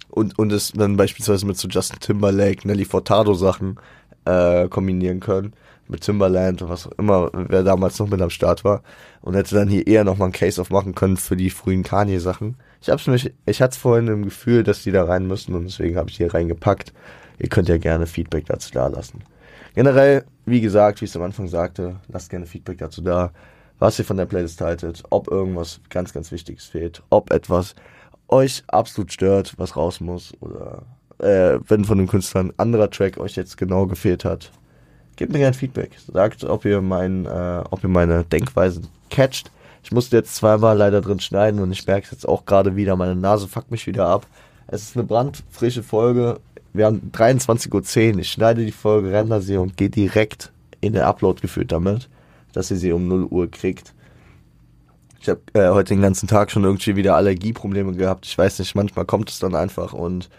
und 0.10 0.38
und 0.38 0.51
es 0.51 0.72
dann 0.72 0.97
beispielsweise 0.97 1.45
mit 1.45 1.58
so 1.58 1.68
Justin 1.68 1.99
Timberlake, 1.99 2.68
Nelly 2.68 2.86
Furtado 2.86 3.34
Sachen 3.34 3.80
äh, 4.26 4.68
kombinieren 4.68 5.20
können 5.20 5.54
mit 5.88 6.01
Timberland 6.01 6.62
und 6.62 6.70
was 6.70 6.88
auch 6.88 6.91
immer, 6.97 7.30
wer 7.34 7.64
damals 7.64 7.99
noch 7.99 8.08
mit 8.08 8.22
am 8.22 8.30
Start 8.30 8.64
war 8.64 8.84
und 9.22 9.36
hätte 9.36 9.56
dann 9.56 9.68
hier 9.68 9.86
eher 9.86 10.04
nochmal 10.04 10.30
ein 10.30 10.34
Case 10.34 10.62
aufmachen 10.62 10.95
können 10.95 11.18
für 11.18 11.36
die 11.36 11.49
frühen 11.49 11.84
Kanye 11.84 12.20
Sachen. 12.20 12.56
Ich 12.82 12.89
hab's 12.89 13.08
mich, 13.08 13.34
ich 13.45 13.62
hatte 13.62 13.80
vorhin 13.80 14.08
im 14.08 14.24
Gefühl, 14.24 14.64
dass 14.64 14.84
die 14.84 14.91
da 14.91 15.04
rein 15.04 15.28
müssen 15.28 15.54
und 15.56 15.66
deswegen 15.66 15.97
habe 15.97 16.10
ich 16.10 16.18
die 16.18 16.24
hier 16.24 16.34
reingepackt. 16.34 16.93
Ihr 17.39 17.49
könnt 17.49 17.69
ja 17.69 17.77
gerne 17.77 18.05
Feedback 18.05 18.45
dazu 18.45 18.71
da 18.71 18.88
lassen. 18.88 19.21
Generell, 19.75 20.23
wie 20.45 20.61
gesagt, 20.61 21.01
wie 21.01 21.05
ich 21.05 21.11
es 21.11 21.17
am 21.17 21.23
Anfang 21.23 21.47
sagte, 21.47 21.95
lasst 22.07 22.29
gerne 22.29 22.45
Feedback 22.45 22.77
dazu 22.77 23.01
da, 23.01 23.31
was 23.79 23.97
ihr 23.99 24.05
von 24.05 24.17
der 24.17 24.25
Playlist 24.25 24.61
haltet, 24.61 25.03
ob 25.09 25.29
irgendwas 25.29 25.81
ganz, 25.89 26.13
ganz 26.13 26.31
Wichtiges 26.31 26.65
fehlt, 26.65 27.01
ob 27.09 27.31
etwas 27.34 27.75
euch 28.27 28.63
absolut 28.67 29.11
stört, 29.11 29.53
was 29.57 29.75
raus 29.75 29.99
muss 29.99 30.34
oder 30.41 30.84
äh, 31.19 31.59
wenn 31.67 31.86
von 31.86 31.97
den 31.97 32.07
Künstlern 32.07 32.49
ein 32.49 32.59
anderer 32.59 32.89
Track 32.89 33.17
euch 33.17 33.36
jetzt 33.36 33.57
genau 33.57 33.88
gefehlt 33.88 34.25
hat. 34.25 34.51
Gebt 35.15 35.31
mir 35.31 35.39
gerne 35.39 35.53
Feedback. 35.53 35.91
Sagt, 36.11 36.43
ob 36.43 36.65
ihr 36.65 36.81
mein, 36.81 37.25
äh, 37.25 37.63
ob 37.69 37.84
ihr 37.84 37.89
meine 37.89 38.23
Denkweise 38.23 38.81
catcht. 39.09 39.51
Ich 39.84 39.91
musste 39.91 40.17
jetzt 40.17 40.36
zweimal 40.36 40.77
leider 40.77 41.01
drin 41.01 41.19
schneiden 41.19 41.59
und 41.59 41.71
ich 41.71 41.86
merke 41.86 42.05
es 42.05 42.11
jetzt 42.11 42.27
auch 42.27 42.45
gerade 42.45 42.75
wieder. 42.75 42.95
Meine 42.95 43.15
Nase 43.15 43.47
fuckt 43.47 43.69
mich 43.69 43.86
wieder 43.86 44.07
ab. 44.07 44.25
Es 44.67 44.84
ist 44.84 44.95
eine 44.95 45.05
brandfrische 45.05 45.84
Folge. 45.84 46.39
Wir 46.74 46.88
haben 46.88 47.11
23.10 47.13 48.13
Uhr. 48.13 48.19
Ich 48.19 48.32
schneide 48.32 48.65
die 48.65 48.71
Folge, 48.71 49.11
render 49.11 49.41
sie 49.41 49.57
und 49.57 49.78
gehe 49.78 49.91
direkt 49.91 50.51
in 50.82 50.93
den 50.93 51.03
Upload 51.03 51.39
geführt 51.39 51.71
damit, 51.71 52.09
dass 52.51 52.71
ihr 52.71 52.78
sie 52.78 52.91
um 52.91 53.07
0 53.07 53.26
Uhr 53.26 53.49
kriegt. 53.49 53.93
Ich 55.21 55.30
habe 55.30 55.41
äh, 55.53 55.69
heute 55.69 55.93
den 55.93 56.01
ganzen 56.01 56.28
Tag 56.28 56.51
schon 56.51 56.63
irgendwie 56.63 56.95
wieder 56.95 57.15
Allergieprobleme 57.15 57.93
gehabt. 57.93 58.26
Ich 58.26 58.38
weiß 58.38 58.59
nicht, 58.59 58.76
manchmal 58.76 59.05
kommt 59.05 59.30
es 59.30 59.39
dann 59.39 59.55
einfach 59.55 59.93
und 59.93 60.30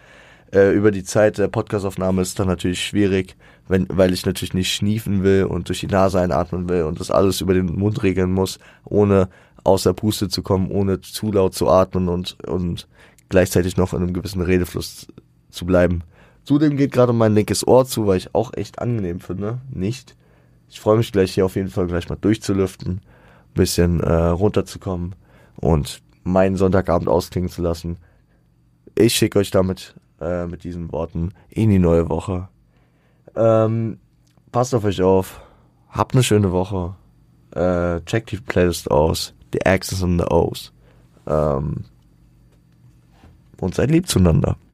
äh, 0.53 0.71
über 0.73 0.91
die 0.91 1.03
Zeit 1.03 1.37
der 1.37 1.47
Podcastaufnahme 1.47 2.21
ist 2.21 2.37
dann 2.37 2.47
natürlich 2.47 2.85
schwierig, 2.85 3.35
wenn, 3.67 3.87
weil 3.89 4.13
ich 4.13 4.25
natürlich 4.25 4.53
nicht 4.53 4.71
schniefen 4.71 5.23
will 5.23 5.45
und 5.45 5.69
durch 5.69 5.79
die 5.79 5.87
Nase 5.87 6.19
einatmen 6.19 6.69
will 6.69 6.83
und 6.83 6.99
das 6.99 7.09
alles 7.09 7.41
über 7.41 7.53
den 7.53 7.65
Mund 7.65 8.03
regeln 8.03 8.31
muss, 8.31 8.59
ohne 8.83 9.29
außer 9.63 9.93
Puste 9.93 10.27
zu 10.29 10.43
kommen, 10.43 10.69
ohne 10.69 11.01
zu 11.01 11.31
laut 11.31 11.55
zu 11.55 11.67
atmen 11.67 12.07
und, 12.07 12.37
und 12.43 12.87
gleichzeitig 13.29 13.77
noch 13.77 13.93
in 13.93 14.03
einem 14.03 14.13
gewissen 14.13 14.41
Redefluss 14.41 15.07
zu 15.49 15.65
bleiben. 15.65 16.03
Zudem 16.45 16.77
geht 16.77 16.91
gerade 16.91 17.11
mein 17.11 17.33
linkes 17.33 17.67
Ohr 17.67 17.85
zu, 17.85 18.05
weil 18.05 18.17
ich 18.17 18.33
auch 18.35 18.53
echt 18.53 18.79
angenehm 18.79 19.19
finde. 19.19 19.59
Nicht. 19.71 20.15
Ich 20.69 20.79
freue 20.79 20.97
mich 20.97 21.11
gleich 21.11 21.33
hier 21.33 21.45
auf 21.45 21.55
jeden 21.55 21.69
Fall 21.69 21.87
gleich 21.87 22.07
mal 22.07 22.17
durchzulüften, 22.21 23.01
bisschen 23.55 23.99
äh, 23.99 24.13
runterzukommen 24.13 25.15
und 25.55 26.01
meinen 26.23 26.55
Sonntagabend 26.55 27.09
ausklingen 27.09 27.49
zu 27.49 27.61
lassen. 27.61 27.97
Ich 28.93 29.15
schicke 29.15 29.39
euch 29.39 29.49
damit 29.51 29.95
äh, 30.21 30.45
mit 30.45 30.63
diesen 30.63 30.91
Worten 30.91 31.33
in 31.49 31.71
die 31.71 31.79
neue 31.79 32.09
Woche. 32.09 32.47
Ähm, 33.35 33.99
passt 34.51 34.75
auf 34.75 34.83
euch 34.83 35.01
auf. 35.01 35.41
Habt 35.89 36.13
eine 36.13 36.23
schöne 36.23 36.51
Woche. 36.51 36.95
Äh, 37.51 38.01
checkt 38.01 38.31
die 38.31 38.37
Playlist 38.37 38.91
aus. 38.91 39.33
Die 39.53 39.59
X's 39.65 40.01
und 40.03 40.19
the 40.19 40.25
O's. 40.25 40.71
Ähm, 41.25 41.85
und 43.59 43.73
seid 43.73 43.89
lieb 43.89 44.07
zueinander. 44.07 44.57